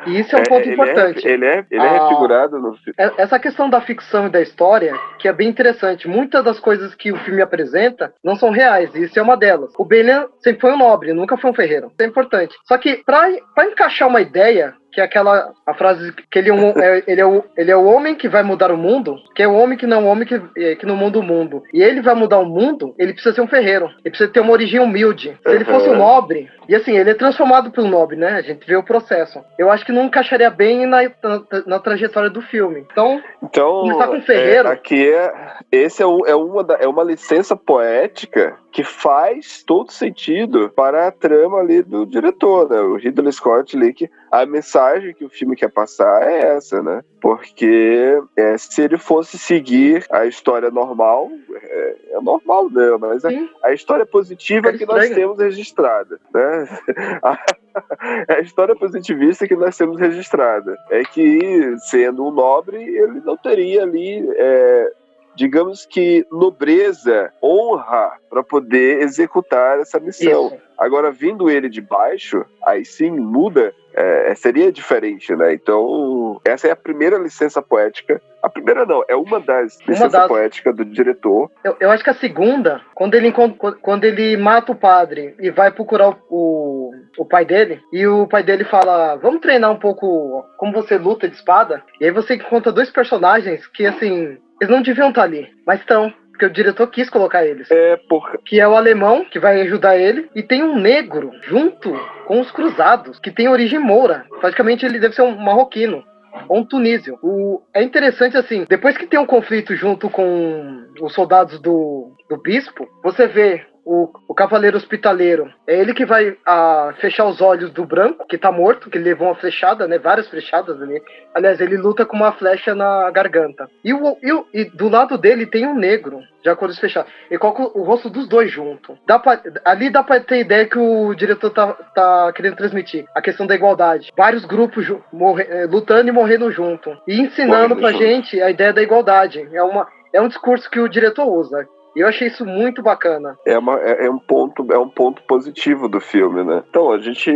E 0.06 0.20
isso 0.20 0.36
é 0.36 0.40
um 0.40 0.44
ponto 0.44 0.68
é, 0.68 0.74
importante. 0.74 1.28
Ele 1.28 1.46
é, 1.46 1.66
ele 1.72 1.82
é, 1.82 1.86
ele 1.86 1.96
é 1.96 2.00
refigurado 2.00 2.60
no 2.60 2.76
é, 2.98 3.12
Essa 3.18 3.40
questão 3.40 3.70
da 3.70 3.82
ficção 3.82 4.28
e 4.28 4.30
da 4.30 4.42
história, 4.42 4.94
que 5.18 5.28
é 5.28 5.34
bem 5.34 5.50
interessante. 5.50 6.08
Muitas 6.08 6.44
das 6.44 6.60
coisas 6.60 6.94
que 6.94 7.12
o 7.12 7.18
filme 7.20 7.42
apresenta 7.42 8.14
não 8.24 8.36
são 8.36 8.50
reais, 8.50 8.94
e 8.96 9.04
isso 9.04 9.18
é 9.18 9.22
uma 9.22 9.38
delas. 9.38 9.72
O 9.78 9.86
Balian 9.86 10.28
sempre 10.44 10.62
foi 10.62 10.74
um 10.74 10.78
nobre, 10.78 11.14
nunca 11.14 11.38
foi 11.38 11.52
um 11.52 11.54
ferreiro. 11.54 11.88
Isso 11.88 12.02
é 12.02 12.06
importante. 12.06 12.56
Só 12.66 12.78
que 12.78 13.04
para 13.06 13.30
encaixar 13.66 14.08
uma 14.08 14.22
ideia 14.22 14.76
que 14.94 15.02
é 15.02 15.04
aquela 15.04 15.52
a 15.66 15.74
frase 15.74 16.14
que 16.30 16.40
ele 16.40 16.52
é, 16.52 16.54
é, 16.54 17.04
ele, 17.08 17.22
é 17.22 17.26
o, 17.26 17.44
ele 17.58 17.72
é 17.72 17.76
o 17.76 17.86
homem 17.86 18.16
que 18.16 18.30
vai 18.30 18.44
mudar 18.44 18.72
o 18.72 18.78
mundo, 18.78 19.18
que 19.36 19.42
é 19.42 19.48
o 19.48 19.56
homem 19.56 19.78
que 19.78 19.88
não 19.88 20.02
é 20.02 20.04
o 20.04 20.08
homem 20.08 20.28
que, 20.28 20.42
é, 20.58 20.76
que 20.76 20.86
não 20.86 20.96
muda 20.96 21.20
o 21.20 21.24
mundo. 21.24 21.64
E 21.74 21.82
ele 21.82 22.02
vai 22.02 22.14
mudar 22.14 22.40
o 22.40 22.46
mundo, 22.46 22.94
ele 22.98 23.14
precisa 23.14 23.36
ser 23.36 23.42
um 23.42 23.48
ferreiro. 23.48 23.88
Ele 24.04 24.12
precisa 24.12 24.32
ter 24.32 24.40
uma 24.40 24.52
origem 24.52 24.80
humilde. 24.80 25.38
Se 25.42 25.50
ele 25.50 25.66
fosse 25.66 25.90
um 25.90 25.98
nobre, 25.98 26.50
e 26.68 26.76
assim, 26.76 26.98
ele 26.98 27.10
é 27.10 27.16
transformado 27.16 27.72
pelo 27.72 27.88
nobre, 27.88 28.16
né? 28.16 28.34
A 28.34 28.42
gente 28.42 28.66
vê 28.66 28.76
o 28.76 28.84
processo. 28.84 29.44
Eu 29.58 29.72
acho 29.72 29.86
que 29.86 29.92
não 29.92 30.06
encaixaria 30.06 30.50
bem 30.50 30.86
na, 30.86 31.02
na, 31.04 31.44
na 31.66 31.80
trajetória 31.80 32.30
do 32.30 32.42
filme. 32.42 32.86
Então, 32.92 33.22
então 33.42 33.82
começar 33.82 34.08
com 34.08 34.18
o 34.18 34.22
ferreiro. 34.22 34.68
É, 34.68 34.72
aqui 34.72 35.10
é. 35.10 35.34
Esse 35.72 36.04
é, 36.04 36.06
é, 36.06 36.36
uma, 36.36 36.66
é 36.80 36.88
uma 36.88 37.04
licença 37.04 37.56
poética 37.56 38.56
que 38.72 38.84
faz 38.84 39.64
todo 39.64 39.92
sentido 39.92 40.70
para 40.76 41.08
a 41.08 41.12
trama 41.12 41.60
ali 41.60 41.82
do 41.82 42.06
diretor, 42.06 42.70
né? 42.70 42.80
O 42.80 42.96
Ridley 42.96 43.32
Scott 43.32 43.76
ali, 43.76 43.94
que 43.94 44.10
a 44.34 44.48
mensagem 44.48 45.14
que 45.14 45.24
o 45.24 45.30
filme 45.30 45.56
quer 45.56 45.70
passar 45.70 46.24
é 46.24 46.56
essa, 46.56 46.82
né? 46.82 47.04
Porque 47.22 48.20
é, 48.36 48.58
se 48.58 48.82
ele 48.82 48.98
fosse 48.98 49.38
seguir 49.38 50.08
a 50.10 50.26
história 50.26 50.72
normal, 50.72 51.30
é, 51.54 51.96
é 52.14 52.20
normal, 52.20 52.68
né? 52.72 52.98
Mas 53.00 53.24
a, 53.24 53.30
a 53.64 53.74
história 53.74 54.08
positiva 54.08 54.70
é 54.70 54.74
que 54.74 54.88
nós 54.88 55.08
temos 55.12 55.38
registrada, 55.38 56.20
né? 56.34 56.68
A, 57.22 58.36
a 58.36 58.40
história 58.40 58.76
positivista 58.76 59.48
que 59.48 59.56
nós 59.56 59.76
temos 59.76 60.00
registrada 60.00 60.78
é 60.92 61.04
que, 61.04 61.76
sendo 61.90 62.26
um 62.26 62.32
nobre, 62.32 62.78
ele 62.78 63.20
não 63.22 63.36
teria 63.36 63.82
ali 63.82 64.28
é, 64.36 64.92
digamos 65.36 65.86
que, 65.86 66.26
nobreza, 66.32 67.32
honra 67.42 68.18
para 68.30 68.44
poder 68.44 69.02
executar 69.02 69.80
essa 69.80 70.00
missão. 70.00 70.48
Isso. 70.48 70.58
Agora, 70.78 71.12
vindo 71.12 71.50
ele 71.50 71.70
de 71.70 71.82
baixo, 71.82 72.46
aí 72.66 72.86
sim 72.86 73.12
muda, 73.12 73.74
é, 73.94 74.36
seria 74.36 74.72
diferente, 74.72 75.36
né? 75.36 75.54
Então, 75.54 76.40
essa 76.44 76.68
é 76.68 76.72
a 76.72 76.76
primeira 76.76 77.18
licença 77.18 77.62
poética. 77.62 78.22
A 78.42 78.50
primeira 78.50 78.86
não, 78.86 79.04
é 79.08 79.16
uma 79.16 79.40
das 79.40 79.80
licenças 79.88 80.12
das... 80.12 80.28
poéticas 80.28 80.76
do 80.76 80.84
diretor. 80.84 81.50
Eu, 81.64 81.78
eu, 81.80 81.92
acho 81.92 82.04
que 82.04 82.10
a 82.10 82.16
segunda, 82.16 82.82
quando 82.94 83.16
ele, 83.16 83.34
quando 83.82 84.04
ele 84.04 84.36
mata 84.36 84.72
o 84.72 84.76
padre 84.76 85.36
e 85.40 85.50
vai 85.50 85.72
procurar 85.72 86.10
o, 86.10 86.18
o, 86.30 86.92
o 87.20 87.26
pai 87.26 87.46
dele, 87.46 87.82
e 87.92 88.06
o 88.06 88.28
pai 88.28 88.44
dele 88.44 88.66
fala: 88.66 89.16
Vamos 89.16 89.42
treinar 89.42 89.72
um 89.72 89.80
pouco 89.80 90.44
como 90.58 90.74
você 90.74 90.98
luta 90.98 91.30
de 91.30 91.36
espada. 91.36 91.84
E 92.02 92.06
aí 92.06 92.12
você 92.12 92.36
encontra 92.36 92.72
dois 92.72 92.90
personagens 92.90 93.66
que, 93.68 93.86
assim, 93.86 94.38
eles 94.60 94.74
não 94.74 94.82
deviam 94.82 95.10
estar 95.10 95.24
ali, 95.24 95.50
mas 95.66 95.80
estão. 95.80 96.14
Porque 96.34 96.46
o 96.48 96.50
diretor 96.50 96.88
quis 96.88 97.10
colocar 97.10 97.46
eles. 97.46 97.70
É, 97.72 97.96
porra. 98.10 98.38
Que 98.44 98.60
é 98.60 98.68
o 98.68 98.76
alemão, 98.76 99.24
que 99.24 99.40
vai 99.40 99.62
ajudar 99.62 99.98
ele. 99.98 100.30
E 100.36 100.42
tem 100.42 100.64
um 100.64 100.80
negro 100.80 101.32
junto 101.44 101.94
com 102.26 102.42
os 102.42 102.52
cruzados, 102.52 103.20
que 103.20 103.32
tem 103.32 103.48
origem 103.48 103.80
moura. 103.80 104.26
Praticamente 104.42 104.86
ele 104.86 105.00
deve 105.00 105.14
ser 105.14 105.22
um 105.22 105.38
marroquino 105.38 106.04
ou 106.50 106.60
um 106.60 106.66
tunísio. 106.66 107.18
O, 107.22 107.62
é 107.74 107.84
interessante 107.84 108.36
assim, 108.36 108.66
depois 108.68 108.98
que 108.98 109.06
tem 109.06 109.20
um 109.20 109.26
conflito 109.26 109.76
junto 109.76 110.10
com 110.10 110.88
os 111.00 111.14
soldados 111.14 111.60
do, 111.62 112.12
do 112.28 112.38
bispo, 112.38 112.88
você 113.04 113.28
vê 113.28 113.64
o, 113.86 114.10
o 114.28 114.34
cavaleiro 114.34 114.78
hospitaleiro. 114.78 115.52
É 115.68 115.80
ele 115.80 115.94
que 115.94 116.06
vai 116.06 116.38
a, 116.46 116.90
ah, 116.90 116.94
fechar 117.00 117.26
os 117.26 117.42
olhos 117.42 117.72
do 117.72 117.86
branco, 117.86 118.26
que 118.28 118.38
tá 118.38 118.52
morto, 118.52 118.90
que 118.90 118.98
levou 118.98 119.28
uma 119.28 119.36
flechada, 119.36 119.88
né? 119.88 119.98
Várias 119.98 120.28
flechadas 120.30 120.82
ali. 120.82 121.02
Aliás, 121.34 121.60
ele 121.60 121.78
luta 121.78 122.06
com 122.06 122.16
uma 122.16 122.32
flecha 122.32 122.74
na 122.74 123.10
garganta. 123.12 123.70
E, 123.84 123.94
o, 123.94 124.18
e, 124.22 124.62
e 124.62 124.66
do 124.66 124.90
lado 124.90 125.18
dele 125.18 125.46
tem 125.46 125.68
um 125.68 125.76
negro, 125.76 126.20
já 126.44 126.56
cores 126.56 126.80
fechadas. 126.80 127.12
E 127.30 127.38
coloca 127.38 127.78
o 127.78 127.84
rosto 127.84 128.10
dos 128.10 128.28
dois 128.28 128.52
junto. 128.52 128.98
Dá 129.06 129.20
pra, 129.20 129.42
ali 129.66 129.90
dá 129.90 130.04
pra 130.04 130.20
ter 130.20 130.40
ideia 130.40 130.66
que 130.66 130.78
o 130.78 131.14
diretor 131.14 131.50
tá, 131.50 131.74
tá 131.96 132.34
querendo 132.34 132.56
transmitir. 132.56 133.06
A 133.16 133.22
questão 133.22 133.46
da 133.46 133.56
igualdade. 133.56 134.12
Vários 134.16 134.46
grupos 134.46 134.86
morre, 135.12 135.44
eh, 135.44 135.66
lutando 135.66 136.08
e 136.08 136.12
morrendo 136.12 136.52
junto. 136.52 136.96
E 137.08 137.20
ensinando 137.20 137.76
pra 137.76 137.92
gente 137.92 138.42
a 138.42 138.50
ideia 138.50 138.74
da 138.74 138.82
igualdade. 138.82 139.48
É 139.54 139.64
uma 139.64 139.88
é 140.14 140.22
um 140.22 140.28
discurso 140.28 140.70
que 140.70 140.80
o 140.80 140.88
diretor 140.88 141.26
usa. 141.26 141.68
E 141.96 142.00
eu 142.00 142.08
achei 142.08 142.28
isso 142.28 142.46
muito 142.46 142.82
bacana. 142.82 143.38
É, 143.46 143.58
uma, 143.58 143.80
é, 143.80 144.06
é, 144.06 144.10
um 144.10 144.20
ponto, 144.20 144.72
é 144.72 144.78
um 144.78 144.90
ponto 144.90 145.22
positivo 145.24 145.88
do 145.88 146.00
filme, 146.00 146.44
né? 146.44 146.64
Então, 146.70 146.92
a 146.92 147.00
gente. 147.00 147.32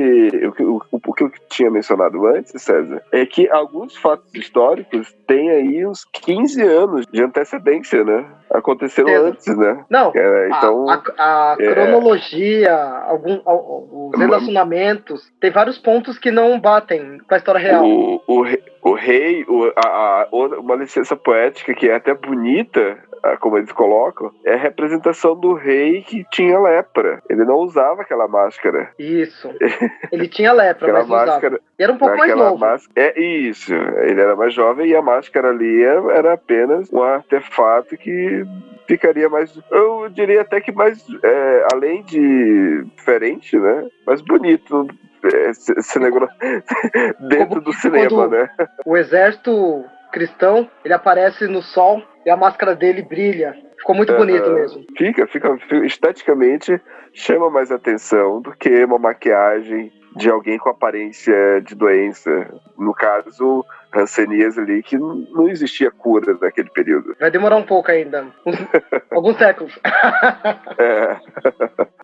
O, 0.60 0.82
o, 0.91 1.02
o 1.08 1.13
que 1.13 1.24
eu 1.24 1.32
tinha 1.50 1.70
mencionado 1.70 2.26
antes, 2.28 2.62
César, 2.62 3.02
é 3.12 3.26
que 3.26 3.50
alguns 3.50 3.96
fatos 3.96 4.34
históricos 4.34 5.13
têm 5.28 5.50
aí 5.50 5.86
uns 5.86 6.06
15 6.06 6.62
anos 6.62 7.06
de 7.12 7.22
antecedência, 7.22 8.04
né? 8.04 8.26
Aconteceram 8.50 9.10
é. 9.10 9.15
antes, 9.15 9.58
né? 9.58 9.86
Não. 9.89 10.12
É, 10.15 10.48
então, 10.48 10.89
a, 10.89 11.04
a, 11.17 11.54
a 11.54 11.58
é. 11.60 11.74
cronologia, 11.74 12.74
algum, 12.74 13.41
os 13.46 14.17
relacionamentos, 14.17 15.32
tem 15.39 15.52
vários 15.52 15.78
pontos 15.78 16.17
que 16.17 16.32
não 16.32 16.60
batem 16.60 17.20
com 17.20 17.34
a 17.34 17.38
história 17.38 17.60
real. 17.60 17.86
O, 17.86 18.22
o, 18.28 18.46
o 18.84 18.93
rei, 18.93 19.43
o, 19.48 19.72
a, 19.76 20.28
uma 20.32 20.76
licença 20.76 21.15
poética 21.15 21.74
que 21.74 21.89
é 21.89 21.96
até 21.96 22.13
bonita, 22.13 22.98
como 23.39 23.58
eles 23.58 23.71
colocam, 23.71 24.32
é 24.43 24.53
a 24.53 24.58
representação 24.58 25.36
do 25.36 25.53
rei 25.53 26.01
que 26.01 26.25
tinha 26.32 26.60
lepra. 26.60 27.21
Ele 27.30 27.43
não 27.45 27.56
usava 27.58 28.01
aquela 28.01 28.27
máscara. 28.27 28.91
Isso. 28.97 29.49
Ele 30.12 30.27
tinha 30.27 30.51
lepra, 30.51 30.93
mas 30.93 31.08
máscara, 31.08 31.56
usava. 31.56 31.62
E 31.77 31.84
era 31.84 31.93
um 31.93 31.97
pouco 31.97 32.17
mais 32.17 32.36
novo. 32.36 32.65
É 32.95 33.19
isso. 33.19 33.73
Ele 33.73 34.21
era 34.21 34.36
mais 34.36 34.53
jovem 34.53 34.88
e 34.88 34.95
a 34.95 35.01
máscara 35.01 35.49
ali 35.49 35.84
era 35.84 36.34
apenas 36.34 36.91
um 36.91 37.03
artefato 37.03 37.97
que 37.97 38.45
ficaria 38.88 39.30
mais. 39.30 39.58
Eu 39.71 40.10
diria 40.10 40.41
até 40.41 40.62
que 40.62 40.71
mais. 40.71 41.06
É, 41.23 41.67
além 41.73 42.03
de 42.03 42.84
diferente, 42.95 43.58
né? 43.58 43.88
Mais 44.06 44.21
bonito. 44.21 44.88
Negócio 45.99 46.30
dentro 47.27 47.60
do 47.60 47.73
cinema, 47.73 48.27
né? 48.27 48.49
O 48.86 48.95
exército 48.95 49.84
cristão, 50.12 50.69
ele 50.86 50.93
aparece 50.93 51.47
no 51.47 51.62
sol 51.62 52.01
e 52.27 52.29
a 52.29 52.35
máscara 52.35 52.75
dele 52.75 53.01
brilha. 53.01 53.55
Ficou 53.79 53.95
muito 53.95 54.11
uh, 54.11 54.17
bonito 54.17 54.51
mesmo. 54.51 54.85
Fica, 54.97 55.25
fica, 55.27 55.57
esteticamente 55.85 56.79
chama 57.13 57.49
mais 57.49 57.71
atenção 57.71 58.41
do 58.41 58.51
que 58.51 58.83
uma 58.83 58.99
maquiagem 58.99 59.93
de 60.13 60.29
alguém 60.29 60.57
com 60.57 60.69
aparência 60.69 61.61
de 61.61 61.73
doença. 61.73 62.29
No 62.77 62.93
caso, 62.93 63.63
Hanseníase 63.95 64.59
ali, 64.59 64.83
que 64.83 64.97
não 64.97 65.47
existia 65.47 65.89
cura 65.89 66.37
naquele 66.41 66.69
período. 66.69 67.15
Vai 67.17 67.31
demorar 67.31 67.55
um 67.55 67.63
pouco 67.63 67.89
ainda. 67.89 68.27
alguns 69.09 69.37
séculos. 69.37 69.79
é. 70.77 71.15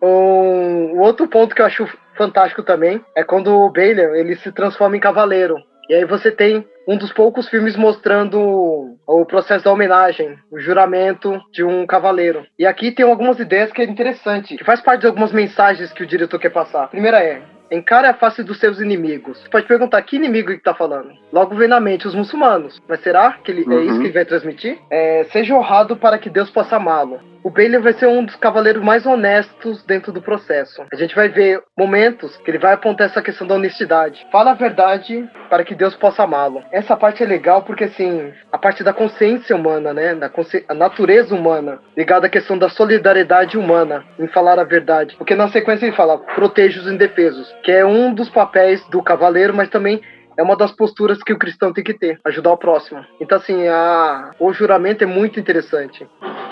um, 0.02 1.00
outro 1.00 1.28
ponto 1.28 1.54
que 1.54 1.60
eu 1.60 1.66
acho 1.66 1.86
fantástico 2.16 2.62
também 2.62 3.04
é 3.14 3.22
quando 3.22 3.48
o 3.48 3.70
Baylor 3.70 4.14
ele 4.14 4.36
se 4.36 4.50
transforma 4.52 4.96
em 4.96 5.00
cavaleiro. 5.00 5.56
E 5.90 5.94
aí 5.94 6.06
você 6.06 6.32
tem 6.32 6.66
um 6.88 6.96
dos 6.96 7.12
poucos 7.12 7.46
filmes 7.48 7.76
mostrando 7.76 8.93
o 9.06 9.24
processo 9.24 9.64
da 9.64 9.72
homenagem, 9.72 10.38
o 10.50 10.58
juramento 10.58 11.40
de 11.52 11.64
um 11.64 11.86
cavaleiro. 11.86 12.46
E 12.58 12.66
aqui 12.66 12.90
tem 12.90 13.04
algumas 13.04 13.38
ideias 13.38 13.72
que 13.72 13.82
é 13.82 13.84
interessante, 13.84 14.56
que 14.56 14.64
faz 14.64 14.80
parte 14.80 15.02
de 15.02 15.06
algumas 15.06 15.32
mensagens 15.32 15.92
que 15.92 16.02
o 16.02 16.06
diretor 16.06 16.38
quer 16.38 16.50
passar. 16.50 16.84
A 16.84 16.88
primeira 16.88 17.22
é: 17.22 17.42
Encare 17.70 18.06
a 18.06 18.14
face 18.14 18.42
dos 18.42 18.58
seus 18.60 18.78
inimigos. 18.78 19.40
Você 19.40 19.48
pode 19.48 19.66
perguntar 19.66 20.00
que 20.02 20.16
inimigo 20.16 20.50
ele 20.50 20.60
tá 20.60 20.74
falando. 20.74 21.10
Logo 21.32 21.54
vem 21.56 21.68
na 21.68 21.80
mente 21.80 22.06
os 22.06 22.14
muçulmanos. 22.14 22.80
Mas 22.88 23.00
será 23.00 23.32
que 23.32 23.50
ele, 23.50 23.64
uhum. 23.64 23.72
é 23.72 23.82
isso 23.84 23.98
que 23.98 24.06
ele 24.06 24.12
vai 24.12 24.24
transmitir? 24.24 24.78
É, 24.90 25.24
seja 25.32 25.54
honrado 25.54 25.96
para 25.96 26.18
que 26.18 26.30
Deus 26.30 26.50
possa 26.50 26.76
amá-lo. 26.76 27.20
O 27.44 27.50
Bailey 27.50 27.78
vai 27.78 27.92
ser 27.92 28.06
um 28.06 28.24
dos 28.24 28.36
cavaleiros 28.36 28.82
mais 28.82 29.04
honestos 29.04 29.84
dentro 29.84 30.10
do 30.10 30.22
processo. 30.22 30.82
A 30.90 30.96
gente 30.96 31.14
vai 31.14 31.28
ver 31.28 31.62
momentos 31.76 32.34
que 32.38 32.50
ele 32.50 32.56
vai 32.56 32.72
apontar 32.72 33.06
essa 33.06 33.20
questão 33.20 33.46
da 33.46 33.56
honestidade. 33.56 34.26
Fala 34.32 34.52
a 34.52 34.54
verdade 34.54 35.28
para 35.50 35.62
que 35.62 35.74
Deus 35.74 35.94
possa 35.94 36.22
amá-lo. 36.22 36.64
Essa 36.72 36.96
parte 36.96 37.22
é 37.22 37.26
legal 37.26 37.62
porque, 37.62 37.84
assim, 37.84 38.32
a 38.50 38.56
parte 38.56 38.82
da 38.82 38.94
consciência 38.94 39.54
humana, 39.54 39.92
né? 39.92 40.14
Da 40.14 40.30
consci... 40.30 40.64
a 40.66 40.72
natureza 40.72 41.34
humana, 41.34 41.80
ligada 41.94 42.28
à 42.28 42.30
questão 42.30 42.56
da 42.56 42.70
solidariedade 42.70 43.58
humana 43.58 44.06
em 44.18 44.26
falar 44.28 44.58
a 44.58 44.64
verdade. 44.64 45.14
Porque 45.18 45.34
na 45.34 45.48
sequência 45.48 45.84
ele 45.84 45.94
fala, 45.94 46.16
proteja 46.16 46.80
os 46.80 46.90
indefesos, 46.90 47.54
que 47.62 47.70
é 47.70 47.84
um 47.84 48.14
dos 48.14 48.30
papéis 48.30 48.82
do 48.88 49.02
cavaleiro, 49.02 49.52
mas 49.54 49.68
também 49.68 50.00
é 50.36 50.42
uma 50.42 50.56
das 50.56 50.72
posturas 50.72 51.22
que 51.22 51.32
o 51.32 51.38
cristão 51.38 51.72
tem 51.72 51.84
que 51.84 51.94
ter, 51.94 52.18
ajudar 52.24 52.52
o 52.52 52.56
próximo. 52.56 53.04
Então, 53.20 53.38
assim, 53.38 53.66
a, 53.68 54.30
o 54.38 54.52
juramento 54.52 55.04
é 55.04 55.06
muito 55.06 55.38
interessante. 55.38 56.06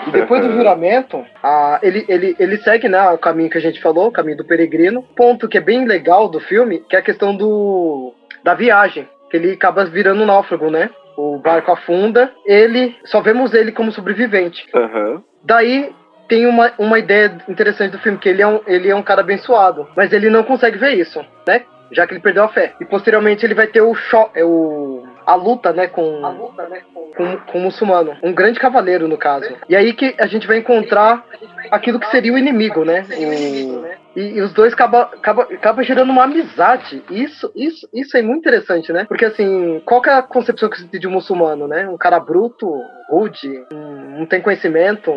E 0.07 0.11
depois 0.11 0.45
do 0.45 0.51
juramento, 0.51 1.23
a, 1.41 1.79
ele, 1.81 2.05
ele, 2.07 2.35
ele 2.39 2.57
segue 2.57 2.89
né, 2.89 3.09
o 3.09 3.17
caminho 3.17 3.49
que 3.49 3.57
a 3.57 3.61
gente 3.61 3.81
falou, 3.81 4.07
o 4.07 4.11
caminho 4.11 4.37
do 4.37 4.45
peregrino. 4.45 5.03
Ponto 5.15 5.47
que 5.47 5.57
é 5.57 5.61
bem 5.61 5.85
legal 5.85 6.27
do 6.27 6.39
filme, 6.39 6.83
que 6.89 6.95
é 6.95 6.99
a 6.99 7.03
questão 7.03 7.35
do, 7.35 8.13
da 8.43 8.53
viagem. 8.53 9.07
Que 9.29 9.37
ele 9.37 9.51
acaba 9.51 9.85
virando 9.85 10.23
um 10.23 10.27
náufrago, 10.27 10.69
né? 10.69 10.89
O 11.15 11.37
barco 11.37 11.71
afunda, 11.71 12.31
ele 12.45 12.95
só 13.05 13.21
vemos 13.21 13.53
ele 13.53 13.71
como 13.71 13.91
sobrevivente. 13.91 14.65
Uhum. 14.73 15.21
Daí 15.43 15.93
tem 16.27 16.47
uma, 16.47 16.71
uma 16.79 16.97
ideia 16.97 17.37
interessante 17.47 17.91
do 17.91 17.99
filme, 17.99 18.17
que 18.17 18.29
ele 18.29 18.41
é, 18.41 18.47
um, 18.47 18.61
ele 18.65 18.89
é 18.89 18.95
um 18.95 19.03
cara 19.03 19.21
abençoado, 19.21 19.87
mas 19.95 20.11
ele 20.11 20.29
não 20.29 20.43
consegue 20.43 20.77
ver 20.77 20.93
isso, 20.93 21.23
né? 21.47 21.63
Já 21.91 22.07
que 22.07 22.13
ele 22.13 22.21
perdeu 22.21 22.43
a 22.43 22.49
fé. 22.49 22.73
E 22.79 22.85
posteriormente 22.85 23.45
ele 23.45 23.53
vai 23.53 23.67
ter 23.67 23.81
o 23.81 23.93
choque, 23.93 24.39
é 24.39 24.45
o 24.45 25.05
a 25.25 25.35
luta, 25.35 25.73
né, 25.73 25.87
com, 25.87 26.25
a 26.25 26.29
luta, 26.29 26.67
né, 26.67 26.81
com... 26.93 27.11
com, 27.11 27.37
com 27.37 27.57
o 27.57 27.61
muçulmano, 27.61 28.17
um 28.23 28.33
grande 28.33 28.59
cavaleiro 28.59 29.07
no 29.07 29.17
caso. 29.17 29.55
E 29.69 29.75
aí 29.75 29.93
que 29.93 30.15
a 30.19 30.27
gente 30.27 30.47
vai 30.47 30.57
encontrar 30.57 31.25
aquilo 31.71 31.99
que 31.99 32.09
seria 32.09 32.33
o 32.33 32.37
inimigo, 32.37 32.83
né, 32.85 33.05
o, 33.09 34.03
E, 34.15 34.37
e, 34.37 34.41
os 34.41 34.53
dois 34.53 34.73
acaba, 34.73 35.03
acaba, 35.03 35.43
acaba 35.43 35.83
gerando 35.83 36.11
uma 36.11 36.23
amizade. 36.23 37.03
Isso, 37.09 37.51
isso, 37.55 37.89
isso 37.91 38.15
é 38.15 38.21
muito 38.21 38.39
interessante, 38.39 38.93
né? 38.93 39.05
Porque 39.05 39.25
assim, 39.25 39.81
qual 39.85 40.01
que 40.01 40.09
é 40.09 40.13
a 40.13 40.21
concepção 40.21 40.69
que 40.69 40.77
se 40.77 40.87
tem 40.87 40.99
de 40.99 41.07
um 41.07 41.11
muçulmano, 41.11 41.67
né? 41.67 41.87
Um 41.87 41.97
cara 41.97 42.19
bruto, 42.19 42.71
rude, 43.09 43.65
não 43.71 44.25
tem 44.27 44.41
conhecimento, 44.41 45.11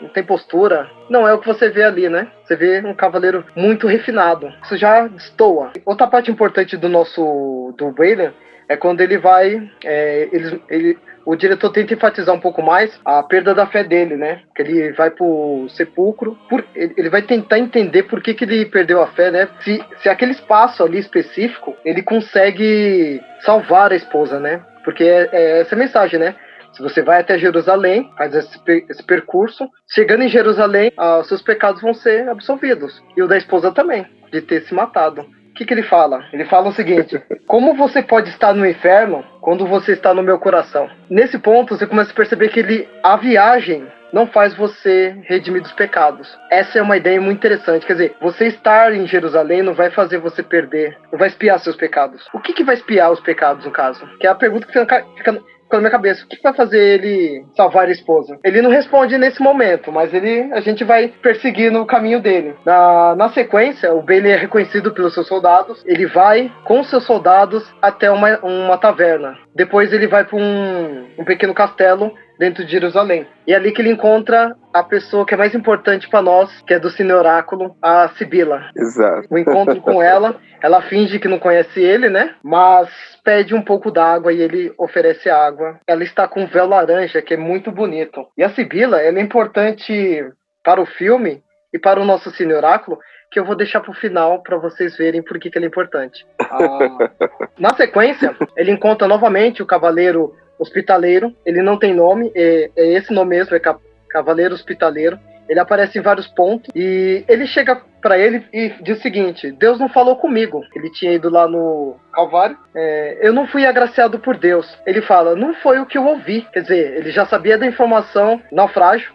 não 0.00 0.08
tem 0.08 0.22
postura. 0.22 0.88
Não 1.10 1.28
é 1.28 1.34
o 1.34 1.38
que 1.38 1.46
você 1.46 1.68
vê 1.68 1.82
ali, 1.82 2.08
né? 2.08 2.28
Você 2.44 2.56
vê 2.56 2.80
um 2.80 2.94
cavaleiro 2.94 3.44
muito 3.54 3.86
refinado. 3.86 4.50
Isso 4.62 4.76
já 4.78 5.06
destoa. 5.06 5.72
Outra 5.84 6.06
parte 6.06 6.30
importante 6.30 6.76
do 6.76 6.88
nosso 6.88 7.74
do 7.76 7.92
Wayland 7.92 8.34
é 8.68 8.76
quando 8.76 9.00
ele 9.00 9.18
vai. 9.18 9.70
É, 9.84 10.28
ele, 10.30 10.62
ele, 10.68 10.98
o 11.24 11.34
diretor 11.34 11.70
tenta 11.70 11.94
enfatizar 11.94 12.34
um 12.34 12.40
pouco 12.40 12.62
mais 12.62 12.98
a 13.04 13.22
perda 13.22 13.54
da 13.54 13.66
fé 13.66 13.82
dele, 13.82 14.16
né? 14.16 14.42
Que 14.54 14.62
ele 14.62 14.92
vai 14.92 15.10
pro 15.10 15.66
sepulcro, 15.70 16.38
por, 16.48 16.64
ele 16.74 17.08
vai 17.08 17.22
tentar 17.22 17.58
entender 17.58 18.04
por 18.04 18.22
que, 18.22 18.34
que 18.34 18.44
ele 18.44 18.66
perdeu 18.66 19.02
a 19.02 19.06
fé, 19.08 19.30
né? 19.30 19.48
Se, 19.60 19.82
se 20.02 20.08
aquele 20.08 20.32
espaço 20.32 20.82
ali 20.82 20.98
específico 20.98 21.74
ele 21.84 22.02
consegue 22.02 23.20
salvar 23.40 23.92
a 23.92 23.96
esposa, 23.96 24.38
né? 24.38 24.62
Porque 24.84 25.04
é, 25.04 25.28
é 25.32 25.60
essa 25.60 25.74
mensagem, 25.74 26.20
né? 26.20 26.34
Se 26.72 26.82
você 26.82 27.02
vai 27.02 27.20
até 27.20 27.38
Jerusalém, 27.38 28.10
faz 28.16 28.34
esse, 28.34 28.58
esse 28.88 29.02
percurso, 29.02 29.68
chegando 29.90 30.22
em 30.22 30.28
Jerusalém, 30.28 30.92
ah, 30.96 31.22
seus 31.24 31.42
pecados 31.42 31.80
vão 31.80 31.94
ser 31.94 32.28
absolvidos. 32.28 33.02
E 33.16 33.22
o 33.22 33.26
da 33.26 33.38
esposa 33.38 33.72
também, 33.72 34.06
de 34.30 34.42
ter 34.42 34.60
se 34.62 34.74
matado 34.74 35.26
que, 35.58 35.66
que 35.66 35.74
ele 35.74 35.82
fala? 35.82 36.24
Ele 36.32 36.44
fala 36.44 36.68
o 36.68 36.72
seguinte: 36.72 37.20
Como 37.46 37.74
você 37.74 38.00
pode 38.00 38.30
estar 38.30 38.54
no 38.54 38.66
inferno 38.66 39.24
quando 39.40 39.66
você 39.66 39.92
está 39.92 40.14
no 40.14 40.22
meu 40.22 40.38
coração? 40.38 40.88
Nesse 41.10 41.38
ponto, 41.38 41.76
você 41.76 41.86
começa 41.86 42.12
a 42.12 42.14
perceber 42.14 42.48
que 42.48 42.60
ele, 42.60 42.88
a 43.02 43.16
viagem 43.16 43.86
não 44.12 44.26
faz 44.26 44.54
você 44.54 45.14
redimir 45.24 45.60
dos 45.60 45.72
pecados. 45.72 46.28
Essa 46.50 46.78
é 46.78 46.82
uma 46.82 46.96
ideia 46.96 47.20
muito 47.20 47.38
interessante. 47.38 47.84
Quer 47.84 47.92
dizer, 47.92 48.16
você 48.20 48.46
estar 48.46 48.94
em 48.94 49.06
Jerusalém 49.06 49.62
não 49.62 49.74
vai 49.74 49.90
fazer 49.90 50.18
você 50.18 50.42
perder, 50.42 50.96
não 51.12 51.18
vai 51.18 51.28
espiar 51.28 51.58
seus 51.58 51.76
pecados. 51.76 52.26
O 52.32 52.40
que, 52.40 52.52
que 52.52 52.64
vai 52.64 52.76
espiar 52.76 53.10
os 53.10 53.20
pecados, 53.20 53.64
no 53.66 53.70
caso? 53.70 54.06
Que 54.18 54.26
é 54.26 54.30
a 54.30 54.34
pergunta 54.34 54.66
que 54.66 54.72
fica, 54.72 55.42
na 55.72 55.78
minha 55.80 55.90
cabeça, 55.90 56.24
o 56.24 56.28
que 56.28 56.42
vai 56.42 56.54
fazer 56.54 56.78
ele 56.78 57.44
salvar 57.56 57.88
a 57.88 57.92
esposa? 57.92 58.38
Ele 58.44 58.62
não 58.62 58.70
responde 58.70 59.18
nesse 59.18 59.42
momento, 59.42 59.92
mas 59.92 60.12
ele 60.12 60.50
a 60.52 60.60
gente 60.60 60.84
vai 60.84 61.08
perseguir 61.08 61.70
no 61.70 61.86
caminho 61.86 62.20
dele. 62.20 62.54
Na, 62.64 63.14
na 63.14 63.28
sequência, 63.30 63.92
o 63.92 64.02
Bailey 64.02 64.32
é 64.32 64.36
reconhecido 64.36 64.92
pelos 64.92 65.14
seus 65.14 65.26
soldados, 65.26 65.82
ele 65.86 66.06
vai 66.06 66.50
com 66.64 66.82
seus 66.84 67.04
soldados 67.04 67.64
até 67.80 68.10
uma, 68.10 68.38
uma 68.38 68.78
taverna. 68.78 69.36
Depois 69.58 69.92
ele 69.92 70.06
vai 70.06 70.24
para 70.24 70.36
um, 70.36 71.08
um 71.18 71.24
pequeno 71.24 71.52
castelo 71.52 72.14
dentro 72.38 72.64
de 72.64 72.70
Jerusalém. 72.70 73.26
E 73.44 73.52
é 73.52 73.56
ali 73.56 73.72
que 73.72 73.82
ele 73.82 73.90
encontra 73.90 74.54
a 74.72 74.84
pessoa 74.84 75.26
que 75.26 75.34
é 75.34 75.36
mais 75.36 75.52
importante 75.52 76.08
para 76.08 76.22
nós, 76.22 76.62
que 76.62 76.74
é 76.74 76.78
do 76.78 76.88
Cine 76.88 77.12
Oráculo, 77.12 77.74
a 77.82 78.08
Sibila. 78.10 78.70
Exato. 78.76 79.26
O 79.28 79.36
encontro 79.36 79.80
com 79.80 80.00
ela, 80.00 80.36
ela 80.62 80.80
finge 80.82 81.18
que 81.18 81.26
não 81.26 81.40
conhece 81.40 81.80
ele, 81.80 82.08
né? 82.08 82.36
Mas 82.40 82.88
pede 83.24 83.52
um 83.52 83.60
pouco 83.60 83.90
d'água 83.90 84.32
e 84.32 84.40
ele 84.40 84.72
oferece 84.78 85.28
água. 85.28 85.80
Ela 85.88 86.04
está 86.04 86.28
com 86.28 86.42
um 86.42 86.46
véu 86.46 86.68
laranja, 86.68 87.20
que 87.20 87.34
é 87.34 87.36
muito 87.36 87.72
bonito. 87.72 88.28
E 88.36 88.44
a 88.44 88.50
Sibila, 88.50 89.02
ela 89.02 89.18
é 89.18 89.22
importante 89.22 90.24
para 90.62 90.80
o 90.80 90.86
filme 90.86 91.42
e 91.74 91.80
para 91.80 92.00
o 92.00 92.04
nosso 92.04 92.30
Cine 92.30 92.54
Oráculo, 92.54 92.96
que 93.30 93.38
eu 93.38 93.44
vou 93.44 93.54
deixar 93.54 93.80
para 93.80 93.90
o 93.90 93.94
final 93.94 94.42
para 94.42 94.56
vocês 94.56 94.96
verem 94.96 95.22
por 95.22 95.38
que, 95.38 95.50
que 95.50 95.58
ela 95.58 95.66
é 95.66 95.68
importante. 95.68 96.26
Ah, 96.40 97.10
na 97.58 97.74
sequência, 97.74 98.34
ele 98.56 98.72
encontra 98.72 99.06
novamente 99.06 99.62
o 99.62 99.66
cavaleiro 99.66 100.34
hospitaleiro. 100.58 101.34
Ele 101.44 101.62
não 101.62 101.78
tem 101.78 101.94
nome, 101.94 102.32
é, 102.34 102.70
é 102.76 102.92
esse 102.94 103.12
nome 103.12 103.36
mesmo, 103.36 103.54
é 103.54 103.60
Cavaleiro 104.08 104.54
Hospitaleiro. 104.54 105.18
Ele 105.48 105.60
aparece 105.60 105.98
em 105.98 106.02
vários 106.02 106.26
pontos 106.26 106.70
e 106.74 107.24
ele 107.26 107.46
chega 107.46 107.80
para 108.00 108.18
ele 108.18 108.44
e 108.52 108.72
diz 108.80 108.98
o 108.98 109.02
seguinte: 109.02 109.50
Deus 109.52 109.78
não 109.78 109.88
falou 109.88 110.16
comigo. 110.16 110.62
Ele 110.74 110.90
tinha 110.90 111.12
ido 111.12 111.28
lá 111.28 111.46
no 111.48 111.96
Calvário. 112.12 112.56
É, 112.74 113.18
eu 113.22 113.32
não 113.32 113.46
fui 113.46 113.66
agraciado 113.66 114.18
por 114.18 114.36
Deus. 114.36 114.66
Ele 114.86 115.02
fala: 115.02 115.36
Não 115.36 115.54
foi 115.54 115.78
o 115.78 115.86
que 115.86 115.98
eu 115.98 116.06
ouvi. 116.06 116.46
Quer 116.52 116.62
dizer, 116.62 116.96
ele 116.96 117.10
já 117.10 117.26
sabia 117.26 117.58
da 117.58 117.66
informação 117.66 118.40
naufrágio, 118.50 119.12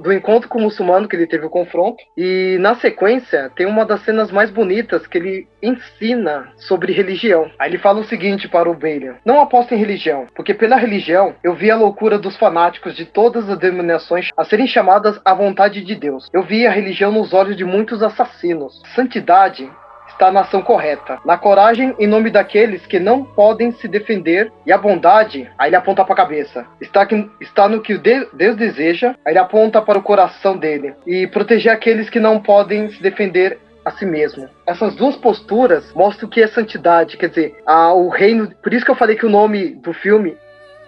do 0.00 0.12
encontro 0.12 0.48
com 0.48 0.58
o 0.58 0.62
muçulmano 0.62 1.06
que 1.06 1.14
ele 1.14 1.26
teve 1.26 1.44
o 1.44 1.50
confronto. 1.50 2.02
E 2.16 2.56
na 2.60 2.74
sequência, 2.76 3.50
tem 3.54 3.66
uma 3.66 3.84
das 3.84 4.02
cenas 4.02 4.30
mais 4.30 4.50
bonitas 4.50 5.06
que 5.06 5.18
ele 5.18 5.48
ensina 5.62 6.50
sobre 6.56 6.92
religião. 6.92 7.50
Aí 7.58 7.70
ele 7.70 7.78
fala 7.78 8.00
o 8.00 8.04
seguinte 8.04 8.48
para 8.48 8.70
o 8.70 8.74
Balian: 8.74 9.16
Não 9.24 9.40
aposta 9.40 9.74
em 9.74 9.78
religião, 9.78 10.26
porque 10.34 10.54
pela 10.54 10.76
religião 10.76 11.34
eu 11.44 11.54
vi 11.54 11.70
a 11.70 11.76
loucura 11.76 12.18
dos 12.18 12.36
fanáticos 12.36 12.96
de 12.96 13.04
todas 13.04 13.48
as 13.48 13.58
denominações 13.58 14.28
a 14.36 14.44
serem 14.44 14.66
chamadas 14.66 15.20
à 15.24 15.34
vontade 15.34 15.84
de 15.84 15.94
Deus. 15.94 16.28
Eu 16.32 16.42
vi 16.42 16.66
a 16.66 16.70
religião 16.70 17.12
nos 17.12 17.32
olhos 17.32 17.56
de 17.56 17.64
muitos 17.64 18.02
assassinos 18.02 18.19
assassinos. 18.20 18.82
Santidade 18.94 19.70
está 20.08 20.30
na 20.30 20.40
ação 20.40 20.60
correta, 20.60 21.18
na 21.24 21.38
coragem 21.38 21.94
em 21.98 22.06
nome 22.06 22.30
daqueles 22.30 22.84
que 22.84 22.98
não 22.98 23.24
podem 23.24 23.72
se 23.72 23.88
defender, 23.88 24.52
e 24.66 24.72
a 24.72 24.76
bondade, 24.76 25.50
aí 25.56 25.70
ele 25.70 25.76
aponta 25.76 26.04
para 26.04 26.12
a 26.12 26.16
cabeça, 26.16 26.66
está, 26.80 27.06
que, 27.06 27.30
está 27.40 27.68
no 27.68 27.80
que 27.80 27.96
Deus 27.96 28.56
deseja, 28.56 29.14
aí 29.24 29.32
ele 29.32 29.38
aponta 29.38 29.80
para 29.80 29.98
o 29.98 30.02
coração 30.02 30.58
dele, 30.58 30.94
e 31.06 31.26
proteger 31.26 31.72
aqueles 31.72 32.10
que 32.10 32.20
não 32.20 32.38
podem 32.38 32.90
se 32.90 33.02
defender 33.02 33.58
a 33.82 33.90
si 33.92 34.04
mesmo. 34.04 34.46
Essas 34.66 34.94
duas 34.94 35.16
posturas 35.16 35.90
mostram 35.94 36.28
que 36.28 36.42
é 36.42 36.46
santidade, 36.48 37.16
quer 37.16 37.30
dizer, 37.30 37.56
a, 37.66 37.94
o 37.94 38.10
reino. 38.10 38.50
Por 38.62 38.74
isso 38.74 38.84
que 38.84 38.90
eu 38.90 38.96
falei 38.96 39.16
que 39.16 39.24
o 39.24 39.30
nome 39.30 39.70
do 39.76 39.94
filme 39.94 40.36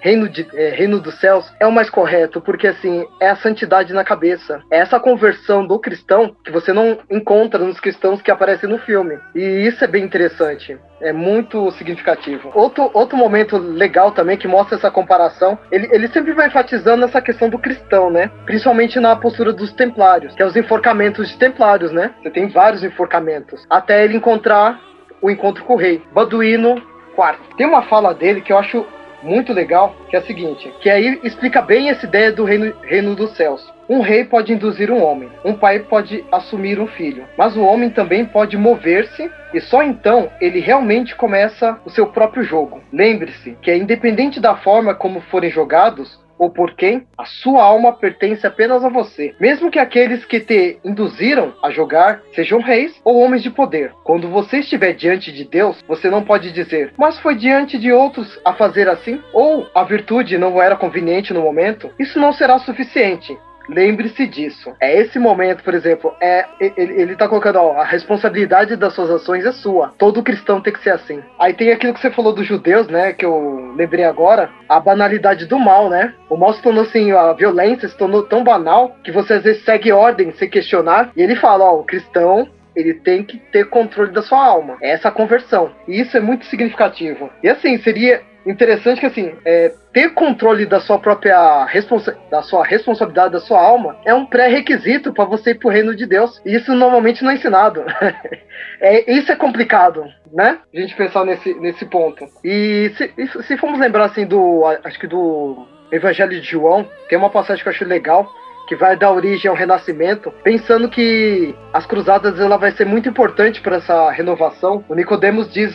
reino, 0.03 0.29
de, 0.29 0.47
é, 0.53 0.71
reino 0.71 1.01
dos 1.01 1.19
céus 1.21 1.51
é 1.61 1.67
o 1.67 1.73
mais 1.73 1.89
correto, 1.89 2.41
porque 2.41 2.67
assim, 2.67 3.07
é 3.21 3.31
a 3.31 3.37
santidade 3.37 3.95
na 3.95 4.05
cabeça. 4.05 4.61
É 4.71 4.79
essa 4.79 4.99
conversão 4.99 5.65
do 5.65 5.79
cristão 5.79 6.37
que 6.45 6.51
você 6.51 6.73
não 6.73 6.99
encontra 7.09 7.65
nos 7.65 7.79
cristãos 7.79 8.21
que 8.21 8.31
aparecem 8.31 8.69
no 8.69 8.79
filme. 8.79 9.17
E 9.35 9.41
isso 9.41 9.83
é 9.83 9.87
bem 9.87 10.05
interessante. 10.05 10.77
É 11.01 11.13
muito 11.13 11.71
significativo. 11.73 12.51
Outro, 12.55 12.91
outro 12.93 13.17
momento 13.17 13.57
legal 13.57 14.11
também 14.11 14.37
que 14.37 14.49
mostra 14.49 14.77
essa 14.77 14.91
comparação, 14.91 15.59
ele, 15.71 15.89
ele 15.93 16.09
sempre 16.09 16.33
vai 16.33 16.49
enfatizando 16.49 17.05
essa 17.05 17.23
questão 17.23 17.49
do 17.49 17.59
cristão, 17.59 18.11
né? 18.11 18.31
Principalmente 18.45 18.99
na 18.99 19.15
postura 19.15 19.53
dos 19.53 19.73
templários, 19.73 20.35
que 20.35 20.43
é 20.43 20.47
os 20.47 20.57
enforcamentos 20.57 21.29
de 21.29 21.39
templários, 21.39 21.93
né? 21.93 22.13
Você 22.23 22.31
tem 22.31 22.49
vários 22.49 22.83
enforcamentos. 22.83 23.65
Até 23.71 24.05
ele 24.05 24.17
encontrar 24.17 24.81
o 25.21 25.31
encontro 25.31 25.65
com 25.65 25.75
o 25.75 25.79
rei. 25.79 26.03
Baduíno 26.13 26.83
quarto. 27.15 27.57
Tem 27.57 27.67
uma 27.67 27.83
fala 27.83 28.15
dele 28.15 28.41
que 28.41 28.53
eu 28.53 28.59
acho 28.59 28.87
muito 29.23 29.53
legal, 29.53 29.95
que 30.09 30.17
é 30.17 30.19
a 30.19 30.23
seguinte, 30.23 30.73
que 30.81 30.91
aí 30.91 31.21
explica 31.23 31.63
bem 31.63 31.91
essa 31.91 32.07
ideia 32.07 32.33
do 32.33 32.45
reino, 32.45 32.75
reino 32.83 33.15
dos 33.15 33.37
céus. 33.37 33.73
Um 33.89 34.01
rei 34.01 34.25
pode 34.25 34.53
induzir 34.53 34.91
um 34.91 35.03
homem, 35.03 35.29
um 35.45 35.55
pai 35.55 35.81
pode 35.81 36.25
assumir 36.33 36.81
um 36.81 36.87
filho, 36.87 37.25
mas 37.37 37.57
o 37.57 37.63
homem 37.63 37.91
também 37.91 38.25
pode 38.25 38.57
mover-se 38.57 39.31
e 39.53 39.61
só 39.61 39.83
então 39.83 40.31
ele 40.41 40.61
realmente 40.61 41.15
começa 41.15 41.79
o 41.85 41.91
seu 41.91 42.07
próprio 42.07 42.43
jogo. 42.43 42.81
Lembre-se 42.93 43.57
que 43.61 43.75
independente 43.75 44.41
da 44.41 44.57
forma 44.57 44.95
como 44.95 45.21
forem 45.23 45.51
jogados, 45.51 46.19
ou 46.43 46.51
por 46.51 46.75
quem, 46.75 47.07
a 47.17 47.25
sua 47.25 47.63
alma 47.63 47.93
pertence 47.93 48.45
apenas 48.45 48.85
a 48.85 48.89
você. 48.89 49.33
Mesmo 49.39 49.71
que 49.71 49.79
aqueles 49.79 50.25
que 50.25 50.41
te 50.41 50.77
induziram 50.85 51.55
a 51.63 51.71
jogar 51.71 52.21
sejam 52.35 52.61
reis 52.61 53.01
ou 53.05 53.21
homens 53.21 53.45
de 53.45 53.51
poder. 53.51 53.93
Quando 54.03 54.29
você 54.29 54.59
estiver 54.59 54.93
diante 54.93 55.31
de 55.31 55.45
Deus, 55.45 55.81
você 55.87 56.11
não 56.11 56.25
pode 56.25 56.51
dizer, 56.51 56.93
mas 56.99 57.17
foi 57.21 57.37
diante 57.37 57.79
de 57.79 57.93
outros 57.93 58.41
a 58.45 58.55
fazer 58.55 58.89
assim? 58.89 59.23
Ou 59.33 59.69
a 59.73 59.85
virtude 59.85 60.37
não 60.37 60.61
era 60.61 60.75
conveniente 60.75 61.33
no 61.33 61.43
momento? 61.43 61.93
Isso 61.97 62.19
não 62.19 62.33
será 62.33 62.59
suficiente. 62.59 63.39
Lembre-se 63.69 64.27
disso. 64.27 64.73
É 64.81 65.01
esse 65.01 65.19
momento, 65.19 65.63
por 65.63 65.75
exemplo, 65.75 66.15
é 66.21 66.45
ele, 66.61 67.01
ele 67.01 67.17
tá 67.17 67.29
colocando, 67.29 67.57
ó, 67.57 67.73
a 67.81 67.85
responsabilidade 67.85 68.77
das 68.77 68.95
suas 68.95 69.11
ações 69.11 69.45
é 69.45 69.53
sua. 69.53 69.93
Todo 69.99 70.23
cristão 70.23 70.61
tem 70.61 70.73
que 70.73 70.83
ser 70.83 70.91
assim. 70.91 71.23
Aí 71.39 71.55
tem 71.55 71.71
aquilo 71.71 71.95
que 71.95 72.01
você 72.01 72.11
falou 72.11 72.33
dos 72.33 72.47
judeus, 72.47 72.89
né, 72.89 73.13
que 73.13 73.25
eu 73.25 73.73
lembrei 73.77 74.05
agora, 74.05 74.51
a 74.69 74.81
banalidade 74.81 75.47
do 75.47 75.59
mal, 75.59 75.89
né? 75.89 76.15
O 76.29 76.37
mal 76.37 76.53
se 76.53 76.63
tornou 76.63 76.83
assim, 76.83 77.13
a 77.13 77.33
violência 77.33 77.89
se 77.89 77.97
tornou 77.97 78.23
tão 78.23 78.43
banal 78.43 78.97
que 79.05 79.13
você 79.13 79.35
às 79.35 79.43
vezes 79.43 79.65
segue 79.65 79.93
ordem 79.93 80.33
sem 80.33 80.49
questionar. 80.49 81.11
E 81.17 81.23
ele 81.23 81.37
fala, 81.37 81.65
ó, 81.65 81.79
o 81.79 81.85
cristão 81.85 82.49
ele 82.75 82.95
tem 82.95 83.23
que 83.23 83.39
ter 83.39 83.69
controle 83.69 84.13
da 84.13 84.23
sua 84.23 84.45
alma. 84.45 84.77
É 84.81 84.91
essa 84.91 85.11
conversão. 85.11 85.71
E 85.87 86.01
isso 86.01 86.17
é 86.17 86.21
muito 86.21 86.47
significativo. 86.47 87.31
E 87.43 87.49
assim, 87.49 87.79
seria 87.79 88.23
interessante 88.47 89.01
que 89.01 89.07
assim, 89.07 89.35
é, 89.45 89.73
ter 89.93 90.11
controle 90.15 90.67
da 90.67 90.81
sua 90.81 90.99
própria 90.99 91.65
responsa 91.65 92.17
da 92.31 92.43
sua 92.43 92.65
responsabilidade, 92.65 93.33
da 93.33 93.41
sua 93.41 93.61
alma, 93.61 93.97
é 94.05 94.15
um 94.15 94.27
pré-requisito 94.27 95.13
para 95.13 95.25
você 95.25 95.51
ir 95.51 95.59
pro 95.59 95.69
reino 95.69 95.95
de 95.95 96.07
Deus. 96.07 96.41
E 96.45 96.55
isso 96.55 96.75
normalmente 96.75 97.23
não 97.23 97.31
é 97.31 97.35
ensinado. 97.35 97.85
é, 98.81 99.13
isso 99.13 99.31
é 99.31 99.37
complicado, 99.37 100.05
né? 100.33 100.59
A 100.75 100.81
gente 100.81 100.97
pensar 100.97 101.25
nesse, 101.25 101.55
nesse 101.55 101.85
ponto. 101.85 102.27
E 102.45 102.93
se, 102.97 103.43
se 103.43 103.57
formos 103.57 103.79
lembrar 103.79 104.07
assim 104.07 104.27
do. 104.27 104.65
Acho 104.85 104.99
que 104.99 105.07
do 105.07 105.67
Evangelho 105.91 106.41
de 106.41 106.51
João, 106.51 106.89
tem 107.09 107.19
uma 107.19 107.29
passagem 107.31 107.63
que 107.63 107.69
eu 107.69 107.73
acho 107.73 107.85
legal 107.85 108.27
que 108.67 108.77
vai 108.77 108.97
dar 108.97 109.13
origem 109.13 109.49
ao 109.49 109.57
renascimento, 109.57 110.33
pensando 110.43 110.89
que 110.89 111.55
as 111.73 111.87
cruzadas 111.87 112.39
ela 112.39 112.57
vai 112.57 112.73
ser 112.73 112.85
muito 112.85 113.09
importante 113.09 113.61
para 113.61 113.77
essa 113.77 114.11
renovação. 114.11 114.85
O 114.89 114.95
Nicodemos 114.95 115.53
diz 115.53 115.75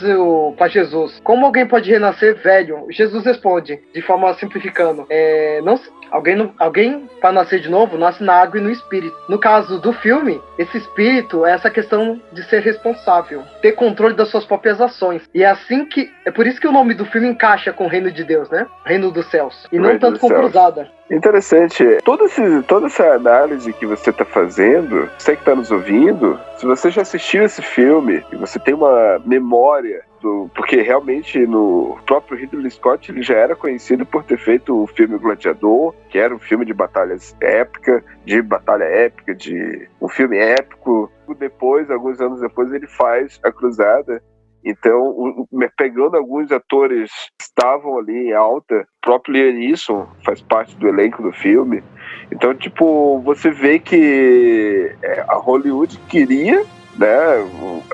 para 0.58 0.68
Jesus: 0.68 1.20
Como 1.24 1.46
alguém 1.46 1.66
pode 1.66 1.92
renascer 1.92 2.36
velho? 2.36 2.86
Jesus 2.90 3.26
responde, 3.26 3.80
de 3.94 4.02
forma 4.02 4.34
simplificando: 4.36 5.06
é, 5.10 5.62
não, 5.64 5.78
Alguém, 6.12 6.54
alguém 6.58 7.10
para 7.20 7.32
nascer 7.32 7.60
de 7.60 7.70
novo, 7.70 7.98
nasce 7.98 8.24
na 8.24 8.34
água 8.34 8.60
e 8.60 8.64
no 8.64 8.72
espírito. 8.72 9.16
No 9.28 9.40
caso 9.40 9.80
do 9.80 9.92
filme, 9.94 10.42
esse 10.58 10.78
espírito 10.78 11.46
é 11.46 11.52
essa 11.52 11.70
questão 11.70 12.22
de 12.32 12.44
ser 12.44 12.62
responsável, 12.62 13.44
ter 13.62 13.74
controle 13.74 14.16
das 14.16 14.30
suas 14.30 14.46
próprias 14.46 14.80
ações. 14.80 15.22
E 15.34 15.44
é 15.44 15.48
assim 15.48 15.86
que. 15.86 16.10
É 16.26 16.32
por 16.32 16.48
isso 16.48 16.60
que 16.60 16.68
o 16.68 16.72
nome 16.72 16.94
do 16.94 17.06
filme 17.06 17.28
encaixa 17.28 17.74
com 17.74 17.86
o 17.86 17.90
reino 17.90 18.12
de 18.12 18.24
Deus, 18.24 18.50
né? 18.50 18.66
Reino 18.86 19.12
dos 19.12 19.30
céus. 19.30 19.68
E 19.72 19.78
não 19.78 19.98
tanto 20.00 20.20
com 20.20 20.28
céus. 20.28 20.40
cruzada. 20.40 20.97
Interessante. 21.10 21.84
Todo 22.04 22.26
esse, 22.26 22.62
toda 22.64 22.88
essa 22.88 23.14
análise 23.14 23.72
que 23.72 23.86
você 23.86 24.10
está 24.10 24.26
fazendo, 24.26 25.10
você 25.18 25.36
que 25.36 25.42
está 25.42 25.56
nos 25.56 25.72
ouvindo, 25.72 26.40
se 26.58 26.66
você 26.66 26.90
já 26.90 27.02
assistiu 27.02 27.44
esse 27.44 27.62
filme 27.62 28.26
e 28.32 28.36
você 28.36 28.60
tem 28.60 28.74
uma 28.74 29.20
memória 29.26 30.04
do, 30.22 30.50
porque 30.54 30.82
realmente 30.82 31.40
no 31.46 31.98
próprio 32.06 32.38
Ridley 32.38 32.70
Scott 32.72 33.10
ele 33.12 33.22
já 33.22 33.36
era 33.36 33.56
conhecido 33.56 34.06
por 34.06 34.24
ter 34.24 34.38
feito 34.38 34.84
o 34.84 34.88
filme 34.88 35.18
Gladiador, 35.18 35.94
que 36.10 36.20
era 36.20 36.36
um 36.36 36.40
filme 36.40 36.66
de 36.66 36.74
batalhas 36.74 37.36
épica, 37.40 38.04
de 38.26 38.42
batalha 38.42 38.84
épica, 38.84 39.34
de 39.34 39.88
um 40.02 40.10
filme 40.10 40.38
épico. 40.38 41.12
Depois, 41.38 41.90
alguns 41.90 42.20
anos 42.20 42.42
depois, 42.42 42.72
ele 42.74 42.88
faz 42.88 43.40
A 43.44 43.52
Cruzada, 43.52 44.22
então, 44.70 45.48
pegando 45.78 46.18
alguns 46.18 46.52
atores 46.52 47.10
que 47.38 47.46
estavam 47.46 47.98
ali 47.98 48.28
em 48.30 48.34
alta, 48.34 48.82
o 48.82 48.86
próprio 49.02 49.34
Liam 49.34 49.54
Neeson 49.54 50.08
faz 50.26 50.42
parte 50.42 50.76
do 50.76 50.88
elenco 50.88 51.24
do 51.24 51.32
filme. 51.32 51.84
Então, 52.32 52.54
tipo, 52.54 53.20
você 53.22 53.50
vê 53.50 53.80
que 53.80 54.94
é, 55.02 55.26
a 55.28 55.36
Hollywood 55.36 55.98
queria 56.10 56.66
né, 56.98 57.16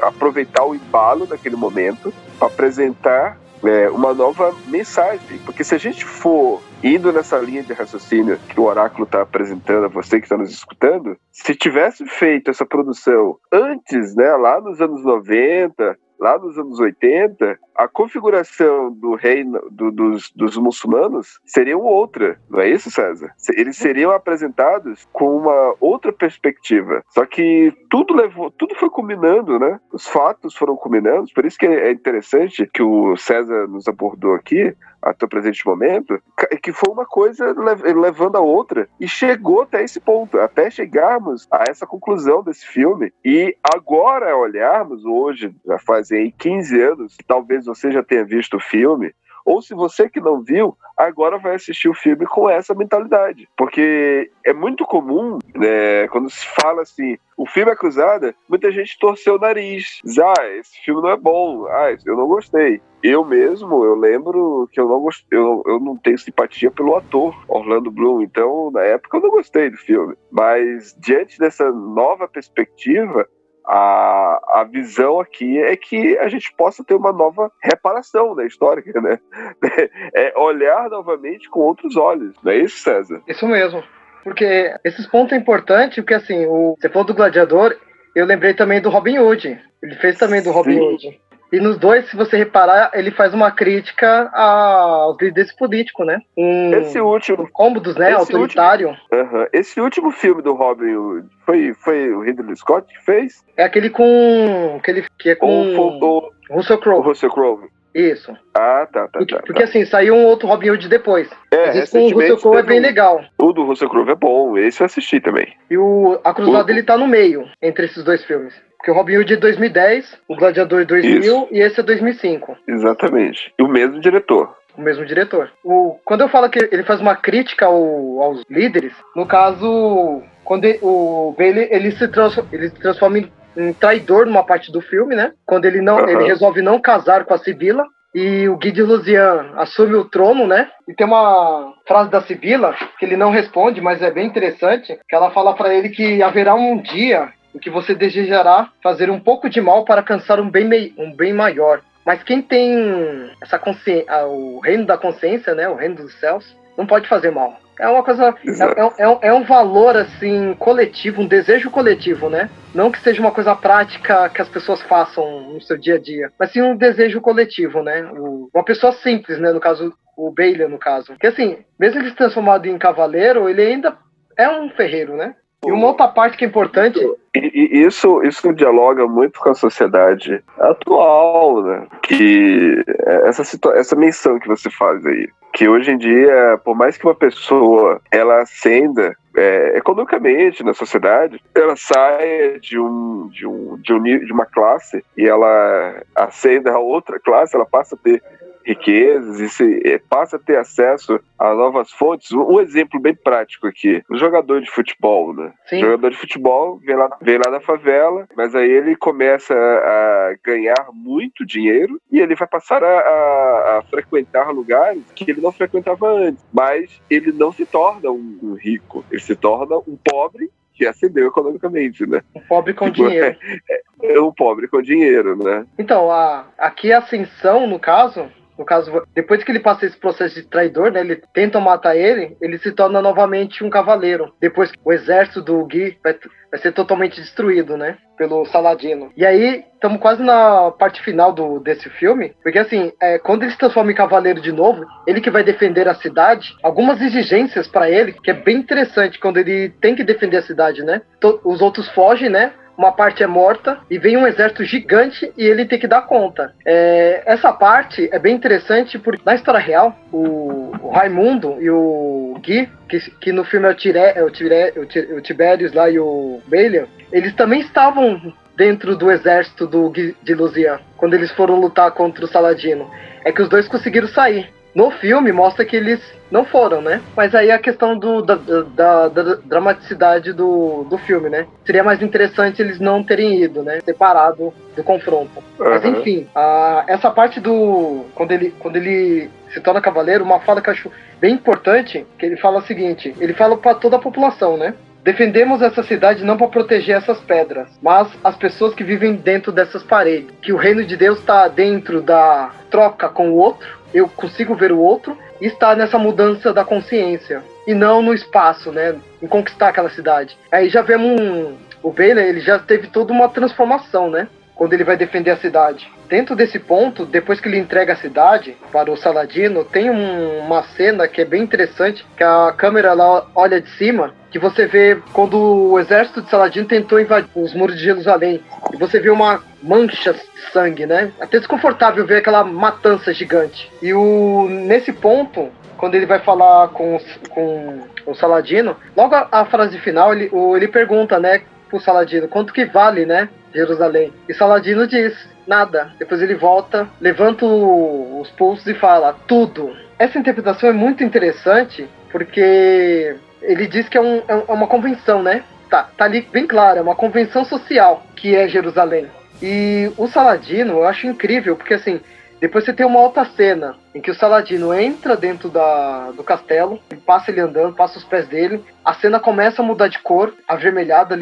aproveitar 0.01 0.65
o 0.65 0.73
embalo 0.73 1.27
daquele 1.27 1.55
momento 1.55 2.11
para 2.39 2.47
apresentar 2.47 3.37
é, 3.63 3.89
uma 3.89 4.13
nova 4.13 4.53
mensagem. 4.67 5.37
Porque 5.45 5.63
se 5.63 5.75
a 5.75 5.77
gente 5.77 6.03
for 6.03 6.61
indo 6.83 7.11
nessa 7.13 7.37
linha 7.37 7.63
de 7.63 7.73
raciocínio 7.73 8.37
que 8.49 8.59
o 8.59 8.63
Oráculo 8.63 9.03
está 9.05 9.21
apresentando 9.21 9.85
a 9.85 9.89
você 9.89 10.19
que 10.19 10.25
está 10.25 10.37
nos 10.37 10.49
escutando, 10.49 11.17
se 11.31 11.55
tivesse 11.55 12.05
feito 12.05 12.51
essa 12.51 12.65
produção 12.65 13.37
antes, 13.51 14.15
né, 14.15 14.31
lá 14.35 14.59
nos 14.59 14.81
anos 14.81 15.03
90, 15.03 15.97
lá 16.23 16.39
nos 16.39 16.57
anos 16.57 16.79
80, 16.79 17.59
a 17.75 17.87
configuração 17.87 18.91
do 18.91 19.15
reino 19.15 19.59
do, 19.71 19.91
dos, 19.91 20.31
dos 20.35 20.57
muçulmanos 20.57 21.39
seria 21.45 21.77
outra, 21.77 22.39
não 22.49 22.59
é 22.59 22.69
isso, 22.69 22.89
César? 22.89 23.33
Eles 23.55 23.77
seriam 23.77 24.11
apresentados 24.11 25.07
com 25.11 25.37
uma 25.37 25.75
outra 25.79 26.11
perspectiva. 26.11 27.03
Só 27.09 27.25
que 27.25 27.73
tudo 27.89 28.15
levou, 28.15 28.51
tudo 28.51 28.75
foi 28.75 28.89
culminando, 28.89 29.59
né? 29.59 29.79
Os 29.91 30.07
fatos 30.07 30.55
foram 30.55 30.75
culminando, 30.75 31.27
por 31.33 31.45
isso 31.45 31.57
que 31.57 31.65
é 31.65 31.91
interessante 31.91 32.69
que 32.71 32.83
o 32.83 33.15
César 33.17 33.67
nos 33.67 33.87
abordou 33.87 34.33
aqui, 34.33 34.75
até 35.03 35.25
o 35.25 35.29
presente 35.29 35.65
momento, 35.65 36.19
que 36.61 36.71
foi 36.71 36.91
uma 36.91 37.05
coisa 37.05 37.53
levando 37.93 38.37
a 38.37 38.39
outra 38.39 38.87
e 38.99 39.07
chegou 39.07 39.61
até 39.61 39.83
esse 39.83 39.99
ponto, 39.99 40.39
até 40.39 40.69
chegarmos 40.69 41.47
a 41.51 41.65
essa 41.69 41.85
conclusão 41.85 42.41
desse 42.41 42.65
filme. 42.65 43.11
E 43.23 43.55
agora 43.61 44.35
olharmos 44.37 45.03
hoje, 45.05 45.53
já 45.65 45.77
fazem 45.77 46.33
15 46.37 46.81
anos, 46.81 47.17
talvez 47.27 47.62
você 47.65 47.91
já 47.91 48.03
tenha 48.03 48.25
visto 48.25 48.57
o 48.57 48.59
filme, 48.59 49.13
ou 49.45 49.61
se 49.61 49.73
você 49.73 50.09
que 50.09 50.21
não 50.21 50.41
viu, 50.41 50.77
agora 50.95 51.37
vai 51.37 51.55
assistir 51.55 51.89
o 51.89 51.93
filme 51.93 52.25
com 52.25 52.49
essa 52.49 52.73
mentalidade. 52.73 53.47
Porque 53.57 54.31
é 54.45 54.53
muito 54.53 54.85
comum, 54.85 55.39
né, 55.53 56.07
quando 56.09 56.29
se 56.29 56.45
fala 56.47 56.81
assim, 56.81 57.17
o 57.35 57.45
filme 57.45 57.71
é 57.71 57.75
cruzada, 57.75 58.33
muita 58.47 58.71
gente 58.71 58.97
torceu 58.97 59.35
o 59.35 59.39
nariz. 59.39 59.99
Diz, 60.03 60.17
ah, 60.19 60.47
esse 60.57 60.79
filme 60.83 61.01
não 61.01 61.09
é 61.09 61.17
bom, 61.17 61.67
ah, 61.67 61.95
eu 62.05 62.15
não 62.15 62.27
gostei. 62.27 62.81
Eu 63.01 63.25
mesmo, 63.25 63.83
eu 63.83 63.95
lembro 63.95 64.69
que 64.71 64.79
eu 64.79 64.87
não 64.87 65.01
gostei, 65.01 65.37
eu, 65.37 65.61
eu 65.65 65.77
não 65.77 65.97
tenho 65.97 66.17
simpatia 66.17 66.71
pelo 66.71 66.95
ator 66.95 67.35
Orlando 67.49 67.91
Bloom, 67.91 68.21
então 68.21 68.71
na 68.71 68.81
época 68.81 69.17
eu 69.17 69.21
não 69.21 69.29
gostei 69.29 69.69
do 69.69 69.77
filme. 69.77 70.15
Mas 70.31 70.95
diante 70.99 71.37
dessa 71.37 71.69
nova 71.69 72.29
perspectiva, 72.29 73.27
a, 73.65 74.59
a 74.59 74.63
visão 74.63 75.19
aqui 75.19 75.57
é 75.59 75.75
que 75.75 76.17
a 76.17 76.27
gente 76.27 76.53
possa 76.55 76.83
ter 76.83 76.95
uma 76.95 77.11
nova 77.11 77.51
reparação 77.61 78.35
da 78.35 78.45
histórica, 78.45 78.99
né? 79.01 79.19
É 80.15 80.37
olhar 80.37 80.89
novamente 80.89 81.49
com 81.49 81.59
outros 81.59 81.95
olhos, 81.95 82.35
não 82.43 82.51
é 82.51 82.57
isso, 82.57 82.77
César? 82.77 83.21
Isso 83.27 83.47
mesmo. 83.47 83.83
Porque 84.23 84.73
esses 84.83 85.05
pontos 85.07 85.33
é 85.33 85.37
importante, 85.37 86.01
porque 86.01 86.13
assim, 86.13 86.45
o, 86.45 86.75
você 86.79 86.89
falou 86.89 87.05
do 87.05 87.13
Gladiador, 87.13 87.75
eu 88.15 88.25
lembrei 88.25 88.53
também 88.53 88.81
do 88.81 88.89
Robin 88.89 89.17
Hood. 89.17 89.59
Ele 89.81 89.95
fez 89.95 90.17
também 90.17 90.41
do 90.41 90.51
Robin 90.51 90.73
Sim. 90.73 90.79
Hood. 90.79 91.21
E 91.53 91.59
nos 91.59 91.77
dois, 91.77 92.09
se 92.09 92.15
você 92.15 92.35
reparar, 92.35 92.89
ele 92.95 93.11
faz 93.11 93.31
uma 93.31 93.51
crítica 93.51 94.27
aos 94.33 95.15
líderes 95.21 95.55
políticos, 95.55 96.03
né? 96.03 96.19
Um 96.35 96.73
esse 96.73 96.99
último. 96.99 97.47
Cômodos, 97.53 97.95
né? 97.95 98.11
Autoritário. 98.11 98.87
Último, 98.89 99.21
uh 99.21 99.31
-huh. 99.31 99.47
Esse 99.53 99.79
último 99.79 100.09
filme 100.09 100.41
do 100.41 100.55
Robin 100.55 100.95
Hood 100.95 101.27
foi, 101.45 101.75
foi 101.75 102.11
o 102.11 102.21
Ridley 102.21 102.55
Scott 102.55 102.87
que 102.87 103.05
fez? 103.05 103.45
É 103.55 103.65
aquele 103.65 103.91
com. 103.91 104.77
Aquele 104.79 105.05
que 105.19 105.29
é 105.29 105.35
com. 105.35 105.77
O, 105.77 106.03
o, 106.03 106.31
Russell 106.49 106.79
Crowe. 106.79 107.03
Russell 107.03 107.29
Crowe. 107.29 107.69
Isso. 107.93 108.35
Ah, 108.55 108.87
tá, 108.91 109.07
tá, 109.07 109.19
porque, 109.19 109.35
tá, 109.35 109.43
Porque 109.45 109.61
assim, 109.61 109.85
saiu 109.85 110.15
um 110.15 110.25
outro 110.25 110.47
Robin 110.47 110.71
Hood 110.71 110.89
depois. 110.89 111.29
É, 111.51 111.67
Mas 111.67 111.75
esse 111.75 111.91
com 111.91 112.07
o 112.07 112.13
Russell 112.19 112.37
Crowe 112.37 112.57
é 112.57 112.63
bem 112.63 112.79
legal. 112.79 113.23
O 113.37 113.53
do 113.53 113.63
Russell 113.63 113.89
Crowe 113.89 114.09
é 114.09 114.15
bom, 114.15 114.57
esse 114.57 114.81
eu 114.81 114.85
assisti 114.85 115.19
também. 115.19 115.53
E 115.69 115.77
o 115.77 116.19
A 116.23 116.33
Cruzada, 116.33 116.71
o... 116.71 116.75
ele 116.75 116.81
tá 116.81 116.97
no 116.97 117.07
meio, 117.07 117.47
entre 117.61 117.85
esses 117.85 118.03
dois 118.03 118.25
filmes. 118.25 118.59
Porque 118.83 118.91
o 118.91 118.95
Robin 118.95 119.15
Hood 119.15 119.33
é 119.33 119.37
2010, 119.37 120.17
o 120.27 120.35
Gladiador 120.35 120.81
é 120.81 120.83
2000 120.83 121.21
Isso. 121.21 121.47
e 121.49 121.59
esse 121.61 121.79
é 121.79 121.83
2005. 121.83 122.57
Exatamente. 122.67 123.53
E 123.57 123.63
o 123.63 123.67
mesmo 123.69 123.97
diretor. 124.01 124.53
O 124.77 124.81
mesmo 124.81 125.05
diretor. 125.05 125.49
O, 125.63 125.97
quando 126.03 126.19
eu 126.19 126.27
falo 126.27 126.49
que 126.49 126.59
ele 126.69 126.83
faz 126.83 126.99
uma 126.99 127.15
crítica 127.15 127.65
ao, 127.65 128.21
aos 128.21 128.43
líderes, 128.49 128.91
no 129.15 129.25
caso, 129.25 130.21
quando 130.43 130.65
ele, 130.65 130.79
o 130.81 131.33
Bailey 131.37 131.69
ele 131.71 131.91
se, 131.93 132.09
transforma, 132.09 132.49
ele 132.51 132.67
se 132.67 132.75
transforma 132.75 133.19
em, 133.19 133.31
em, 133.55 133.71
traidor 133.71 134.25
numa 134.25 134.43
parte 134.43 134.69
do 134.69 134.81
filme, 134.81 135.15
né? 135.15 135.31
Quando 135.45 135.63
ele 135.63 135.79
não, 135.79 136.05
ele 136.09 136.25
resolve 136.25 136.61
não 136.61 136.77
casar 136.77 137.23
com 137.23 137.33
a 137.33 137.37
Sibila. 137.37 137.85
E 138.13 138.49
o 138.49 138.57
Guy 138.57 138.73
de 138.73 138.83
Luzian 138.83 139.53
assume 139.55 139.95
o 139.95 140.05
trono, 140.05 140.45
né? 140.45 140.69
E 140.89 140.93
tem 140.93 141.07
uma 141.07 141.73
frase 141.87 142.11
da 142.11 142.21
Sibila 142.21 142.75
que 142.99 143.05
ele 143.05 143.15
não 143.15 143.31
responde, 143.31 143.79
mas 143.79 144.01
é 144.01 144.11
bem 144.11 144.27
interessante, 144.27 144.99
que 145.07 145.15
ela 145.15 145.31
fala 145.31 145.53
para 145.53 145.73
ele 145.73 145.87
que 145.87 146.21
haverá 146.21 146.53
um 146.53 146.81
dia 146.81 147.31
em 147.53 147.59
que 147.59 147.69
você 147.69 147.93
desejará 147.93 148.69
fazer 148.81 149.09
um 149.09 149.19
pouco 149.19 149.49
de 149.49 149.61
mal 149.61 149.85
para 149.85 150.01
alcançar 150.01 150.39
um 150.39 150.49
bem, 150.49 150.93
um 150.97 151.15
bem 151.15 151.33
maior. 151.33 151.81
Mas 152.05 152.23
quem 152.23 152.41
tem 152.41 153.31
essa 153.41 153.57
consciência, 153.57 154.25
o 154.25 154.59
reino 154.59 154.85
da 154.85 154.97
consciência, 154.97 155.55
né, 155.55 155.69
o 155.69 155.75
reino 155.75 155.95
dos 155.95 156.13
céus, 156.19 156.55
não 156.77 156.85
pode 156.85 157.07
fazer 157.07 157.31
mal. 157.31 157.57
É 157.79 157.87
uma 157.87 158.03
coisa, 158.03 158.35
é, 158.45 159.03
é, 159.03 159.17
é, 159.29 159.33
um 159.33 159.43
valor 159.43 159.97
assim 159.97 160.53
coletivo, 160.59 161.21
um 161.21 161.27
desejo 161.27 161.71
coletivo, 161.71 162.29
né? 162.29 162.49
Não 162.73 162.91
que 162.91 162.99
seja 162.99 163.19
uma 163.19 163.31
coisa 163.31 163.55
prática 163.55 164.29
que 164.29 164.41
as 164.41 164.47
pessoas 164.47 164.81
façam 164.83 165.53
no 165.53 165.61
seu 165.61 165.77
dia 165.77 165.95
a 165.95 165.99
dia, 165.99 166.31
mas 166.39 166.51
sim 166.51 166.61
um 166.61 166.75
desejo 166.75 167.19
coletivo, 167.19 167.81
né? 167.81 168.03
O, 168.13 168.49
uma 168.53 168.63
pessoa 168.63 168.93
simples, 168.93 169.39
né? 169.39 169.51
No 169.51 169.59
caso, 169.59 169.91
o 170.15 170.31
Bailey, 170.31 170.67
no 170.67 170.77
caso. 170.77 171.07
Porque 171.07 171.27
assim, 171.27 171.57
mesmo 171.79 171.99
ele 171.99 172.09
se 172.09 172.15
transformado 172.15 172.67
em 172.67 172.77
cavaleiro, 172.77 173.49
ele 173.49 173.63
ainda 173.63 173.97
é 174.37 174.47
um 174.49 174.69
ferreiro, 174.69 175.15
né? 175.15 175.35
E 175.65 175.71
uma 175.71 175.87
outra 175.87 176.07
parte 176.07 176.37
que 176.37 176.45
é 176.45 176.47
importante. 176.47 176.99
E, 177.35 177.83
isso, 177.85 178.21
isso 178.23 178.53
dialoga 178.53 179.07
muito 179.07 179.39
com 179.39 179.49
a 179.49 179.55
sociedade 179.55 180.43
atual, 180.59 181.63
né? 181.63 181.87
Que 182.01 182.83
é 183.05 183.27
essa, 183.27 183.43
essa 183.73 183.95
menção 183.95 184.39
que 184.39 184.47
você 184.47 184.69
faz 184.69 185.05
aí. 185.05 185.27
Que 185.51 185.67
hoje 185.67 185.91
em 185.91 185.97
dia, 185.97 186.59
por 186.63 186.75
mais 186.75 186.97
que 186.97 187.05
uma 187.05 187.15
pessoa 187.15 188.01
ela 188.11 188.41
ascenda 188.41 189.15
é, 189.35 189.77
economicamente 189.77 190.63
na 190.63 190.73
sociedade, 190.73 191.41
ela 191.55 191.75
saia 191.75 192.59
de 192.59 192.79
um, 192.79 193.27
de, 193.31 193.47
um, 193.47 193.77
de, 193.77 193.93
um, 193.93 194.01
de 194.01 194.31
uma 194.31 194.45
classe 194.45 195.03
e 195.17 195.27
ela 195.27 196.03
ascenda 196.15 196.71
a 196.71 196.79
outra 196.79 197.19
classe, 197.19 197.55
ela 197.55 197.65
passa 197.65 197.95
a 197.95 197.97
ter 197.97 198.21
riquezas 198.65 199.39
e 199.39 199.49
se, 199.49 199.81
eh, 199.85 199.99
passa 200.09 200.37
a 200.37 200.39
ter 200.39 200.57
acesso 200.57 201.19
a 201.37 201.53
novas 201.53 201.91
fontes. 201.91 202.31
Um 202.31 202.59
exemplo 202.59 202.99
bem 202.99 203.15
prático 203.15 203.67
aqui: 203.67 204.03
o 204.09 204.17
jogador 204.17 204.61
de 204.61 204.69
futebol, 204.69 205.33
né? 205.33 205.53
Sim. 205.67 205.77
O 205.77 205.85
jogador 205.85 206.09
de 206.11 206.17
futebol 206.17 206.79
vem 206.83 206.95
lá, 206.95 207.17
vem 207.21 207.37
lá 207.37 207.51
da 207.51 207.59
favela, 207.59 208.27
mas 208.35 208.55
aí 208.55 208.69
ele 208.69 208.95
começa 208.95 209.53
a 209.53 210.35
ganhar 210.43 210.89
muito 210.93 211.45
dinheiro 211.45 211.99
e 212.11 212.19
ele 212.19 212.35
vai 212.35 212.47
passar 212.47 212.83
a, 212.83 212.99
a, 212.99 213.77
a 213.77 213.83
frequentar 213.89 214.51
lugares 214.51 215.03
que 215.15 215.29
ele 215.29 215.41
não 215.41 215.51
frequentava 215.51 216.09
antes. 216.09 216.43
Mas 216.51 217.01
ele 217.09 217.31
não 217.31 217.51
se 217.51 217.65
torna 217.65 218.09
um, 218.09 218.39
um 218.41 218.53
rico, 218.53 219.03
ele 219.11 219.21
se 219.21 219.35
torna 219.35 219.77
um 219.77 219.97
pobre 220.03 220.49
que 220.73 220.87
ascendeu 220.87 221.27
economicamente, 221.27 222.05
né? 222.05 222.21
Um 222.35 222.41
pobre 222.41 222.73
com 222.73 222.91
tipo, 222.91 223.07
dinheiro. 223.07 223.37
É, 223.69 224.15
é, 224.15 224.21
um 224.21 224.33
pobre 224.33 224.67
com 224.67 224.81
dinheiro, 224.81 225.37
né? 225.37 225.65
Então, 225.77 226.11
a, 226.11 226.45
aqui 226.57 226.91
a 226.91 226.97
ascensão, 226.97 227.67
no 227.67 227.79
caso, 227.79 228.29
no 228.57 228.65
caso, 228.65 229.03
depois 229.13 229.43
que 229.43 229.51
ele 229.51 229.59
passa 229.59 229.85
esse 229.85 229.97
processo 229.97 230.35
de 230.35 230.43
traidor, 230.43 230.91
né, 230.91 231.01
ele 231.01 231.21
tentam 231.33 231.61
matar 231.61 231.95
ele, 231.95 232.37
ele 232.41 232.57
se 232.57 232.71
torna 232.71 233.01
novamente 233.01 233.63
um 233.63 233.69
cavaleiro. 233.69 234.33
Depois 234.39 234.71
que 234.71 234.79
o 234.83 234.93
exército 234.93 235.41
do 235.41 235.65
Gui 235.65 235.97
vai, 236.03 236.15
vai 236.51 236.59
ser 236.59 236.71
totalmente 236.71 237.19
destruído, 237.19 237.75
né, 237.77 237.97
pelo 238.17 238.45
Saladino. 238.45 239.11
E 239.17 239.25
aí, 239.25 239.63
estamos 239.73 239.99
quase 239.99 240.23
na 240.23 240.71
parte 240.71 241.01
final 241.01 241.33
do, 241.33 241.59
desse 241.59 241.89
filme, 241.89 242.33
porque 242.43 242.59
assim, 242.59 242.91
é, 243.01 243.17
quando 243.17 243.43
ele 243.43 243.51
se 243.51 243.57
transforma 243.57 243.91
em 243.91 243.95
cavaleiro 243.95 244.41
de 244.41 244.51
novo, 244.51 244.85
ele 245.07 245.21
que 245.21 245.31
vai 245.31 245.43
defender 245.43 245.87
a 245.87 245.95
cidade, 245.95 246.55
algumas 246.63 247.01
exigências 247.01 247.67
para 247.67 247.89
ele, 247.89 248.13
que 248.13 248.31
é 248.31 248.33
bem 248.33 248.57
interessante 248.57 249.19
quando 249.19 249.37
ele 249.37 249.69
tem 249.81 249.95
que 249.95 250.03
defender 250.03 250.37
a 250.37 250.43
cidade, 250.43 250.83
né? 250.83 251.01
Os 251.43 251.61
outros 251.61 251.89
fogem, 251.89 252.29
né? 252.29 252.53
Uma 252.77 252.91
parte 252.91 253.23
é 253.23 253.27
morta 253.27 253.79
e 253.89 253.97
vem 253.97 254.17
um 254.17 254.27
exército 254.27 254.63
gigante 254.63 255.31
e 255.37 255.45
ele 255.45 255.65
tem 255.65 255.79
que 255.79 255.87
dar 255.87 256.03
conta. 256.03 256.53
É, 256.65 257.23
essa 257.25 257.51
parte 257.51 258.09
é 258.11 258.19
bem 258.19 258.35
interessante 258.35 258.97
porque 258.97 259.21
na 259.25 259.35
história 259.35 259.59
real, 259.59 259.95
o, 260.11 260.71
o 260.81 260.89
Raimundo 260.89 261.57
e 261.61 261.69
o 261.69 262.35
Gui, 262.41 262.69
que, 262.89 262.99
que 263.19 263.31
no 263.31 263.43
filme 263.43 263.67
é 263.67 263.71
o, 263.71 263.75
Tire, 263.75 263.99
é 263.99 264.23
o, 264.23 264.29
Tire, 264.29 264.73
o, 265.15 265.21
Tiberius 265.21 265.73
lá 265.73 265.89
e 265.89 265.99
o 265.99 266.41
Balian, 266.47 266.87
eles 267.11 267.33
também 267.35 267.61
estavam 267.61 268.33
dentro 268.55 268.95
do 268.95 269.11
exército 269.11 269.65
do 269.65 269.89
de 269.89 270.33
Luzian, 270.33 270.79
quando 270.97 271.15
eles 271.15 271.31
foram 271.31 271.59
lutar 271.59 271.91
contra 271.91 272.25
o 272.25 272.27
Saladino. 272.27 272.89
É 273.25 273.31
que 273.31 273.41
os 273.41 273.49
dois 273.49 273.67
conseguiram 273.67 274.07
sair. 274.07 274.51
No 274.75 274.89
filme 274.91 275.31
mostra 275.31 275.63
que 275.63 275.75
eles 275.75 276.01
não 276.31 276.43
foram, 276.45 276.81
né? 276.81 276.99
Mas 277.15 277.35
aí 277.35 277.51
a 277.51 277.59
questão 277.59 277.97
do, 277.97 278.23
da, 278.23 278.35
da, 278.35 279.07
da, 279.07 279.35
dramaticidade 279.45 280.33
do, 280.33 280.83
do 280.89 280.97
filme, 280.97 281.29
né? 281.29 281.45
Seria 281.63 281.83
mais 281.83 282.01
interessante 282.01 282.61
eles 282.61 282.79
não 282.79 283.03
terem 283.03 283.43
ido, 283.43 283.61
né? 283.61 283.79
Separado 283.85 284.51
do 284.75 284.83
confronto. 284.83 285.43
Uhum. 285.59 285.69
Mas 285.69 285.85
enfim, 285.85 286.27
a, 286.33 286.85
essa 286.87 287.11
parte 287.11 287.39
do. 287.39 288.05
Quando 288.15 288.31
ele, 288.31 288.53
quando 288.57 288.77
ele 288.77 289.29
se 289.53 289.61
torna 289.61 289.79
cavaleiro, 289.79 290.23
uma 290.23 290.39
fala 290.39 290.59
que 290.59 290.69
eu 290.69 290.73
acho 290.73 290.91
bem 291.21 291.35
importante, 291.35 292.05
que 292.17 292.25
ele 292.25 292.37
fala 292.37 292.59
o 292.59 292.63
seguinte: 292.63 293.13
ele 293.19 293.33
fala 293.33 293.55
para 293.55 293.75
toda 293.75 293.97
a 293.97 293.99
população, 293.99 294.57
né? 294.57 294.73
Defendemos 295.03 295.61
essa 295.61 295.83
cidade 295.83 296.23
não 296.23 296.37
para 296.37 296.47
proteger 296.47 296.95
essas 296.95 297.19
pedras, 297.19 297.67
mas 297.81 298.07
as 298.23 298.37
pessoas 298.37 298.73
que 298.73 298.85
vivem 298.85 299.15
dentro 299.15 299.51
dessas 299.51 299.83
paredes. 299.83 300.31
Que 300.41 300.53
o 300.53 300.57
reino 300.57 300.83
de 300.83 300.95
Deus 300.95 301.19
está 301.19 301.47
dentro 301.49 302.01
da 302.01 302.51
troca 302.71 303.09
com 303.09 303.29
o 303.29 303.35
outro 303.35 303.82
eu 303.93 304.07
consigo 304.09 304.55
ver 304.55 304.71
o 304.71 304.79
outro 304.79 305.17
e 305.39 305.47
estar 305.47 305.75
nessa 305.75 305.97
mudança 305.97 306.53
da 306.53 306.65
consciência 306.65 307.43
e 307.67 307.73
não 307.73 308.01
no 308.01 308.13
espaço, 308.13 308.71
né, 308.71 308.95
em 309.21 309.27
conquistar 309.27 309.69
aquela 309.69 309.89
cidade. 309.89 310.37
Aí 310.51 310.69
já 310.69 310.81
vemos 310.81 311.19
um, 311.19 311.55
o 311.81 311.91
Baylor, 311.91 312.23
ele 312.23 312.41
já 312.41 312.59
teve 312.59 312.87
toda 312.87 313.13
uma 313.13 313.29
transformação, 313.29 314.09
né, 314.09 314.27
quando 314.55 314.73
ele 314.73 314.83
vai 314.83 314.97
defender 314.97 315.31
a 315.31 315.37
cidade. 315.37 315.91
Dentro 316.13 316.35
desse 316.35 316.59
ponto, 316.59 317.07
depois 317.07 317.41
que 317.41 317.47
ele 317.47 317.57
entrega 317.57 317.93
a 317.93 317.95
cidade 317.95 318.55
para 318.71 318.91
o 318.91 318.95
Saladino, 318.95 319.65
tem 319.65 319.89
um, 319.89 320.41
uma 320.41 320.61
cena 320.61 321.07
que 321.07 321.19
é 321.19 321.25
bem 321.25 321.41
interessante, 321.41 322.05
que 322.15 322.23
a 322.23 322.53
câmera 322.55 322.93
lá 322.93 323.25
olha 323.33 323.59
de 323.59 323.67
cima 323.71 324.13
que 324.29 324.37
você 324.37 324.67
vê 324.67 325.01
quando 325.11 325.35
o 325.71 325.79
exército 325.79 326.21
de 326.21 326.29
Saladino 326.29 326.67
tentou 326.67 326.99
invadir 326.99 327.31
os 327.33 327.55
muros 327.55 327.75
de 327.75 327.83
Jerusalém. 327.83 328.43
E 328.71 328.77
você 328.77 328.99
vê 328.99 329.09
uma 329.09 329.41
mancha 329.63 330.13
de 330.13 330.51
sangue, 330.51 330.85
né? 330.85 331.11
Até 331.19 331.39
desconfortável 331.39 332.05
ver 332.05 332.17
aquela 332.17 332.43
matança 332.43 333.11
gigante. 333.11 333.71
E 333.81 333.91
o 333.91 334.47
nesse 334.47 334.93
ponto, 334.93 335.49
quando 335.77 335.95
ele 335.95 336.05
vai 336.05 336.19
falar 336.19 336.67
com, 336.67 336.99
com 337.31 337.79
o 338.05 338.13
Saladino, 338.13 338.77
logo 338.95 339.15
a, 339.15 339.29
a 339.31 339.45
frase 339.45 339.79
final, 339.79 340.13
ele, 340.13 340.29
o, 340.31 340.55
ele 340.55 340.67
pergunta, 340.67 341.19
né, 341.19 341.41
pro 341.69 341.79
Saladino, 341.79 342.27
quanto 342.27 342.53
que 342.53 342.65
vale, 342.65 343.03
né, 343.03 343.29
Jerusalém? 343.53 344.13
E 344.27 344.33
Saladino 344.33 344.87
diz, 344.87 345.15
nada. 345.47 345.93
Depois 345.99 346.21
ele 346.21 346.35
volta, 346.35 346.87
levanta 346.99 347.45
os 347.45 348.29
pulsos 348.31 348.67
e 348.67 348.73
fala, 348.73 349.15
tudo. 349.27 349.75
Essa 349.97 350.17
interpretação 350.17 350.69
é 350.69 350.73
muito 350.73 351.03
interessante, 351.03 351.87
porque 352.11 353.15
ele 353.41 353.67
diz 353.67 353.87
que 353.87 353.97
é, 353.97 354.01
um, 354.01 354.17
é, 354.27 354.43
é 354.47 354.51
uma 354.51 354.67
convenção, 354.67 355.21
né? 355.21 355.43
Tá, 355.69 355.89
tá 355.97 356.05
ali 356.05 356.21
bem 356.31 356.45
claro, 356.45 356.79
é 356.79 356.81
uma 356.81 356.95
convenção 356.95 357.43
social 357.43 358.03
que 358.15 358.35
é 358.35 358.47
Jerusalém. 358.47 359.07
E 359.41 359.91
o 359.97 360.07
Saladino 360.07 360.73
eu 360.73 360.85
acho 360.85 361.07
incrível, 361.07 361.55
porque 361.55 361.73
assim, 361.73 361.99
depois 362.39 362.63
você 362.63 362.73
tem 362.73 362.85
uma 362.85 362.99
outra 362.99 363.25
cena 363.25 363.75
em 363.95 364.01
que 364.01 364.11
o 364.11 364.15
Saladino 364.15 364.73
entra 364.73 365.15
dentro 365.15 365.49
da, 365.49 366.11
do 366.11 366.23
castelo, 366.23 366.79
passa 367.05 367.31
ele 367.31 367.39
andando, 367.39 367.75
passa 367.75 367.97
os 367.97 368.03
pés 368.03 368.27
dele, 368.27 368.63
a 368.83 368.93
cena 368.93 369.19
começa 369.19 369.61
a 369.61 369.65
mudar 369.65 369.87
de 369.87 369.99
cor, 369.99 370.33
avermelhada, 370.47 371.15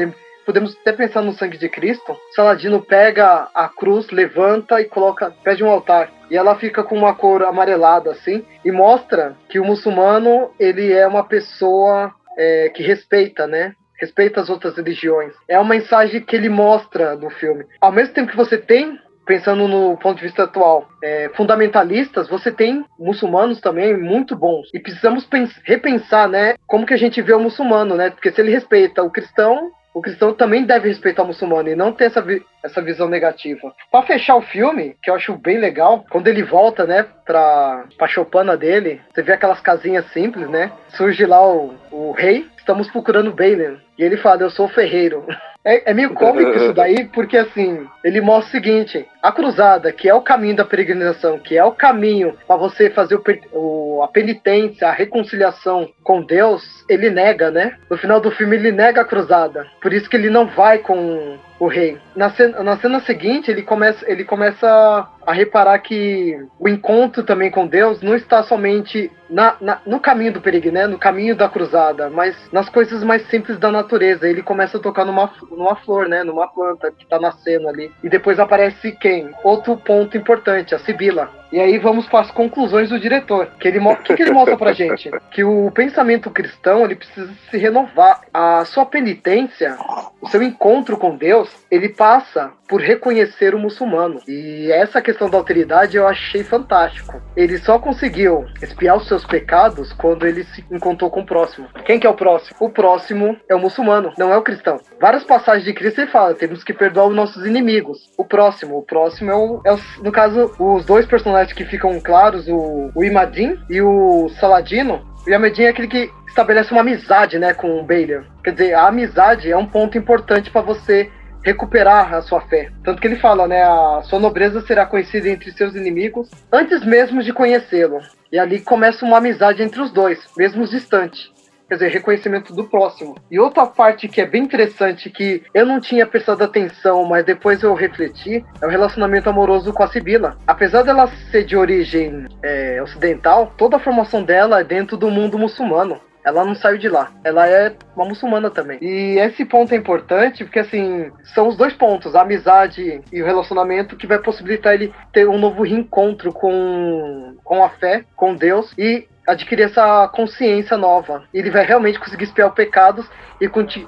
podemos 0.46 0.78
até 0.82 0.92
pensar 0.94 1.22
no 1.22 1.34
sangue 1.34 1.58
de 1.58 1.70
Cristo. 1.70 2.16
Saladino 2.36 2.82
pega 2.82 3.50
a 3.54 3.68
cruz, 3.68 4.10
levanta 4.10 4.82
e 4.82 4.86
coloca 4.86 5.34
pé 5.44 5.56
de 5.56 5.64
um 5.64 5.70
altar. 5.70 6.12
E 6.30 6.38
ela 6.38 6.56
fica 6.56 6.84
com 6.84 6.96
uma 6.96 7.14
cor 7.14 7.44
amarelada 7.44 8.12
assim 8.12 8.46
e 8.64 8.72
mostra 8.72 9.36
que 9.50 9.60
o 9.60 9.66
muçulmano 9.66 10.52
ele 10.60 10.92
é 10.94 11.06
uma 11.08 11.24
pessoa 11.24 12.14
é, 12.38 12.70
que 12.70 12.84
respeita, 12.84 13.48
né? 13.48 13.74
Respeita 14.00 14.42
as 14.42 14.50
outras 14.50 14.76
religiões. 14.76 15.34
É 15.48 15.60
uma 15.60 15.76
mensagem 15.76 16.22
que 16.22 16.36
ele 16.36 16.50
mostra 16.50 17.16
no 17.16 17.30
filme. 17.30 17.66
Ao 17.80 17.92
mesmo 17.92 18.14
tempo 18.14 18.32
que 18.32 18.38
você 18.38 18.58
tem 18.58 18.98
pensando 19.26 19.68
no 19.68 19.96
ponto 19.98 20.18
de 20.18 20.24
vista 20.24 20.44
atual, 20.44 20.90
é, 21.02 21.30
fundamentalistas, 21.36 22.28
você 22.28 22.52
tem 22.52 22.84
muçulmanos 23.00 23.62
também 23.62 23.96
muito 23.96 24.36
bons. 24.36 24.68
E 24.74 24.80
precisamos 24.80 25.28
repensar, 25.64 26.28
né, 26.28 26.56
como 26.68 26.86
que 26.86 26.94
a 26.94 26.98
gente 26.98 27.22
vê 27.22 27.34
o 27.34 27.40
muçulmano, 27.40 27.96
né? 27.96 28.10
Porque 28.10 28.32
se 28.32 28.42
ele 28.42 28.52
respeita 28.52 29.04
o 29.04 29.12
cristão, 29.12 29.72
o 29.94 30.02
cristão 30.02 30.34
também 30.34 30.66
deve 30.66 30.88
respeitar 30.88 31.24
o 31.24 31.28
muçulmano 31.28 31.70
e 31.70 31.76
não 31.76 31.92
ter 31.92 32.06
essa, 32.06 32.22
vi 32.22 32.42
essa 32.64 32.82
visão 32.82 33.10
negativa. 33.10 33.74
Para 33.92 34.06
fechar 34.06 34.36
o 34.36 34.42
filme, 34.42 34.96
que 35.02 35.10
eu 35.10 35.16
acho 35.16 35.34
bem 35.36 35.58
legal, 35.58 36.06
quando 36.10 36.28
ele 36.28 36.44
volta, 36.44 36.86
né, 36.86 37.06
pra, 37.26 37.86
pra 37.98 38.08
choupana 38.08 38.56
dele, 38.56 39.02
você 39.14 39.22
vê 39.22 39.34
aquelas 39.34 39.60
casinhas 39.60 40.06
simples, 40.12 40.50
né? 40.50 40.72
Surge 40.90 41.26
lá 41.26 41.46
o, 41.46 41.74
o 41.92 42.12
rei, 42.12 42.48
estamos 42.58 42.90
procurando 42.90 43.34
Balen. 43.34 43.80
E 43.98 44.04
ele 44.04 44.18
fala, 44.18 44.44
eu 44.44 44.50
sou 44.50 44.68
o 44.68 44.70
ferreiro. 44.70 45.26
É, 45.64 45.92
é, 45.92 45.94
meio 45.94 46.16
cômico 46.16 46.50
isso 46.58 46.74
daí, 46.74 47.06
porque 47.06 47.38
assim, 47.38 47.88
ele 48.04 48.20
mostra 48.20 48.48
o 48.48 48.52
seguinte: 48.52 49.08
a 49.22 49.32
cruzada, 49.32 49.92
que 49.92 50.10
é 50.10 50.14
o 50.14 50.22
caminho 50.22 50.56
da 50.56 50.66
peregrinação, 50.66 51.38
que 51.38 51.58
é 51.58 51.64
o 51.64 51.72
caminho 51.72 52.36
para 52.48 52.56
você 52.56 52.90
fazer 52.90 53.16
o, 53.16 53.24
o, 53.54 54.04
a 54.04 54.08
penitência, 54.08 54.88
a 54.88 54.92
reconciliação 54.92 55.90
com 56.04 56.22
Deus, 56.22 56.64
ele 56.90 57.10
nega, 57.10 57.52
né? 57.52 57.78
No 57.90 57.98
final 57.98 58.20
do 58.20 58.32
filme, 58.32 58.56
ele 58.56 58.72
nega 58.72 59.02
a 59.02 59.06
cruzada. 59.06 59.68
Por 59.82 59.94
isso 59.94 60.10
que 60.10 60.16
ele 60.16 60.30
não 60.30 60.48
vai 60.48 60.80
com 60.80 61.38
o 61.62 61.68
rei. 61.68 62.00
Na 62.16 62.32
cena, 62.32 62.64
na 62.64 62.78
cena 62.78 63.00
seguinte, 63.02 63.52
ele 63.52 63.62
começa, 63.62 64.04
ele 64.10 64.24
começa 64.24 65.08
a 65.24 65.32
reparar 65.32 65.78
que 65.78 66.36
o 66.60 66.68
encontro 66.68 67.22
também 67.22 67.52
com 67.52 67.68
Deus 67.68 68.02
não 68.02 68.16
está 68.16 68.42
somente 68.42 69.12
na, 69.30 69.56
na, 69.62 69.80
no 69.86 70.00
caminho 70.00 70.34
do 70.34 70.42
perigo, 70.42 70.72
né? 70.72 70.88
No 70.88 70.98
caminho 70.98 71.36
da 71.36 71.48
cruzada, 71.48 72.10
mas 72.10 72.36
nas 72.52 72.68
coisas 72.68 73.04
mais 73.04 73.28
simples 73.30 73.60
da 73.60 73.72
natureza. 73.72 74.28
Ele 74.28 74.42
começa 74.42 74.78
a 74.78 74.82
tocar 74.82 75.06
numa, 75.06 75.32
numa 75.52 75.76
flor, 75.76 76.08
né? 76.08 76.24
Numa 76.24 76.48
planta 76.48 76.92
que 76.92 77.04
está 77.04 77.20
nascendo 77.20 77.70
ali. 77.70 77.92
E 78.04 78.10
depois 78.10 78.40
aparece 78.40 78.94
quem? 78.94 79.11
Outro 79.44 79.78
ponto 79.78 80.18
importante, 80.18 80.74
a 80.74 80.80
Sibila. 80.80 81.41
E 81.52 81.60
aí 81.60 81.78
vamos 81.78 82.08
para 82.08 82.22
as 82.22 82.32
conclusões 82.32 82.90
do 82.90 83.00
diretor. 83.00 83.48
Que 83.60 83.68
ele 83.68 83.80
que, 84.04 84.16
que 84.16 84.22
ele 84.22 84.32
mostra 84.32 84.58
pra 84.58 84.72
gente? 84.72 85.12
Que 85.32 85.44
o 85.44 85.70
pensamento 85.72 86.30
cristão 86.32 86.86
ele 86.86 86.96
precisa 86.96 87.30
se 87.50 87.58
renovar. 87.58 88.22
A 88.34 88.64
sua 88.66 88.86
penitência, 88.86 89.78
o 90.22 90.28
seu 90.28 90.42
encontro 90.42 90.98
com 90.98 91.16
Deus, 91.16 91.50
ele 91.70 91.90
passa 91.90 92.52
por 92.68 92.80
reconhecer 92.80 93.54
o 93.54 93.60
muçulmano. 93.60 94.22
E 94.26 94.72
essa 94.72 95.02
questão 95.02 95.30
da 95.30 95.38
alteridade 95.38 95.98
eu 95.98 96.08
achei 96.08 96.42
fantástico. 96.42 97.22
Ele 97.36 97.58
só 97.58 97.78
conseguiu 97.78 98.46
espiar 98.62 98.96
os 98.96 99.08
seus 99.10 99.26
pecados 99.26 99.92
quando 99.92 100.26
ele 100.26 100.46
se 100.46 100.64
encontrou 100.72 101.10
com 101.10 101.20
o 101.20 101.26
próximo. 101.26 101.68
Quem 101.84 102.00
que 102.00 102.08
é 102.08 102.10
o 102.10 102.14
próximo? 102.14 102.56
O 102.62 102.70
próximo 102.70 103.36
é 103.50 103.56
o 103.56 103.60
muçulmano, 103.60 104.14
não 104.18 104.32
é 104.32 104.38
o 104.38 104.42
cristão. 104.42 104.80
Várias 105.02 105.26
passagens 105.26 105.66
de 105.66 105.74
Cristo 105.74 106.00
ele 106.00 106.12
fala, 106.12 106.34
temos 106.34 106.64
que 106.64 106.74
perdoar 106.74 107.08
os 107.08 107.16
nossos 107.16 107.46
inimigos. 107.46 108.10
O 108.18 108.24
próximo, 108.24 108.78
o 108.78 108.84
próximo 108.84 109.30
é 109.30 109.36
o, 109.36 109.62
é 109.66 109.74
o 109.74 109.80
no 110.02 110.12
caso, 110.12 110.56
os 110.58 110.86
dois 110.86 111.06
personagens 111.06 111.41
que 111.48 111.66
ficam 111.66 112.00
claros, 112.00 112.48
o, 112.48 112.92
o 112.94 113.04
Imadin 113.04 113.58
e 113.70 113.82
o 113.82 114.30
Saladino. 114.40 115.02
O 115.26 115.30
Yamadin 115.30 115.64
é 115.64 115.70
aquele 115.70 115.88
que 115.88 116.10
estabelece 116.28 116.72
uma 116.72 116.82
amizade, 116.82 117.38
né, 117.38 117.54
com 117.54 117.80
o 117.80 117.84
Baylor. 117.84 118.24
Quer 118.44 118.52
dizer, 118.52 118.74
a 118.74 118.88
amizade 118.88 119.52
é 119.52 119.58
um 119.58 119.66
ponto 119.66 119.98
importante 119.98 120.50
para 120.50 120.62
você 120.62 121.12
recuperar 121.44 122.14
a 122.14 122.22
sua 122.22 122.42
fé. 122.42 122.70
Tanto 122.84 123.02
que 123.02 123.08
ele 123.08 123.16
fala, 123.16 123.48
né, 123.48 123.64
a 123.64 124.02
sua 124.04 124.20
nobreza 124.20 124.62
será 124.62 124.86
conhecida 124.86 125.30
entre 125.30 125.52
seus 125.52 125.76
inimigos 125.76 126.30
antes 126.52 126.84
mesmo 126.84 127.24
de 127.24 127.34
conhecê-lo. 127.34 128.00
E 128.32 128.40
ali 128.40 128.60
começa 128.62 129.06
uma 129.06 129.18
amizade 129.18 129.62
entre 129.62 129.82
os 129.82 129.92
dois, 129.92 130.20
mesmo 130.38 130.66
distantes 130.68 131.32
quer 131.72 131.76
dizer, 131.76 131.92
reconhecimento 131.92 132.54
do 132.54 132.66
próximo. 132.66 133.16
E 133.32 133.40
outra 133.40 133.66
parte 133.66 134.10
que 134.10 134.20
é 134.20 134.26
bem 134.26 134.44
interessante, 134.44 135.10
que 135.10 135.42
eu 135.54 135.66
não 135.66 135.80
tinha 135.80 136.06
prestado 136.06 136.44
atenção, 136.44 137.06
mas 137.06 137.24
depois 137.24 137.64
eu 137.64 137.74
refleti, 137.74 138.44
é 138.62 138.66
o 138.66 138.70
relacionamento 138.70 139.30
amoroso 139.30 139.72
com 139.72 139.82
a 139.82 139.88
Sibila. 139.88 140.38
Apesar 140.46 140.84
dela 140.84 141.08
ser 141.32 141.46
de 141.46 141.56
origem 141.56 142.28
é, 142.44 142.82
ocidental, 142.84 143.54
toda 143.56 143.78
a 143.78 143.80
formação 143.80 144.22
dela 144.22 144.60
é 144.60 144.66
dentro 144.66 144.98
do 144.98 145.10
mundo 145.10 145.40
muçulmano. 145.40 146.02
ela 146.26 146.46
não 146.46 146.54
saiu 146.54 146.78
de 146.78 146.90
lá. 146.90 147.10
Ela 147.24 147.48
é 147.48 147.74
uma 147.96 148.06
muçulmana 148.06 148.50
também. 148.50 148.78
E 148.82 149.18
esse 149.18 149.46
ponto 149.46 149.74
é 149.74 149.78
importante 149.78 150.44
porque, 150.44 150.60
assim, 150.60 151.10
são 151.34 151.48
os 151.48 151.56
dois 151.56 151.74
pontos, 151.74 152.16
a 152.16 152.22
amizade 152.22 153.02
e 153.12 153.22
o 153.24 153.26
relacionamento, 153.26 153.96
que 153.96 154.06
vai 154.06 154.20
possibilitar 154.20 154.74
ele 154.74 154.94
ter 155.14 155.28
um 155.28 155.40
novo 155.40 155.64
reencontro 155.64 156.34
com, 156.34 157.38
com 157.44 157.64
a 157.64 157.70
fé, 157.70 158.04
com 158.16 158.36
Deus 158.36 158.72
e 158.78 159.08
adquirir 159.32 159.64
essa 159.64 160.08
consciência 160.10 160.78
nova. 160.78 161.24
Ele 161.34 161.50
vai 161.50 161.66
realmente 161.66 162.00
conseguir 162.00 162.26
espiar 162.26 162.50
os 162.50 162.56
pecados 162.56 163.10
e, 163.40 163.46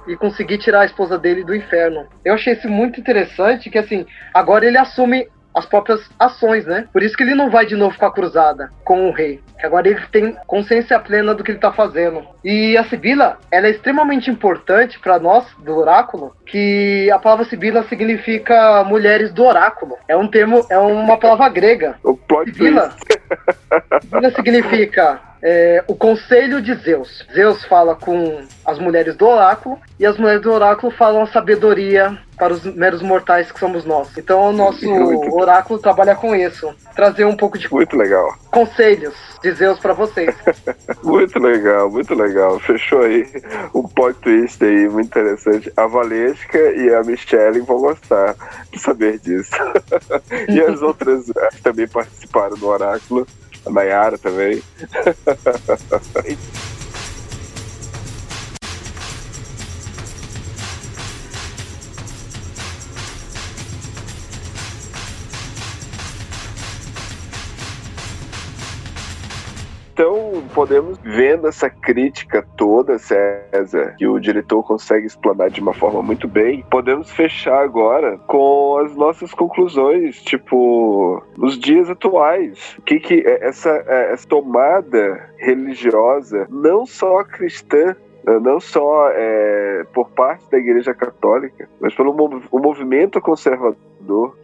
e, 0.08 0.16
conseguir 0.16 0.58
tirar 0.58 0.82
a 0.82 0.86
esposa 0.86 1.18
dele 1.18 1.44
do 1.44 1.56
inferno. 1.56 2.08
Eu 2.24 2.34
achei 2.34 2.54
isso 2.54 2.68
muito 2.68 3.00
interessante, 3.00 3.70
que 3.70 3.78
assim, 3.78 4.06
agora 4.34 4.66
ele 4.66 4.78
assume 4.78 5.28
as 5.56 5.66
próprias 5.66 6.10
ações, 6.20 6.66
né? 6.66 6.88
Por 6.92 7.04
isso 7.04 7.16
que 7.16 7.24
ele 7.24 7.36
não 7.36 7.50
vai 7.50 7.66
de 7.66 7.76
novo 7.76 7.98
com 7.98 8.06
a 8.06 8.12
cruzada 8.12 8.72
com 8.84 9.08
o 9.08 9.12
rei. 9.12 9.40
Que 9.60 9.66
agora 9.66 9.88
ele 9.88 10.02
tem 10.12 10.36
consciência 10.48 11.00
plena 11.00 11.36
do 11.36 11.44
que 11.44 11.52
ele 11.52 11.60
tá 11.60 11.72
fazendo. 11.72 12.26
E 12.44 12.76
a 12.76 12.84
Sibila, 12.86 13.38
ela 13.52 13.68
é 13.68 13.72
extremamente 13.72 14.32
importante 14.32 15.00
para 15.00 15.20
nós 15.20 15.46
do 15.60 15.78
oráculo, 15.78 16.36
que 16.46 17.10
a 17.12 17.20
palavra 17.20 17.46
Sibila 17.46 17.84
significa 17.84 18.84
mulheres 18.84 19.32
do 19.32 19.46
oráculo. 19.46 19.96
É 20.08 20.18
um 20.18 20.28
termo, 20.28 20.66
é 20.70 20.78
uma 20.78 21.18
palavra 21.18 21.50
grega. 21.50 21.96
O 22.04 22.18
plot 22.18 22.52
Sibila, 22.52 22.92
Sibila 24.02 24.32
significa 24.32 25.22
é, 25.44 25.84
o 25.88 25.96
conselho 25.96 26.62
de 26.62 26.74
Zeus. 26.76 27.26
Zeus 27.34 27.66
fala 27.66 27.96
com 27.96 28.42
as 28.66 28.80
mulheres 28.80 29.16
do 29.16 29.28
oráculo 29.28 29.78
e 30.00 30.06
as 30.06 30.18
mulheres 30.18 30.42
do 30.42 30.52
oráculo 30.52 30.92
falam 30.92 31.22
a 31.22 31.28
sabedoria 31.28 32.18
para 32.38 32.54
os 32.54 32.64
meros 32.64 33.02
mortais 33.02 33.52
que 33.52 33.60
somos 33.60 33.84
nós. 33.84 34.18
Então 34.18 34.50
o 34.50 34.54
nosso 34.54 34.88
oráculo 35.36 35.80
trabalha 35.80 36.16
com 36.16 36.34
isso, 36.34 36.74
trazer 36.96 37.26
um 37.26 37.36
pouco 37.36 37.58
de 37.58 37.72
muito 37.72 37.96
legal 37.98 38.34
conselhos 38.54 39.16
de 39.42 39.52
Zeus 39.52 39.80
para 39.80 39.94
vocês. 39.94 40.34
muito 41.04 41.40
legal, 41.40 41.90
muito 41.90 42.14
legal. 42.14 42.60
Fechou 42.60 43.02
aí 43.02 43.28
um 43.74 43.84
plot 43.84 44.18
twist 44.20 44.64
aí 44.64 44.88
muito 44.88 45.08
interessante. 45.08 45.74
A 45.76 45.88
Valesca 45.88 46.60
e 46.76 46.94
a 46.94 47.02
Michelle 47.02 47.60
vão 47.62 47.80
gostar 47.80 48.36
de 48.72 48.80
saber 48.80 49.20
disso. 49.20 49.52
e 50.48 50.62
as 50.62 50.82
outras 50.84 51.26
também 51.64 51.88
participaram 51.88 52.56
do 52.56 52.68
oráculo 52.68 53.28
a 53.66 53.70
Nayara 53.70 54.18
também. 54.18 54.64
Então, 69.94 70.44
podemos, 70.56 70.98
vendo 71.04 71.48
essa 71.48 71.70
crítica 71.70 72.44
toda, 72.58 72.98
César, 72.98 73.96
que 73.96 74.08
o 74.08 74.20
diretor 74.20 74.64
consegue 74.64 75.06
explanar 75.06 75.52
de 75.52 75.62
uma 75.62 75.74
forma 75.74 76.02
muito 76.02 76.28
bem, 76.28 76.66
podemos 76.68 77.12
fechar 77.12 77.62
agora 77.62 78.18
com 78.26 78.80
as 78.84 78.96
nossas 78.96 79.36
conclusões, 79.36 80.20
tipo, 80.24 81.24
nos 81.38 81.60
dias 81.60 81.92
atuais. 81.92 82.76
O 82.80 82.82
que 82.82 83.00
que 83.00 83.24
é 83.24 83.48
essa, 83.48 83.70
é, 83.70 84.14
essa 84.14 84.28
tomada 84.28 85.30
religiosa, 85.38 86.48
não 86.50 86.88
só 86.88 87.24
cristã, 87.24 87.96
não 88.42 88.60
só 88.60 89.10
é, 89.12 89.86
por 89.94 90.10
parte 90.10 90.50
da 90.50 90.58
Igreja 90.58 90.94
Católica, 90.94 91.68
mas 91.80 91.94
pelo 91.94 92.14
mov 92.14 92.44
movimento 92.54 93.22
conservador 93.22 93.84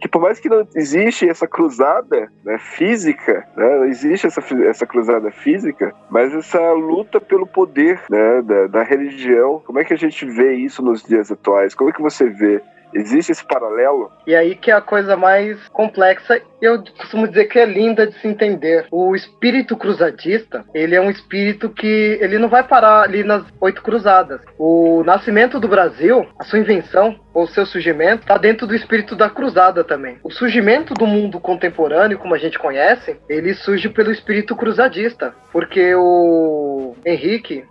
que 0.00 0.08
por 0.08 0.22
mais 0.22 0.40
que 0.40 0.48
não 0.48 0.66
existe 0.74 1.28
essa 1.28 1.46
cruzada 1.46 2.30
né, 2.44 2.58
física, 2.58 3.46
né, 3.56 3.78
não 3.78 3.84
existe 3.84 4.26
essa, 4.26 4.42
essa 4.64 4.86
cruzada 4.86 5.30
física, 5.30 5.94
mas 6.10 6.34
essa 6.34 6.72
luta 6.72 7.20
pelo 7.20 7.46
poder 7.46 8.00
né, 8.10 8.42
da, 8.42 8.66
da 8.66 8.82
religião, 8.82 9.62
como 9.64 9.78
é 9.78 9.84
que 9.84 9.92
a 9.92 9.98
gente 9.98 10.24
vê 10.24 10.54
isso 10.54 10.82
nos 10.82 11.02
dias 11.02 11.30
atuais? 11.30 11.74
Como 11.74 11.90
é 11.90 11.92
que 11.92 12.02
você 12.02 12.24
vê 12.28 12.62
Existe 12.94 13.32
esse 13.32 13.44
paralelo? 13.46 14.10
E 14.26 14.34
aí 14.34 14.54
que 14.54 14.70
é 14.70 14.74
a 14.74 14.80
coisa 14.80 15.16
mais 15.16 15.56
complexa 15.68 16.40
eu 16.60 16.82
costumo 16.98 17.26
dizer 17.26 17.46
que 17.46 17.58
é 17.58 17.64
linda 17.64 18.06
de 18.06 18.14
se 18.20 18.28
entender. 18.28 18.86
O 18.90 19.14
espírito 19.16 19.76
cruzadista, 19.76 20.64
ele 20.74 20.94
é 20.94 21.00
um 21.00 21.10
espírito 21.10 21.70
que 21.70 22.18
ele 22.20 22.38
não 22.38 22.48
vai 22.48 22.62
parar 22.62 23.02
ali 23.02 23.24
nas 23.24 23.44
oito 23.60 23.82
cruzadas. 23.82 24.40
O 24.58 25.02
nascimento 25.04 25.58
do 25.58 25.68
Brasil, 25.68 26.26
a 26.38 26.44
sua 26.44 26.58
invenção, 26.58 27.18
ou 27.32 27.46
seu 27.46 27.64
surgimento, 27.64 28.22
está 28.22 28.36
dentro 28.36 28.66
do 28.66 28.74
espírito 28.74 29.16
da 29.16 29.30
cruzada 29.30 29.84
também. 29.84 30.18
O 30.22 30.30
surgimento 30.30 30.92
do 30.94 31.06
mundo 31.06 31.40
contemporâneo, 31.40 32.18
como 32.18 32.34
a 32.34 32.38
gente 32.38 32.58
conhece, 32.58 33.16
ele 33.28 33.54
surge 33.54 33.88
pelo 33.88 34.10
espírito 34.10 34.56
cruzadista, 34.56 35.32
porque 35.52 35.94
o 35.94 36.94
Henrique 37.06 37.64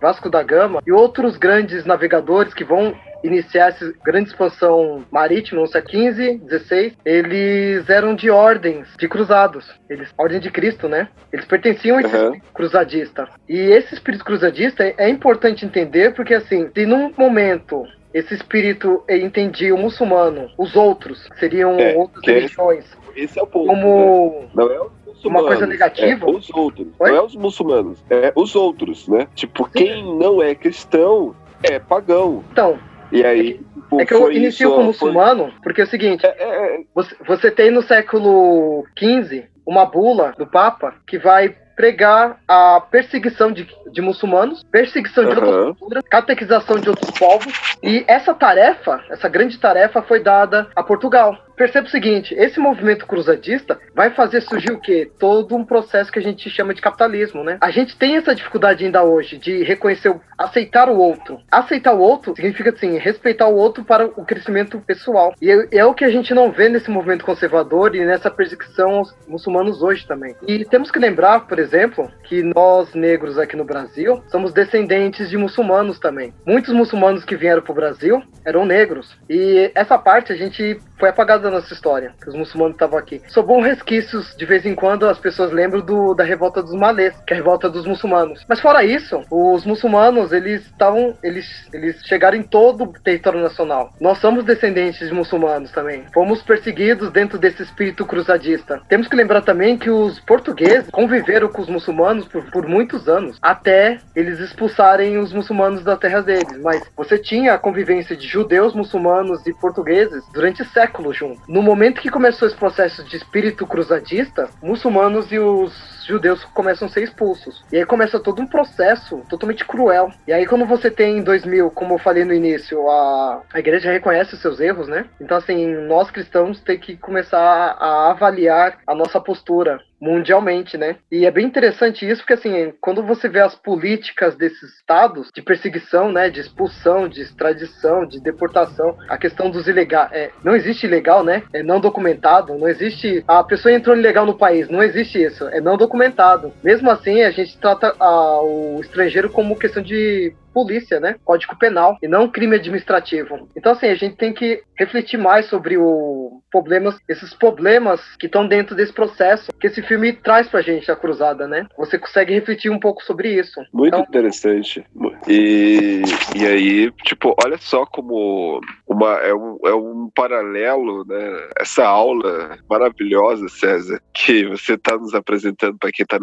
Vasco 0.00 0.30
da 0.30 0.42
Gama 0.42 0.80
e 0.86 0.90
outros 0.90 1.36
grandes 1.36 1.84
navegadores 1.84 2.54
que 2.54 2.64
vão 2.64 2.94
iniciar 3.22 3.68
essa 3.68 3.92
grande 4.04 4.30
expansão 4.30 5.04
marítima 5.10 5.60
no 5.60 5.66
século 5.66 6.12
XV, 6.12 6.40
XVI, 6.48 6.96
eles 7.04 7.88
eram 7.88 8.14
de 8.14 8.30
ordens 8.30 8.88
de 8.98 9.08
cruzados. 9.08 9.70
Eles, 9.88 10.12
ordem 10.16 10.40
de 10.40 10.50
Cristo, 10.50 10.88
né? 10.88 11.08
Eles 11.32 11.44
pertenciam 11.44 11.98
a 11.98 12.00
esse 12.00 12.14
uhum. 12.14 12.24
espírito 12.24 12.52
cruzadista. 12.52 13.28
E 13.48 13.58
esse 13.58 13.94
espírito 13.94 14.24
cruzadista 14.24 14.84
é, 14.84 14.94
é 14.98 15.08
importante 15.08 15.64
entender 15.64 16.14
porque, 16.14 16.34
assim, 16.34 16.68
se 16.74 16.86
num 16.86 17.12
momento 17.16 17.84
esse 18.12 18.34
espírito 18.34 19.02
entendia 19.08 19.74
o 19.74 19.78
muçulmano, 19.78 20.50
os 20.58 20.76
outros, 20.76 21.28
seriam 21.38 21.78
é, 21.78 21.96
outras 21.96 22.22
é 22.28 22.32
religiões. 22.32 22.84
Esse 23.16 23.38
é 23.38 23.42
o 23.42 23.46
ponto. 23.46 23.66
Como. 23.66 24.40
Né? 24.40 24.48
Não 24.54 24.72
é 24.72 24.80
o 24.80 24.90
uma 25.24 25.42
coisa 25.44 25.66
negativa? 25.66 26.26
É 26.26 26.30
os 26.30 26.50
outros. 26.50 26.88
Oi? 26.98 27.10
Não 27.10 27.16
é 27.16 27.22
os 27.22 27.36
muçulmanos, 27.36 28.04
é 28.10 28.32
os 28.34 28.54
outros, 28.54 29.08
né? 29.08 29.28
Tipo, 29.34 29.64
Sim. 29.66 29.70
quem 29.72 30.18
não 30.18 30.42
é 30.42 30.54
cristão 30.54 31.34
é 31.62 31.78
pagão. 31.78 32.42
Então, 32.50 32.78
e 33.12 33.24
aí. 33.24 33.60
Tipo, 33.92 34.00
é 34.00 34.06
que 34.06 34.14
eu 34.14 34.32
inicio 34.32 34.68
isso, 34.68 34.74
como 34.74 34.86
muçulmano, 34.86 35.44
foi... 35.44 35.60
porque 35.62 35.80
é 35.82 35.84
o 35.84 35.88
seguinte: 35.88 36.24
é, 36.24 36.34
é, 36.38 36.76
é... 36.76 36.80
Você, 36.94 37.16
você 37.26 37.50
tem 37.50 37.70
no 37.70 37.82
século 37.82 38.84
XV 38.98 39.44
uma 39.66 39.84
bula 39.84 40.34
do 40.36 40.46
Papa 40.46 40.94
que 41.06 41.18
vai 41.18 41.54
pregar 41.76 42.38
a 42.46 42.80
perseguição 42.80 43.50
de, 43.50 43.66
de 43.90 44.00
muçulmanos, 44.00 44.62
perseguição 44.64 45.24
de 45.24 45.30
uhum. 45.30 45.46
outras 45.46 45.78
culturas, 45.78 46.04
catequização 46.08 46.76
de 46.76 46.88
outros 46.88 47.10
povos. 47.18 47.76
E 47.82 48.04
essa 48.06 48.34
tarefa, 48.34 49.02
essa 49.10 49.28
grande 49.28 49.58
tarefa, 49.58 50.02
foi 50.02 50.20
dada 50.20 50.68
a 50.76 50.82
Portugal. 50.82 51.36
Perceba 51.56 51.86
o 51.86 51.90
seguinte: 51.90 52.34
esse 52.36 52.58
movimento 52.58 53.06
cruzadista 53.06 53.78
vai 53.94 54.10
fazer 54.10 54.40
surgir 54.40 54.72
o 54.72 54.80
quê? 54.80 55.10
Todo 55.18 55.56
um 55.56 55.64
processo 55.64 56.10
que 56.10 56.18
a 56.18 56.22
gente 56.22 56.48
chama 56.50 56.74
de 56.74 56.80
capitalismo, 56.80 57.44
né? 57.44 57.58
A 57.60 57.70
gente 57.70 57.96
tem 57.96 58.16
essa 58.16 58.34
dificuldade 58.34 58.84
ainda 58.84 59.02
hoje 59.02 59.38
de 59.38 59.62
reconhecer, 59.62 60.14
aceitar 60.36 60.88
o 60.88 60.98
outro. 60.98 61.40
Aceitar 61.50 61.92
o 61.92 62.00
outro 62.00 62.34
significa, 62.34 62.70
assim, 62.70 62.98
respeitar 62.98 63.48
o 63.48 63.56
outro 63.56 63.84
para 63.84 64.06
o 64.06 64.24
crescimento 64.24 64.80
pessoal. 64.80 65.34
E 65.40 65.50
é, 65.50 65.68
é 65.72 65.84
o 65.84 65.94
que 65.94 66.04
a 66.04 66.10
gente 66.10 66.34
não 66.34 66.50
vê 66.50 66.68
nesse 66.68 66.90
movimento 66.90 67.24
conservador 67.24 67.94
e 67.94 68.04
nessa 68.04 68.30
perseguição 68.30 68.96
aos 68.96 69.16
muçulmanos 69.28 69.82
hoje 69.82 70.06
também. 70.06 70.34
E 70.46 70.64
temos 70.64 70.90
que 70.90 70.98
lembrar, 70.98 71.46
por 71.46 71.58
exemplo, 71.58 72.10
que 72.24 72.42
nós 72.42 72.94
negros 72.94 73.38
aqui 73.38 73.56
no 73.56 73.64
Brasil 73.64 74.22
somos 74.28 74.52
descendentes 74.52 75.30
de 75.30 75.36
muçulmanos 75.36 75.98
também. 75.98 76.32
Muitos 76.46 76.72
muçulmanos 76.72 77.24
que 77.24 77.36
vieram 77.36 77.62
para 77.62 77.72
o 77.72 77.74
Brasil 77.74 78.22
eram 78.44 78.64
negros. 78.64 79.16
E 79.28 79.70
essa 79.74 79.98
parte 79.98 80.32
a 80.32 80.36
gente 80.36 80.78
foi 81.02 81.08
apagada 81.08 81.42
da 81.42 81.50
nossa 81.50 81.74
história, 81.74 82.14
que 82.22 82.28
os 82.28 82.34
muçulmanos 82.36 82.76
estavam 82.76 82.96
aqui. 82.96 83.20
Sobrou 83.26 83.60
resquícios, 83.60 84.36
de 84.36 84.46
vez 84.46 84.64
em 84.64 84.72
quando 84.72 85.08
as 85.08 85.18
pessoas 85.18 85.50
lembram 85.50 85.80
do, 85.80 86.14
da 86.14 86.22
revolta 86.22 86.62
dos 86.62 86.74
malês, 86.74 87.12
que 87.26 87.34
é 87.34 87.36
a 87.36 87.40
revolta 87.40 87.68
dos 87.68 87.84
muçulmanos. 87.84 88.44
Mas 88.48 88.60
fora 88.60 88.84
isso, 88.84 89.20
os 89.28 89.66
muçulmanos, 89.66 90.30
eles 90.30 90.64
estavam, 90.64 91.12
eles, 91.20 91.68
eles 91.72 92.00
chegaram 92.06 92.38
em 92.38 92.44
todo 92.44 92.84
o 92.84 92.92
território 92.92 93.40
nacional. 93.40 93.92
Nós 94.00 94.18
somos 94.18 94.44
descendentes 94.44 95.08
de 95.08 95.12
muçulmanos 95.12 95.72
também. 95.72 96.04
Fomos 96.14 96.40
perseguidos 96.40 97.10
dentro 97.10 97.36
desse 97.36 97.64
espírito 97.64 98.06
cruzadista. 98.06 98.80
Temos 98.88 99.08
que 99.08 99.16
lembrar 99.16 99.40
também 99.40 99.76
que 99.76 99.90
os 99.90 100.20
portugueses 100.20 100.88
conviveram 100.88 101.48
com 101.48 101.62
os 101.62 101.68
muçulmanos 101.68 102.28
por, 102.28 102.48
por 102.48 102.64
muitos 102.68 103.08
anos, 103.08 103.40
até 103.42 103.98
eles 104.14 104.38
expulsarem 104.38 105.18
os 105.18 105.32
muçulmanos 105.32 105.82
das 105.82 105.98
terras 105.98 106.24
deles. 106.24 106.62
Mas 106.62 106.80
você 106.96 107.18
tinha 107.18 107.54
a 107.54 107.58
convivência 107.58 108.16
de 108.16 108.28
judeus, 108.28 108.72
muçulmanos 108.72 109.44
e 109.48 109.52
portugueses 109.52 110.22
durante 110.32 110.64
séculos 110.66 110.91
séculos 110.92 111.16
junto. 111.16 111.40
No 111.48 111.62
momento 111.62 112.00
que 112.00 112.10
começou 112.10 112.46
esse 112.46 112.56
processo 112.56 113.02
de 113.04 113.16
espírito 113.16 113.66
cruzadista, 113.66 114.48
muçulmanos 114.62 115.32
e 115.32 115.38
os 115.38 116.04
judeus 116.06 116.44
começam 116.44 116.86
a 116.86 116.90
ser 116.90 117.02
expulsos. 117.02 117.64
E 117.72 117.76
aí 117.76 117.86
começa 117.86 118.20
todo 118.20 118.42
um 118.42 118.46
processo 118.46 119.22
totalmente 119.28 119.64
cruel. 119.64 120.10
E 120.26 120.32
aí 120.32 120.46
quando 120.46 120.66
você 120.66 120.90
tem 120.90 121.18
em 121.18 121.22
2000, 121.22 121.70
como 121.70 121.94
eu 121.94 121.98
falei 121.98 122.24
no 122.24 122.34
início, 122.34 122.88
a, 122.90 123.42
a 123.52 123.58
igreja 123.58 123.90
reconhece 123.90 124.34
os 124.34 124.40
seus 124.40 124.60
erros, 124.60 124.88
né? 124.88 125.06
Então 125.20 125.36
assim, 125.36 125.66
nós 125.86 126.10
cristãos 126.10 126.60
tem 126.60 126.78
que 126.78 126.96
começar 126.96 127.38
a 127.38 128.10
avaliar 128.10 128.78
a 128.86 128.94
nossa 128.94 129.20
postura 129.20 129.80
mundialmente, 130.02 130.76
né? 130.76 130.96
E 131.10 131.24
é 131.24 131.30
bem 131.30 131.46
interessante 131.46 132.08
isso, 132.08 132.22
porque 132.22 132.34
assim, 132.34 132.74
quando 132.80 133.04
você 133.04 133.28
vê 133.28 133.40
as 133.40 133.54
políticas 133.54 134.34
desses 134.34 134.74
estados 134.74 135.28
de 135.32 135.40
perseguição, 135.40 136.10
né, 136.10 136.28
de 136.28 136.40
expulsão, 136.40 137.08
de 137.08 137.22
extradição, 137.22 138.04
de 138.04 138.20
deportação, 138.20 138.98
a 139.08 139.16
questão 139.16 139.48
dos 139.48 139.68
ilegais, 139.68 140.10
é, 140.12 140.30
não 140.42 140.56
existe 140.56 140.86
ilegal, 140.86 141.22
né? 141.22 141.44
É 141.52 141.62
não 141.62 141.80
documentado, 141.80 142.58
não 142.58 142.66
existe 142.68 143.22
a 143.28 143.44
pessoa 143.44 143.72
entrou 143.72 143.96
ilegal 143.96 144.26
no 144.26 144.36
país, 144.36 144.68
não 144.68 144.82
existe 144.82 145.22
isso, 145.22 145.46
é 145.48 145.60
não 145.60 145.76
documentado. 145.76 146.52
Mesmo 146.64 146.90
assim, 146.90 147.22
a 147.22 147.30
gente 147.30 147.56
trata 147.58 147.94
a, 148.00 148.42
o 148.42 148.80
estrangeiro 148.80 149.30
como 149.30 149.58
questão 149.58 149.82
de 149.82 150.34
polícia, 150.52 151.00
né? 151.00 151.16
Código 151.24 151.56
penal 151.58 151.96
e 152.02 152.08
não 152.08 152.28
crime 152.28 152.56
administrativo. 152.56 153.48
Então, 153.56 153.72
assim, 153.72 153.86
a 153.86 153.94
gente 153.94 154.16
tem 154.16 154.32
que 154.32 154.62
refletir 154.76 155.18
mais 155.18 155.46
sobre 155.46 155.76
o 155.76 156.40
problemas, 156.50 156.96
esses 157.08 157.32
problemas 157.34 158.00
que 158.16 158.26
estão 158.26 158.46
dentro 158.46 158.76
desse 158.76 158.92
processo 158.92 159.50
que 159.58 159.66
esse 159.66 159.82
filme 159.82 160.12
traz 160.12 160.48
pra 160.48 160.60
gente 160.60 160.90
a 160.90 160.96
cruzada, 160.96 161.48
né? 161.48 161.66
Você 161.78 161.98
consegue 161.98 162.34
refletir 162.34 162.70
um 162.70 162.78
pouco 162.78 163.02
sobre 163.02 163.40
isso. 163.40 163.60
Muito 163.72 163.88
então... 163.88 164.00
interessante. 164.00 164.84
E, 165.26 166.02
e 166.36 166.46
aí, 166.46 166.90
tipo, 167.04 167.34
olha 167.42 167.56
só 167.58 167.86
como 167.86 168.60
uma, 168.86 169.14
é, 169.20 169.32
um, 169.32 169.58
é 169.64 169.74
um 169.74 170.10
paralelo, 170.14 171.04
né? 171.06 171.48
Essa 171.58 171.86
aula 171.86 172.58
maravilhosa, 172.68 173.48
César, 173.48 174.00
que 174.12 174.46
você 174.46 174.74
está 174.74 174.96
nos 174.96 175.14
apresentando 175.14 175.78
para 175.78 175.90
quem 175.90 176.04
está 176.04 176.18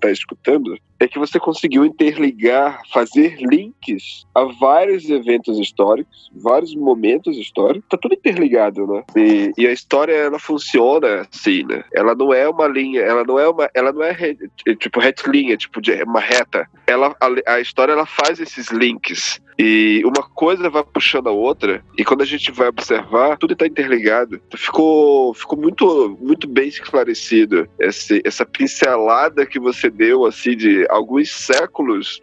tá 0.00 0.10
escutando, 0.10 0.76
é 1.00 1.08
que 1.08 1.18
você 1.18 1.38
conseguiu 1.40 1.84
interligar, 1.84 2.80
fazer 2.92 3.36
links 3.54 4.26
a 4.34 4.44
vários 4.44 5.08
eventos 5.08 5.58
históricos, 5.58 6.30
vários 6.34 6.74
momentos 6.74 7.36
históricos, 7.36 7.88
tá 7.88 7.96
tudo 7.96 8.14
interligado, 8.14 8.86
né? 8.86 9.02
E, 9.16 9.52
e, 9.56 9.66
a 9.66 9.72
história 9.72 10.12
ela 10.12 10.38
funciona 10.38 11.26
assim, 11.32 11.64
né? 11.64 11.84
Ela 11.92 12.14
não 12.14 12.32
é 12.32 12.48
uma 12.48 12.66
linha, 12.66 13.00
ela 13.00 13.24
não 13.24 13.38
é 13.38 13.48
uma, 13.48 13.70
ela 13.74 13.92
não 13.92 14.02
é 14.02 14.12
re, 14.12 14.36
tipo 14.78 15.00
retilínea, 15.00 15.56
tipo 15.56 15.80
de 15.80 15.92
uma 16.02 16.20
reta. 16.20 16.68
Ela 16.86 17.14
a, 17.20 17.54
a 17.54 17.60
história 17.60 17.92
ela 17.92 18.06
faz 18.06 18.40
esses 18.40 18.70
links 18.70 19.40
e 19.58 20.02
uma 20.04 20.22
coisa 20.22 20.68
vai 20.68 20.82
puxando 20.82 21.28
a 21.28 21.32
outra, 21.32 21.84
e 21.96 22.04
quando 22.04 22.22
a 22.22 22.26
gente 22.26 22.50
vai 22.50 22.68
observar, 22.68 23.38
tudo 23.38 23.52
está 23.52 23.66
interligado. 23.66 24.40
Ficou, 24.56 25.32
ficou 25.32 25.58
muito, 25.58 26.18
muito 26.20 26.48
bem 26.48 26.68
esclarecido 26.68 27.68
esse, 27.78 28.20
essa 28.24 28.44
pincelada 28.44 29.46
que 29.46 29.60
você 29.60 29.88
deu 29.88 30.26
assim 30.26 30.56
de 30.56 30.86
alguns 30.90 31.30
séculos 31.30 32.20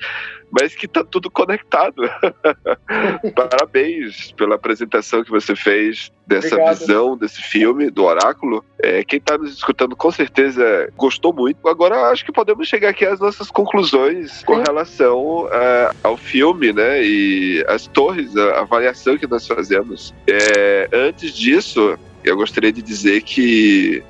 mas 0.51 0.75
que 0.75 0.87
tá 0.87 1.03
tudo 1.03 1.31
conectado. 1.31 2.01
Parabéns 3.35 4.31
pela 4.33 4.55
apresentação 4.55 5.23
que 5.23 5.29
você 5.29 5.55
fez 5.55 6.11
dessa 6.27 6.55
Obrigado. 6.55 6.79
visão 6.79 7.17
desse 7.17 7.41
filme, 7.41 7.89
do 7.89 8.03
Oráculo. 8.03 8.63
É, 8.79 9.03
quem 9.03 9.17
está 9.17 9.37
nos 9.37 9.53
escutando 9.53 9.95
com 9.95 10.11
certeza 10.11 10.91
gostou 10.97 11.33
muito. 11.33 11.67
Agora 11.67 12.09
acho 12.09 12.25
que 12.25 12.31
podemos 12.31 12.67
chegar 12.67 12.89
aqui 12.89 13.05
às 13.05 13.19
nossas 13.19 13.49
conclusões 13.49 14.31
Sim. 14.31 14.45
com 14.45 14.55
relação 14.55 15.45
uh, 15.45 15.95
ao 16.03 16.17
filme, 16.17 16.73
né? 16.73 17.03
E 17.03 17.63
as 17.67 17.87
torres, 17.87 18.35
a 18.35 18.61
avaliação 18.61 19.17
que 19.17 19.27
nós 19.27 19.47
fazemos. 19.47 20.13
É, 20.27 20.89
antes 20.91 21.33
disso, 21.33 21.97
eu 22.23 22.35
gostaria 22.35 22.71
de 22.71 22.81
dizer 22.81 23.21
que 23.23 24.03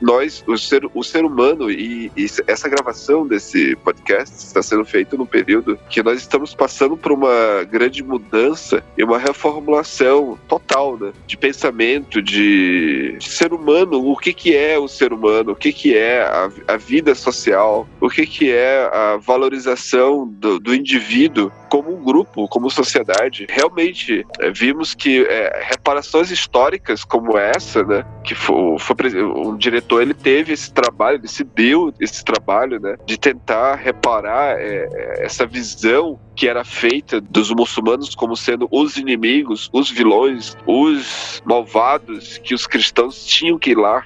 nós, 0.00 0.44
o 0.46 0.56
ser, 0.56 0.88
o 0.94 1.02
ser 1.02 1.24
humano, 1.24 1.70
e, 1.70 2.10
e, 2.16 2.26
essa 2.46 2.68
gravação 2.68 3.26
desse 3.26 3.76
podcast 3.76 4.36
está 4.36 4.62
sendo 4.62 4.84
feita 4.84 5.16
num 5.16 5.26
período 5.26 5.78
que 5.88 6.02
nós 6.02 6.20
estamos 6.20 6.54
passando 6.54 6.96
por 6.96 7.12
uma 7.12 7.64
grande 7.64 8.02
mudança 8.02 8.82
e 8.96 9.04
uma 9.04 9.18
reformulação 9.18 10.38
total 10.48 10.96
né, 10.96 11.12
de 11.26 11.36
pensamento, 11.36 12.22
de, 12.22 13.16
de, 13.18 13.28
ser 13.28 13.52
humano, 13.52 14.10
o 14.10 14.16
que, 14.16 14.32
que 14.32 14.56
é 14.56 14.78
o 14.78 14.88
ser 14.88 15.12
humano, 15.12 15.52
o 15.52 15.56
que, 15.56 15.72
que 15.72 15.96
é 15.96 16.22
a, 16.22 16.50
a 16.68 16.76
vida 16.76 17.14
social, 17.14 17.88
o 18.00 18.08
que, 18.08 18.26
que 18.26 18.50
é 18.50 18.88
a 18.92 19.16
valorização 19.16 20.26
do, 20.26 20.58
do 20.58 20.74
indivíduo 20.74 21.50
como 21.68 21.94
um 21.94 22.02
grupo, 22.02 22.48
como 22.48 22.70
sociedade. 22.70 23.46
Realmente, 23.50 24.24
é, 24.40 24.50
vimos 24.50 24.94
que 24.94 25.26
é, 25.26 25.64
reparações 25.64 26.30
históricas 26.30 27.04
como 27.04 27.36
essa 27.36 27.55
essa, 27.56 27.82
né? 27.82 28.04
Que 28.22 28.34
foi, 28.34 28.78
foi 28.78 28.96
o 29.22 29.56
diretor 29.56 30.02
ele 30.02 30.14
teve 30.14 30.52
esse 30.52 30.72
trabalho, 30.72 31.18
ele 31.18 31.28
se 31.28 31.44
deu 31.44 31.92
esse 32.00 32.24
trabalho, 32.24 32.80
né? 32.80 32.96
De 33.04 33.18
tentar 33.18 33.74
reparar 33.76 34.58
é, 34.58 34.88
é, 34.92 35.24
essa 35.24 35.46
visão 35.46 36.18
que 36.36 36.46
era 36.46 36.62
feita 36.64 37.18
dos 37.20 37.50
muçulmanos 37.50 38.14
como 38.14 38.36
sendo 38.36 38.68
os 38.70 38.96
inimigos, 38.96 39.70
os 39.72 39.90
vilões, 39.90 40.56
os 40.66 41.42
malvados 41.46 42.38
que 42.38 42.54
os 42.54 42.66
cristãos 42.66 43.24
tinham 43.24 43.58
que 43.58 43.70
ir 43.70 43.78
lá 43.78 44.04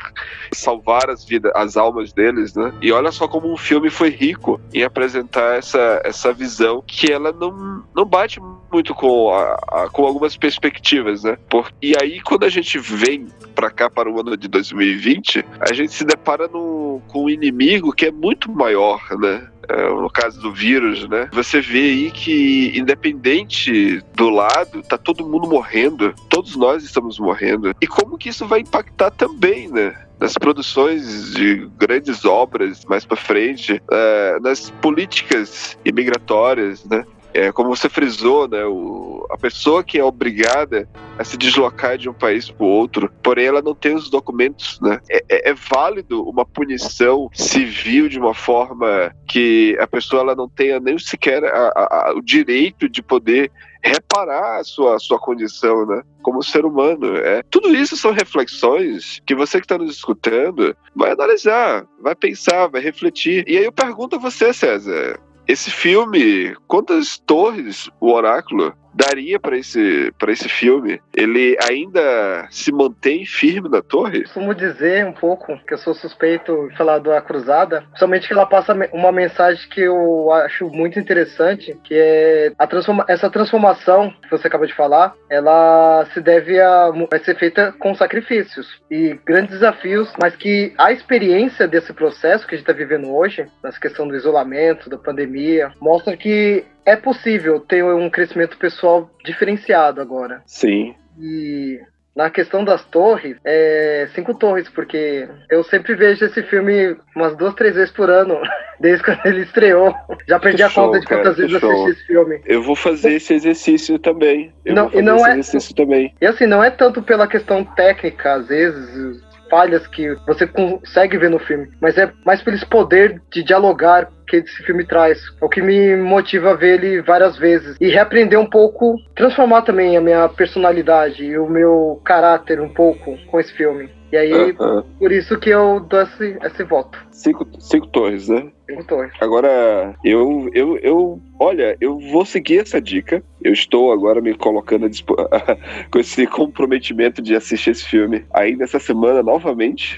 salvar 0.53 1.11
as 1.11 1.25
vidas, 1.25 1.51
as 1.57 1.77
almas 1.77 2.13
deles, 2.13 2.55
né? 2.55 2.73
E 2.81 2.93
olha 2.93 3.11
só 3.11 3.27
como 3.27 3.53
um 3.53 3.57
filme 3.57 3.91
foi 3.91 4.11
rico 4.11 4.61
em 4.73 4.85
apresentar 4.85 5.57
essa, 5.57 6.01
essa 6.05 6.33
visão 6.33 6.83
que 6.87 7.11
ela 7.11 7.33
não, 7.33 7.83
não 7.95 8.05
bate 8.05 8.41
muito 8.73 8.95
com, 8.95 9.33
a, 9.35 9.59
a, 9.69 9.89
com 9.91 10.05
algumas 10.05 10.37
perspectivas, 10.37 11.25
né? 11.25 11.37
Por, 11.49 11.73
e 11.83 11.95
aí 12.01 12.21
quando 12.21 12.45
a 12.45 12.49
gente 12.49 12.79
vem 12.79 13.27
para 13.55 13.71
cá 13.71 13.91
para 13.91 14.11
o 14.11 14.21
ano 14.21 14.37
de 14.37 14.49
2020, 14.49 15.45
a 15.61 15.73
gente 15.73 15.93
se 15.93 16.05
depara 16.05 16.49
no, 16.49 17.03
com 17.09 17.25
um 17.25 17.31
inimigo 17.31 17.93
que 17.93 18.07
é 18.07 18.11
muito 18.11 18.51
maior, 18.51 19.01
né? 19.19 19.49
É, 19.69 19.89
no 19.89 20.11
caso 20.11 20.41
do 20.41 20.53
vírus, 20.53 21.09
né? 21.09 21.29
Você 21.33 21.61
vê 21.61 21.91
aí 21.91 22.11
que, 22.11 22.73
independente 22.77 24.03
do 24.17 24.29
lado, 24.29 24.83
tá 24.83 24.99
todo 24.99 25.27
mundo 25.27 25.49
morrendo. 25.49 26.13
Todos 26.29 26.57
nós 26.57 26.83
estamos 26.83 27.21
morrendo. 27.21 27.73
E 27.81 27.87
como 27.87 28.19
que 28.19 28.31
isso 28.31 28.47
vai 28.47 28.61
impactar 28.61 29.11
também, 29.11 29.69
né? 29.69 29.95
nas 30.21 30.35
produções 30.35 31.33
de 31.33 31.67
grandes 31.79 32.27
obras 32.27 32.85
mais 32.85 33.07
para 33.07 33.17
frente, 33.17 33.83
é, 33.91 34.39
nas 34.41 34.69
políticas 34.83 35.79
imigratórias, 35.83 36.85
né? 36.85 37.05
É, 37.33 37.53
como 37.53 37.75
você 37.75 37.89
frisou, 37.89 38.49
né, 38.49 38.65
o, 38.65 39.27
a 39.31 39.39
pessoa 39.39 39.85
que 39.85 39.99
é 39.99 40.05
obrigada 40.05 40.89
a 41.19 41.25
se 41.25 41.37
deslocar 41.37 41.97
de 41.97 42.09
um 42.09 42.13
país 42.13 42.51
para 42.51 42.65
o 42.65 42.69
outro, 42.69 43.13
porém 43.23 43.47
ela 43.47 43.63
não 43.63 43.75
tem 43.75 43.95
os 43.95 44.11
documentos, 44.11 44.81
né? 44.81 44.99
É, 45.09 45.25
é, 45.29 45.51
é, 45.51 45.55
válido 45.55 46.29
uma 46.29 46.45
punição 46.45 47.29
civil 47.33 48.09
de 48.09 48.19
uma 48.19 48.35
forma 48.35 49.15
que 49.29 49.77
a 49.81 49.87
pessoa 49.87 50.23
ela 50.23 50.35
não 50.35 50.49
tenha 50.49 50.81
nem 50.81 50.99
sequer 50.99 51.45
a, 51.45 51.73
a, 51.77 52.15
o 52.17 52.23
direito 52.23 52.89
de 52.89 53.03
poder 53.03 53.51
reparar 53.83 54.61
a 54.61 54.65
sua, 54.65 54.97
a 54.97 54.99
sua 54.99 55.19
condição, 55.19 55.87
né? 55.87 56.03
Como 56.23 56.43
ser 56.43 56.65
humano. 56.65 57.17
É. 57.17 57.43
Tudo 57.51 57.75
isso 57.75 57.97
são 57.97 58.13
reflexões 58.13 59.21
que 59.27 59.35
você 59.35 59.59
que 59.59 59.65
está 59.65 59.79
nos 59.79 59.95
escutando 59.95 60.77
vai 60.95 61.13
analisar, 61.13 61.87
vai 62.01 62.15
pensar, 62.15 62.67
vai 62.67 62.81
refletir. 62.81 63.45
E 63.49 63.57
aí 63.57 63.65
eu 63.65 63.73
pergunto 63.73 64.17
a 64.17 64.19
você, 64.19 64.53
César, 64.53 65.19
esse 65.47 65.71
filme, 65.71 66.55
quantas 66.67 67.19
torres 67.19 67.91
o 68.01 68.13
Oráculo 68.13 68.75
daria 68.95 69.39
para 69.39 69.57
esse, 69.57 70.13
esse 70.29 70.49
filme? 70.49 71.01
Ele 71.15 71.57
ainda 71.69 72.47
se 72.51 72.73
mantém 72.73 73.25
firme 73.25 73.69
na 73.69 73.83
torre? 73.83 74.23
Costumo 74.23 74.55
dizer 74.55 75.05
um 75.07 75.13
pouco 75.13 75.59
que 75.67 75.75
eu 75.75 75.79
sou 75.79 75.95
suspeito 75.95 76.69
de 76.69 76.77
falar 76.77 76.99
da 76.99 77.21
Cruzada, 77.21 77.85
somente 77.97 78.27
que 78.27 78.33
ela 78.33 78.47
passa 78.47 78.77
uma 78.93 79.13
mensagem 79.13 79.69
que 79.69 79.81
eu 79.81 80.33
acho 80.33 80.69
muito 80.69 80.99
interessante, 80.99 81.79
que 81.85 81.95
é 81.95 82.53
a 82.59 82.67
transforma 82.67 83.05
essa 83.09 83.31
transformação 83.31 84.13
que 84.23 84.31
você 84.31 84.47
acabou 84.47 84.67
de 84.67 84.75
falar, 84.75 85.15
ela 85.29 86.07
se 86.13 86.21
deve 86.21 86.61
a 86.61 86.91
vai 87.11 87.19
ser 87.21 87.37
feita 87.37 87.73
com 87.79 87.95
sacrifícios 87.95 88.81
e 88.91 89.19
grandes 89.25 89.53
desafios, 89.53 90.13
mas 90.21 90.35
que 90.37 90.73
a 90.79 90.93
experiência 90.93 91.67
desse 91.67 91.93
processo 91.93 92.47
que 92.47 92.55
a 92.55 92.59
gente 92.59 92.69
está 92.69 92.73
vivendo 92.73 93.13
hoje, 93.13 93.47
nessa 93.63 93.81
questão 93.81 94.07
do 94.07 94.17
isolamento, 94.17 94.91
da 94.91 94.99
pandemia, 94.99 95.73
mostra 95.81 96.17
que 96.17 96.65
é 96.85 96.97
possível 96.97 97.61
ter 97.61 97.85
um 97.85 98.09
crescimento 98.11 98.57
pessoal 98.57 99.11
diferenciado 99.25 100.01
agora. 100.01 100.43
Sim. 100.47 100.95
E 101.19 101.81
na 102.15 102.29
questão 102.29 102.65
das 102.65 102.85
torres, 102.85 103.37
é 103.45 104.09
cinco 104.15 104.35
torres, 104.35 104.69
porque 104.69 105.29
eu 105.49 105.63
sempre 105.65 105.95
vejo 105.95 106.25
esse 106.25 106.43
filme 106.43 106.97
umas 107.15 107.37
duas, 107.37 107.55
três 107.55 107.75
vezes 107.75 107.91
por 107.93 108.11
ano, 108.11 108.41
desde 108.81 109.05
quando 109.05 109.25
ele 109.25 109.43
estreou. 109.43 109.95
Já 110.29 110.39
perdi 110.39 110.59
que 110.59 110.63
a 110.65 110.69
show, 110.69 110.87
conta 110.87 111.01
de 111.01 111.07
quantas 111.07 111.37
cara, 111.37 111.49
vezes 111.49 111.63
eu 111.63 111.71
assisti 111.71 111.91
esse 111.91 112.07
filme. 112.07 112.41
Eu 112.45 112.63
vou 112.63 112.77
fazer 112.77 113.13
esse 113.15 113.35
exercício 113.35 113.99
também. 113.99 114.53
Eu 114.65 114.75
não, 114.75 114.91
e 114.93 115.01
não 115.01 115.25
é, 115.27 115.31
exercício 115.33 115.75
também. 115.75 116.15
E 116.21 116.27
assim, 116.27 116.47
não 116.47 116.63
é 116.63 116.71
tanto 116.71 117.03
pela 117.03 117.27
questão 117.27 117.65
técnica, 117.65 118.35
às 118.35 118.49
vezes, 118.49 119.23
falhas 119.49 119.87
que 119.87 120.15
você 120.27 120.47
consegue 120.47 121.19
ver 121.19 121.31
no 121.31 121.39
filme, 121.39 121.69
mas 121.81 121.99
é 121.99 122.11
mais 122.25 122.43
pelo 122.43 122.59
poder 122.67 123.21
de 123.31 123.43
dialogar 123.43 124.09
que 124.31 124.37
esse 124.37 124.63
filme 124.63 124.85
traz. 124.85 125.19
É 125.41 125.45
o 125.45 125.49
que 125.49 125.61
me 125.61 125.97
motiva 125.97 126.53
a 126.53 126.55
ver 126.55 126.83
ele 126.83 127.03
várias 127.03 127.37
vezes. 127.37 127.77
E 127.81 127.89
reaprender 127.89 128.39
um 128.39 128.49
pouco, 128.49 128.97
transformar 129.17 129.63
também 129.63 129.97
a 129.97 130.01
minha 130.01 130.29
personalidade 130.29 131.25
e 131.25 131.37
o 131.37 131.49
meu 131.49 132.01
caráter 132.05 132.61
um 132.61 132.69
pouco 132.69 133.19
com 133.27 133.41
esse 133.41 133.53
filme. 133.53 133.91
E 134.13 134.17
aí, 134.17 134.33
uh 134.33 134.57
-huh. 134.57 134.85
por 134.99 135.13
isso 135.13 135.39
que 135.39 135.51
eu 135.51 135.79
dou 135.81 136.03
esse, 136.03 136.37
esse 136.43 136.65
voto. 136.65 136.99
Cinco, 137.13 137.47
cinco 137.61 137.87
torres, 137.87 138.29
né? 138.29 138.51
Cinco 138.69 138.85
torres. 138.85 139.13
Agora, 139.21 139.95
eu, 140.05 140.51
eu, 140.53 140.77
eu, 140.79 141.21
olha, 141.39 141.77
eu 141.81 141.99
vou 141.99 142.25
seguir 142.25 142.59
essa 142.59 142.81
dica. 142.81 143.23
Eu 143.43 143.53
estou 143.53 143.93
agora 143.93 144.21
me 144.21 144.35
colocando 144.35 144.89
com 145.93 145.99
esse 145.99 146.27
comprometimento 146.27 147.23
de 147.23 147.37
assistir 147.37 147.71
esse 147.71 147.85
filme 147.85 148.25
ainda 148.35 148.65
essa 148.65 148.81
semana 148.81 149.23
novamente, 149.23 149.97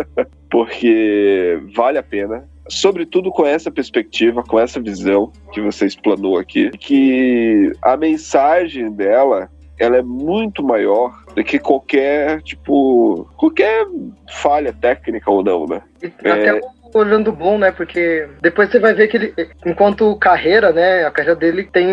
porque 0.50 1.58
vale 1.74 1.96
a 1.96 2.02
pena 2.02 2.46
sobretudo 2.68 3.30
com 3.30 3.46
essa 3.46 3.70
perspectiva, 3.70 4.42
com 4.42 4.58
essa 4.58 4.80
visão 4.80 5.32
que 5.52 5.60
você 5.60 5.86
explanou 5.86 6.38
aqui, 6.38 6.70
que 6.70 7.72
a 7.82 7.96
mensagem 7.96 8.90
dela 8.90 9.50
ela 9.78 9.96
é 9.96 10.02
muito 10.02 10.62
maior 10.62 11.12
do 11.34 11.42
que 11.42 11.58
qualquer, 11.58 12.40
tipo, 12.42 13.28
qualquer 13.36 13.86
falha 14.30 14.72
técnica 14.72 15.30
ou 15.30 15.42
não, 15.42 15.66
né? 15.66 15.82
Até 16.20 16.58
é... 16.58 16.60
Orlando 16.94 17.32
Bloom, 17.32 17.58
né? 17.58 17.70
Porque 17.72 18.26
depois 18.40 18.70
você 18.70 18.78
vai 18.78 18.94
ver 18.94 19.08
que 19.08 19.16
ele, 19.16 19.34
enquanto 19.66 20.16
carreira, 20.16 20.72
né? 20.72 21.04
A 21.04 21.10
carreira 21.10 21.36
dele 21.36 21.64
tem 21.64 21.86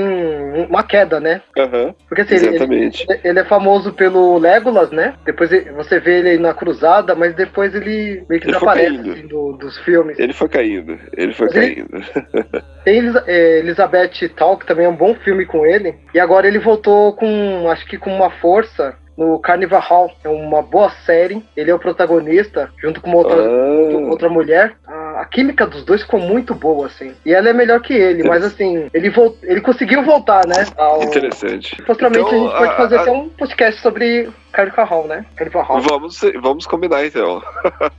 uma 0.69 0.83
queda, 0.83 1.19
né? 1.19 1.41
Aham. 1.57 1.93
Porque 2.07 2.21
assim, 2.21 2.35
Exatamente. 2.35 3.05
ele, 3.09 3.19
ele 3.23 3.39
é 3.39 3.43
famoso 3.45 3.91
pelo 3.93 4.37
Legolas, 4.37 4.91
né? 4.91 5.15
Depois 5.25 5.51
ele- 5.51 5.71
você 5.71 5.99
vê 5.99 6.19
ele 6.19 6.37
na 6.37 6.53
Cruzada, 6.53 7.15
mas 7.15 7.33
depois 7.33 7.73
ele 7.73 8.23
meio 8.29 8.39
que 8.41 8.47
Ele 8.47 8.53
desaparece 8.53 9.09
assim, 9.09 9.27
do- 9.27 9.53
dos 9.53 9.77
filmes. 9.79 10.19
Ele 10.19 10.33
foi 10.33 10.47
caindo. 10.49 10.99
Ele 11.17 11.33
foi 11.33 11.47
Mas 11.47 11.55
ele- 11.55 11.75
caindo. 11.75 11.91
Tem 12.85 12.97
Elis- 12.97 13.23
é, 13.27 13.59
Elizabeth 13.59 14.29
Tal, 14.35 14.57
que 14.57 14.65
também 14.65 14.85
é 14.85 14.89
um 14.89 14.95
bom 14.95 15.13
filme 15.15 15.45
com 15.45 15.65
ele. 15.65 15.95
E 16.13 16.19
agora 16.19 16.47
ele 16.47 16.59
voltou 16.59 17.13
com, 17.13 17.69
acho 17.69 17.85
que 17.87 17.97
com 17.97 18.13
uma 18.13 18.29
força 18.29 18.95
no 19.21 19.39
Carnival 19.39 19.81
Hall. 19.81 20.11
É 20.23 20.29
uma 20.29 20.61
boa 20.61 20.89
série. 21.05 21.43
Ele 21.55 21.69
é 21.69 21.75
o 21.75 21.79
protagonista, 21.79 22.69
junto 22.81 22.99
com 23.01 23.07
uma 23.09 23.17
outra, 23.17 23.35
Ah, 23.35 24.09
outra 24.09 24.29
mulher. 24.29 24.73
A, 24.87 25.21
a 25.21 25.25
química 25.25 25.67
dos 25.67 25.83
dois 25.85 26.01
ficou 26.01 26.19
muito 26.19 26.55
boa, 26.55 26.87
assim. 26.87 27.13
E 27.25 27.33
ela 27.33 27.49
é 27.49 27.53
melhor 27.53 27.79
que 27.81 27.93
ele, 27.93 28.23
mas 28.27 28.43
assim, 28.43 28.89
ele, 28.93 29.09
vol 29.09 29.37
ele 29.43 29.61
conseguiu 29.61 30.03
voltar, 30.03 30.45
né? 30.47 30.65
Ao... 30.77 31.03
interessante. 31.03 31.81
Posteriormente 31.83 32.25
Então, 32.27 32.39
a 32.39 32.49
gente 32.49 32.57
pode 32.57 32.71
a- 32.71 32.77
fazer 32.77 32.97
a- 32.97 33.01
até 33.01 33.11
um 33.11 33.29
podcast 33.29 33.81
sobre 33.81 34.29
Carnival 34.51 34.85
Hall, 34.85 35.07
né? 35.07 35.25
Carnival 35.35 35.63
Hall. 35.63 35.81
Vamos, 35.81 36.19
vamos 36.41 36.65
combinar 36.65 37.05
então. 37.05 37.41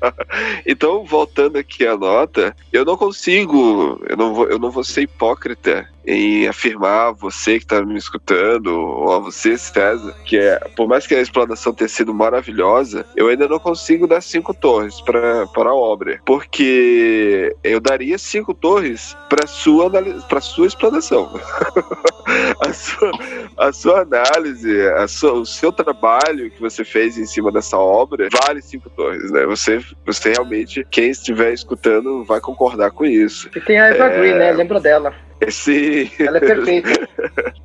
então, 0.66 1.04
voltando 1.04 1.58
aqui 1.58 1.86
à 1.86 1.96
nota, 1.96 2.54
eu 2.72 2.84
não 2.84 2.96
consigo, 2.96 4.00
eu 4.08 4.16
não 4.16 4.34
vou, 4.34 4.48
eu 4.48 4.58
não 4.58 4.70
vou 4.70 4.84
ser 4.84 5.02
hipócrita 5.02 5.88
em 6.06 6.48
afirmar 6.48 7.12
você 7.12 7.58
que 7.58 7.64
está 7.64 7.84
me 7.84 7.96
escutando, 7.96 8.68
ou 8.68 9.12
a 9.12 9.18
você, 9.18 9.56
César, 9.56 10.14
que 10.24 10.36
é, 10.36 10.58
por 10.76 10.88
mais 10.88 11.06
que 11.06 11.14
a 11.14 11.20
explanação 11.20 11.72
tenha 11.72 11.88
sido 11.88 12.12
maravilhosa, 12.12 13.06
eu 13.16 13.28
ainda 13.28 13.46
não 13.46 13.58
consigo 13.58 14.06
dar 14.06 14.20
cinco 14.20 14.52
torres 14.52 15.00
para 15.00 15.46
a 15.54 15.74
obra, 15.74 16.20
porque 16.24 17.54
eu 17.62 17.80
daria 17.80 18.18
cinco 18.18 18.52
torres 18.52 19.16
para 19.28 19.46
sua 19.46 19.90
para 20.28 20.40
sua 20.40 20.66
explanação. 20.66 21.32
a, 22.60 22.72
sua, 22.72 23.12
a 23.58 23.72
sua 23.72 24.00
análise, 24.00 24.88
a 24.88 25.06
sua, 25.06 25.32
o 25.34 25.46
seu 25.46 25.72
trabalho 25.72 26.41
que 26.50 26.60
você 26.60 26.84
fez 26.84 27.18
em 27.18 27.26
cima 27.26 27.50
dessa 27.50 27.76
obra 27.78 28.28
vale 28.46 28.62
cinco 28.62 28.90
torres, 28.90 29.30
né? 29.30 29.44
Você, 29.46 29.80
você 30.04 30.32
realmente, 30.32 30.86
quem 30.90 31.10
estiver 31.10 31.52
escutando, 31.52 32.24
vai 32.24 32.40
concordar 32.40 32.90
com 32.90 33.04
isso. 33.04 33.48
E 33.54 33.60
tem 33.60 33.78
a 33.78 33.86
Eva 33.86 34.04
É. 34.06 34.18
Green, 34.18 34.34
né? 34.34 34.52
Lembra 34.52 34.80
dela. 34.80 35.14
Esse 35.48 36.10
Ela 36.18 36.38
é 36.38 36.40
perfeita. 36.40 37.08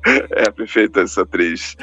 é 0.32 0.50
perfeita 0.50 1.00
essa 1.02 1.22
atriz. 1.22 1.76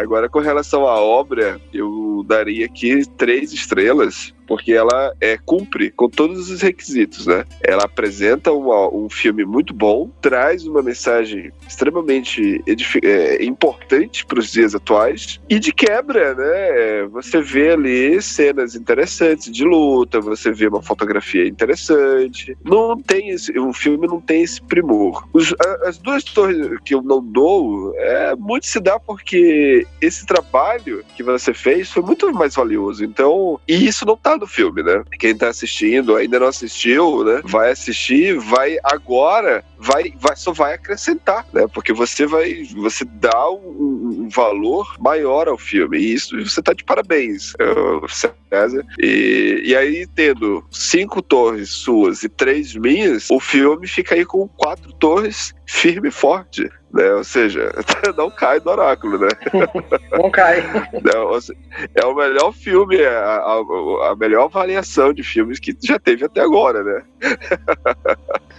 Agora, 0.00 0.28
com 0.28 0.40
relação 0.40 0.86
à 0.86 1.00
obra, 1.00 1.60
eu 1.72 2.24
daria 2.26 2.66
aqui 2.66 3.02
três 3.16 3.52
estrelas, 3.52 4.34
porque 4.46 4.72
ela 4.72 5.14
é, 5.20 5.38
cumpre 5.38 5.90
com 5.92 6.08
todos 6.08 6.50
os 6.50 6.60
requisitos, 6.60 7.24
né? 7.26 7.44
Ela 7.62 7.84
apresenta 7.84 8.52
uma- 8.52 8.92
um 8.92 9.08
filme 9.08 9.44
muito 9.44 9.72
bom, 9.72 10.10
traz 10.20 10.66
uma 10.66 10.82
mensagem 10.82 11.52
extremamente 11.68 12.60
é, 13.02 13.44
importante 13.44 14.26
para 14.26 14.40
os 14.40 14.50
dias 14.50 14.74
atuais 14.74 15.40
e 15.48 15.58
de 15.60 15.72
quebra, 15.72 16.34
né? 16.34 17.06
Você 17.12 17.40
vê 17.40 17.70
ali 17.70 18.20
cenas 18.20 18.74
interessantes 18.74 19.50
de 19.52 19.64
luta, 19.64 20.20
você 20.20 20.50
vê 20.50 20.66
uma 20.66 20.82
fotografia 20.82 21.46
interessante. 21.46 22.56
Não 22.64 22.96
tem 23.00 23.30
esse, 23.30 23.56
o 23.56 23.72
filme 23.72 24.08
não 24.08 24.20
tem 24.20 24.42
esse 24.42 24.60
primor. 24.62 25.28
Os- 25.32 25.54
as 25.84 25.98
duas 25.98 26.24
torres 26.24 26.56
que 26.84 26.94
eu 26.94 27.02
não 27.02 27.22
dou, 27.22 27.94
é 27.96 28.34
muito 28.36 28.66
se 28.66 28.80
dá 28.80 28.98
porque 28.98 29.86
esse 30.00 30.26
trabalho 30.26 31.04
que 31.16 31.22
você 31.22 31.54
fez 31.54 31.90
foi 31.90 32.02
muito 32.02 32.32
mais 32.32 32.54
valioso. 32.54 33.04
Então, 33.04 33.60
e 33.66 33.86
isso 33.86 34.04
não 34.04 34.16
tá 34.16 34.36
no 34.36 34.46
filme, 34.46 34.82
né? 34.82 35.02
Quem 35.18 35.36
tá 35.36 35.48
assistindo, 35.48 36.16
ainda 36.16 36.40
não 36.40 36.48
assistiu, 36.48 37.24
né? 37.24 37.40
Vai 37.44 37.70
assistir, 37.70 38.38
vai 38.38 38.76
agora, 38.84 39.64
vai, 39.78 40.12
vai 40.18 40.36
só 40.36 40.52
vai 40.52 40.74
acrescentar, 40.74 41.46
né? 41.52 41.66
Porque 41.72 41.92
você 41.92 42.26
vai, 42.26 42.64
você 42.76 43.04
dá 43.04 43.50
um 43.50 43.99
valor 44.30 44.94
maior 44.98 45.48
ao 45.48 45.58
filme. 45.58 45.98
E 45.98 46.14
isso 46.14 46.38
você 46.44 46.62
tá 46.62 46.72
de 46.72 46.84
parabéns, 46.84 47.52
eh, 47.58 48.30
César. 48.50 48.84
E, 48.98 49.62
e 49.64 49.76
aí, 49.76 50.06
tendo 50.06 50.64
cinco 50.70 51.20
torres 51.22 51.70
suas 51.70 52.22
e 52.22 52.28
três 52.28 52.74
minhas, 52.74 53.28
o 53.30 53.38
filme 53.38 53.86
fica 53.86 54.14
aí 54.14 54.24
com 54.24 54.48
quatro 54.48 54.92
torres 54.94 55.54
firme 55.66 56.08
e 56.08 56.12
forte. 56.12 56.68
Né? 56.92 57.12
Ou 57.14 57.22
seja, 57.22 57.70
não 58.16 58.28
cai 58.30 58.58
do 58.58 58.70
oráculo, 58.70 59.18
né? 59.18 59.28
Não 60.10 60.28
cai. 60.30 60.60
Não, 61.04 61.40
se- 61.40 61.56
é 61.94 62.04
o 62.04 62.14
melhor 62.16 62.52
filme, 62.52 63.00
a, 63.04 63.36
a- 63.36 64.10
a 64.10 64.16
melhor 64.16 64.46
avaliação 64.46 65.12
de 65.12 65.22
filmes 65.22 65.60
que 65.60 65.76
já 65.80 66.00
teve 66.00 66.24
até 66.24 66.40
agora, 66.40 66.82
né? 66.82 67.02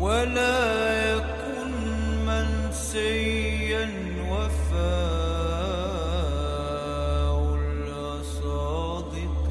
ولا 0.00 1.14
يكن 1.14 1.70
منسيا 2.26 3.84
وفاء 4.30 4.76
الأصادق 7.54 9.46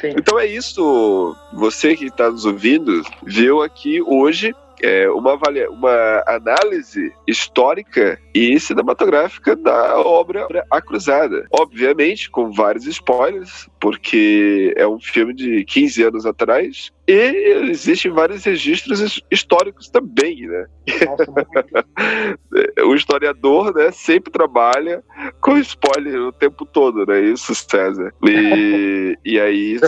Sim. 0.00 0.14
Então 0.16 0.38
é 0.38 0.46
isso. 0.46 1.34
Você 1.54 1.96
que 1.96 2.04
está 2.06 2.30
nos 2.30 2.44
ouvindo 2.44 3.02
viu 3.26 3.62
aqui 3.62 4.00
hoje 4.00 4.54
é, 4.83 5.09
uma, 5.09 5.33
avalia- 5.33 5.71
uma 5.71 6.23
análise 6.27 7.11
histórica 7.25 8.19
e 8.35 8.59
cinematográfica 8.59 9.55
da 9.55 9.97
obra 9.99 10.45
A 10.69 10.81
Cruzada. 10.81 11.47
Obviamente, 11.51 12.29
com 12.29 12.51
vários 12.51 12.85
spoilers, 12.85 13.69
porque 13.79 14.73
é 14.75 14.85
um 14.87 14.99
filme 14.99 15.33
de 15.33 15.63
15 15.65 16.03
anos 16.03 16.25
atrás. 16.25 16.91
E 17.07 17.13
existem 17.69 18.11
vários 18.11 18.43
registros 18.43 18.99
his- 19.01 19.21
históricos 19.31 19.89
também, 19.89 20.47
né? 20.47 20.65
O 22.85 22.93
historiador, 22.95 23.73
né, 23.73 23.91
sempre 23.91 24.31
trabalha 24.31 25.03
com 25.41 25.57
spoiler 25.57 26.19
o 26.21 26.31
tempo 26.31 26.65
todo, 26.65 27.05
né? 27.05 27.19
Isso, 27.21 27.53
César. 27.55 28.13
E, 28.23 29.17
e 29.25 29.39
aí 29.39 29.73
isso 29.75 29.85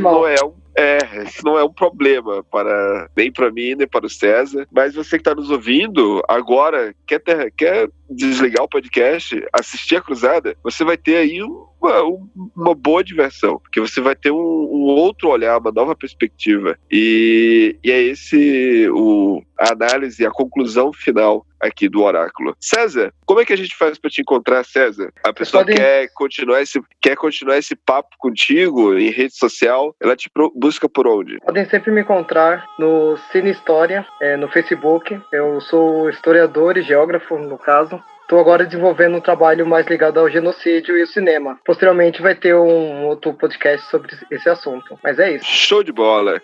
não 0.00 0.26
é 0.26 0.36
um 0.44 0.52
é, 0.78 1.22
isso 1.24 1.44
não 1.44 1.58
é 1.58 1.64
um 1.64 1.72
problema 1.72 2.42
para 2.44 3.08
nem 3.16 3.32
para 3.32 3.50
mim 3.50 3.74
nem 3.74 3.86
para 3.86 4.06
o 4.06 4.10
César. 4.10 4.66
Mas 4.70 4.94
você 4.94 5.10
que 5.18 5.22
está 5.22 5.34
nos 5.34 5.50
ouvindo 5.50 6.22
agora 6.28 6.94
quer 7.06 7.18
ter- 7.20 7.52
quer 7.56 7.88
desligar 8.08 8.64
o 8.64 8.68
podcast, 8.68 9.44
assistir 9.52 9.96
a 9.96 10.00
Cruzada, 10.02 10.56
você 10.62 10.84
vai 10.84 10.96
ter 10.96 11.16
aí 11.16 11.42
um- 11.42 11.66
uma 11.80 12.74
boa 12.74 13.02
diversão, 13.04 13.58
porque 13.60 13.80
você 13.80 14.00
vai 14.00 14.14
ter 14.16 14.30
um, 14.30 14.36
um 14.36 14.86
outro 14.96 15.28
olhar, 15.28 15.58
uma 15.58 15.72
nova 15.72 15.94
perspectiva. 15.94 16.76
E, 16.90 17.76
e 17.82 17.90
é 17.90 18.00
esse 18.02 18.88
o 18.90 19.42
a 19.58 19.72
análise, 19.72 20.24
a 20.24 20.30
conclusão 20.30 20.92
final 20.92 21.44
aqui 21.60 21.88
do 21.88 22.02
oráculo. 22.02 22.54
César, 22.60 23.12
como 23.26 23.40
é 23.40 23.44
que 23.44 23.52
a 23.52 23.56
gente 23.56 23.74
faz 23.76 23.98
para 23.98 24.08
te 24.08 24.20
encontrar, 24.20 24.64
César? 24.64 25.12
A 25.24 25.32
pessoa 25.32 25.64
podem- 25.64 25.76
quer 25.76 26.08
continuar 26.14 26.62
esse 26.62 26.80
quer 27.02 27.16
continuar 27.16 27.58
esse 27.58 27.74
papo 27.74 28.10
contigo 28.18 28.94
em 28.96 29.10
rede 29.10 29.36
social, 29.36 29.96
ela 30.00 30.14
te 30.14 30.30
pro- 30.30 30.52
busca 30.54 30.88
por 30.88 31.08
onde? 31.08 31.38
Podem 31.40 31.64
sempre 31.68 31.90
me 31.90 32.02
encontrar 32.02 32.64
no 32.78 33.16
Cine 33.32 33.50
História, 33.50 34.06
é, 34.22 34.36
no 34.36 34.48
Facebook. 34.48 35.20
Eu 35.32 35.60
sou 35.62 36.08
historiador 36.08 36.76
e 36.76 36.82
geógrafo, 36.82 37.36
no 37.36 37.58
caso. 37.58 38.00
Estou 38.28 38.40
agora 38.40 38.66
desenvolvendo 38.66 39.16
um 39.16 39.22
trabalho 39.22 39.66
mais 39.66 39.86
ligado 39.86 40.20
ao 40.20 40.28
genocídio 40.28 40.98
e 40.98 41.02
o 41.02 41.06
cinema. 41.06 41.58
Posteriormente 41.64 42.20
vai 42.20 42.34
ter 42.34 42.54
um 42.54 43.06
outro 43.06 43.32
podcast 43.32 43.88
sobre 43.88 44.14
esse 44.30 44.46
assunto. 44.50 45.00
Mas 45.02 45.18
é 45.18 45.36
isso. 45.36 45.46
Show 45.46 45.82
de 45.82 45.90
bola. 45.92 46.38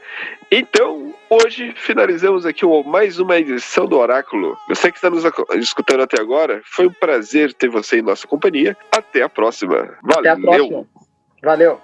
Então, 0.50 1.14
hoje 1.28 1.74
finalizamos 1.76 2.46
aqui 2.46 2.64
mais 2.86 3.18
uma 3.18 3.36
edição 3.36 3.84
do 3.84 3.98
Oráculo. 3.98 4.56
Você 4.66 4.90
que 4.90 4.96
está 4.96 5.10
nos 5.10 5.24
escutando 5.56 6.04
até 6.04 6.18
agora, 6.18 6.62
foi 6.64 6.86
um 6.86 6.92
prazer 6.92 7.52
ter 7.52 7.68
você 7.68 7.98
em 7.98 8.02
nossa 8.02 8.26
companhia. 8.26 8.74
Até 8.90 9.20
a 9.20 9.28
próxima. 9.28 9.94
Até 10.08 10.30
Valeu. 10.30 10.32
a 10.32 10.40
próxima. 10.40 10.86
Valeu. 11.42 11.80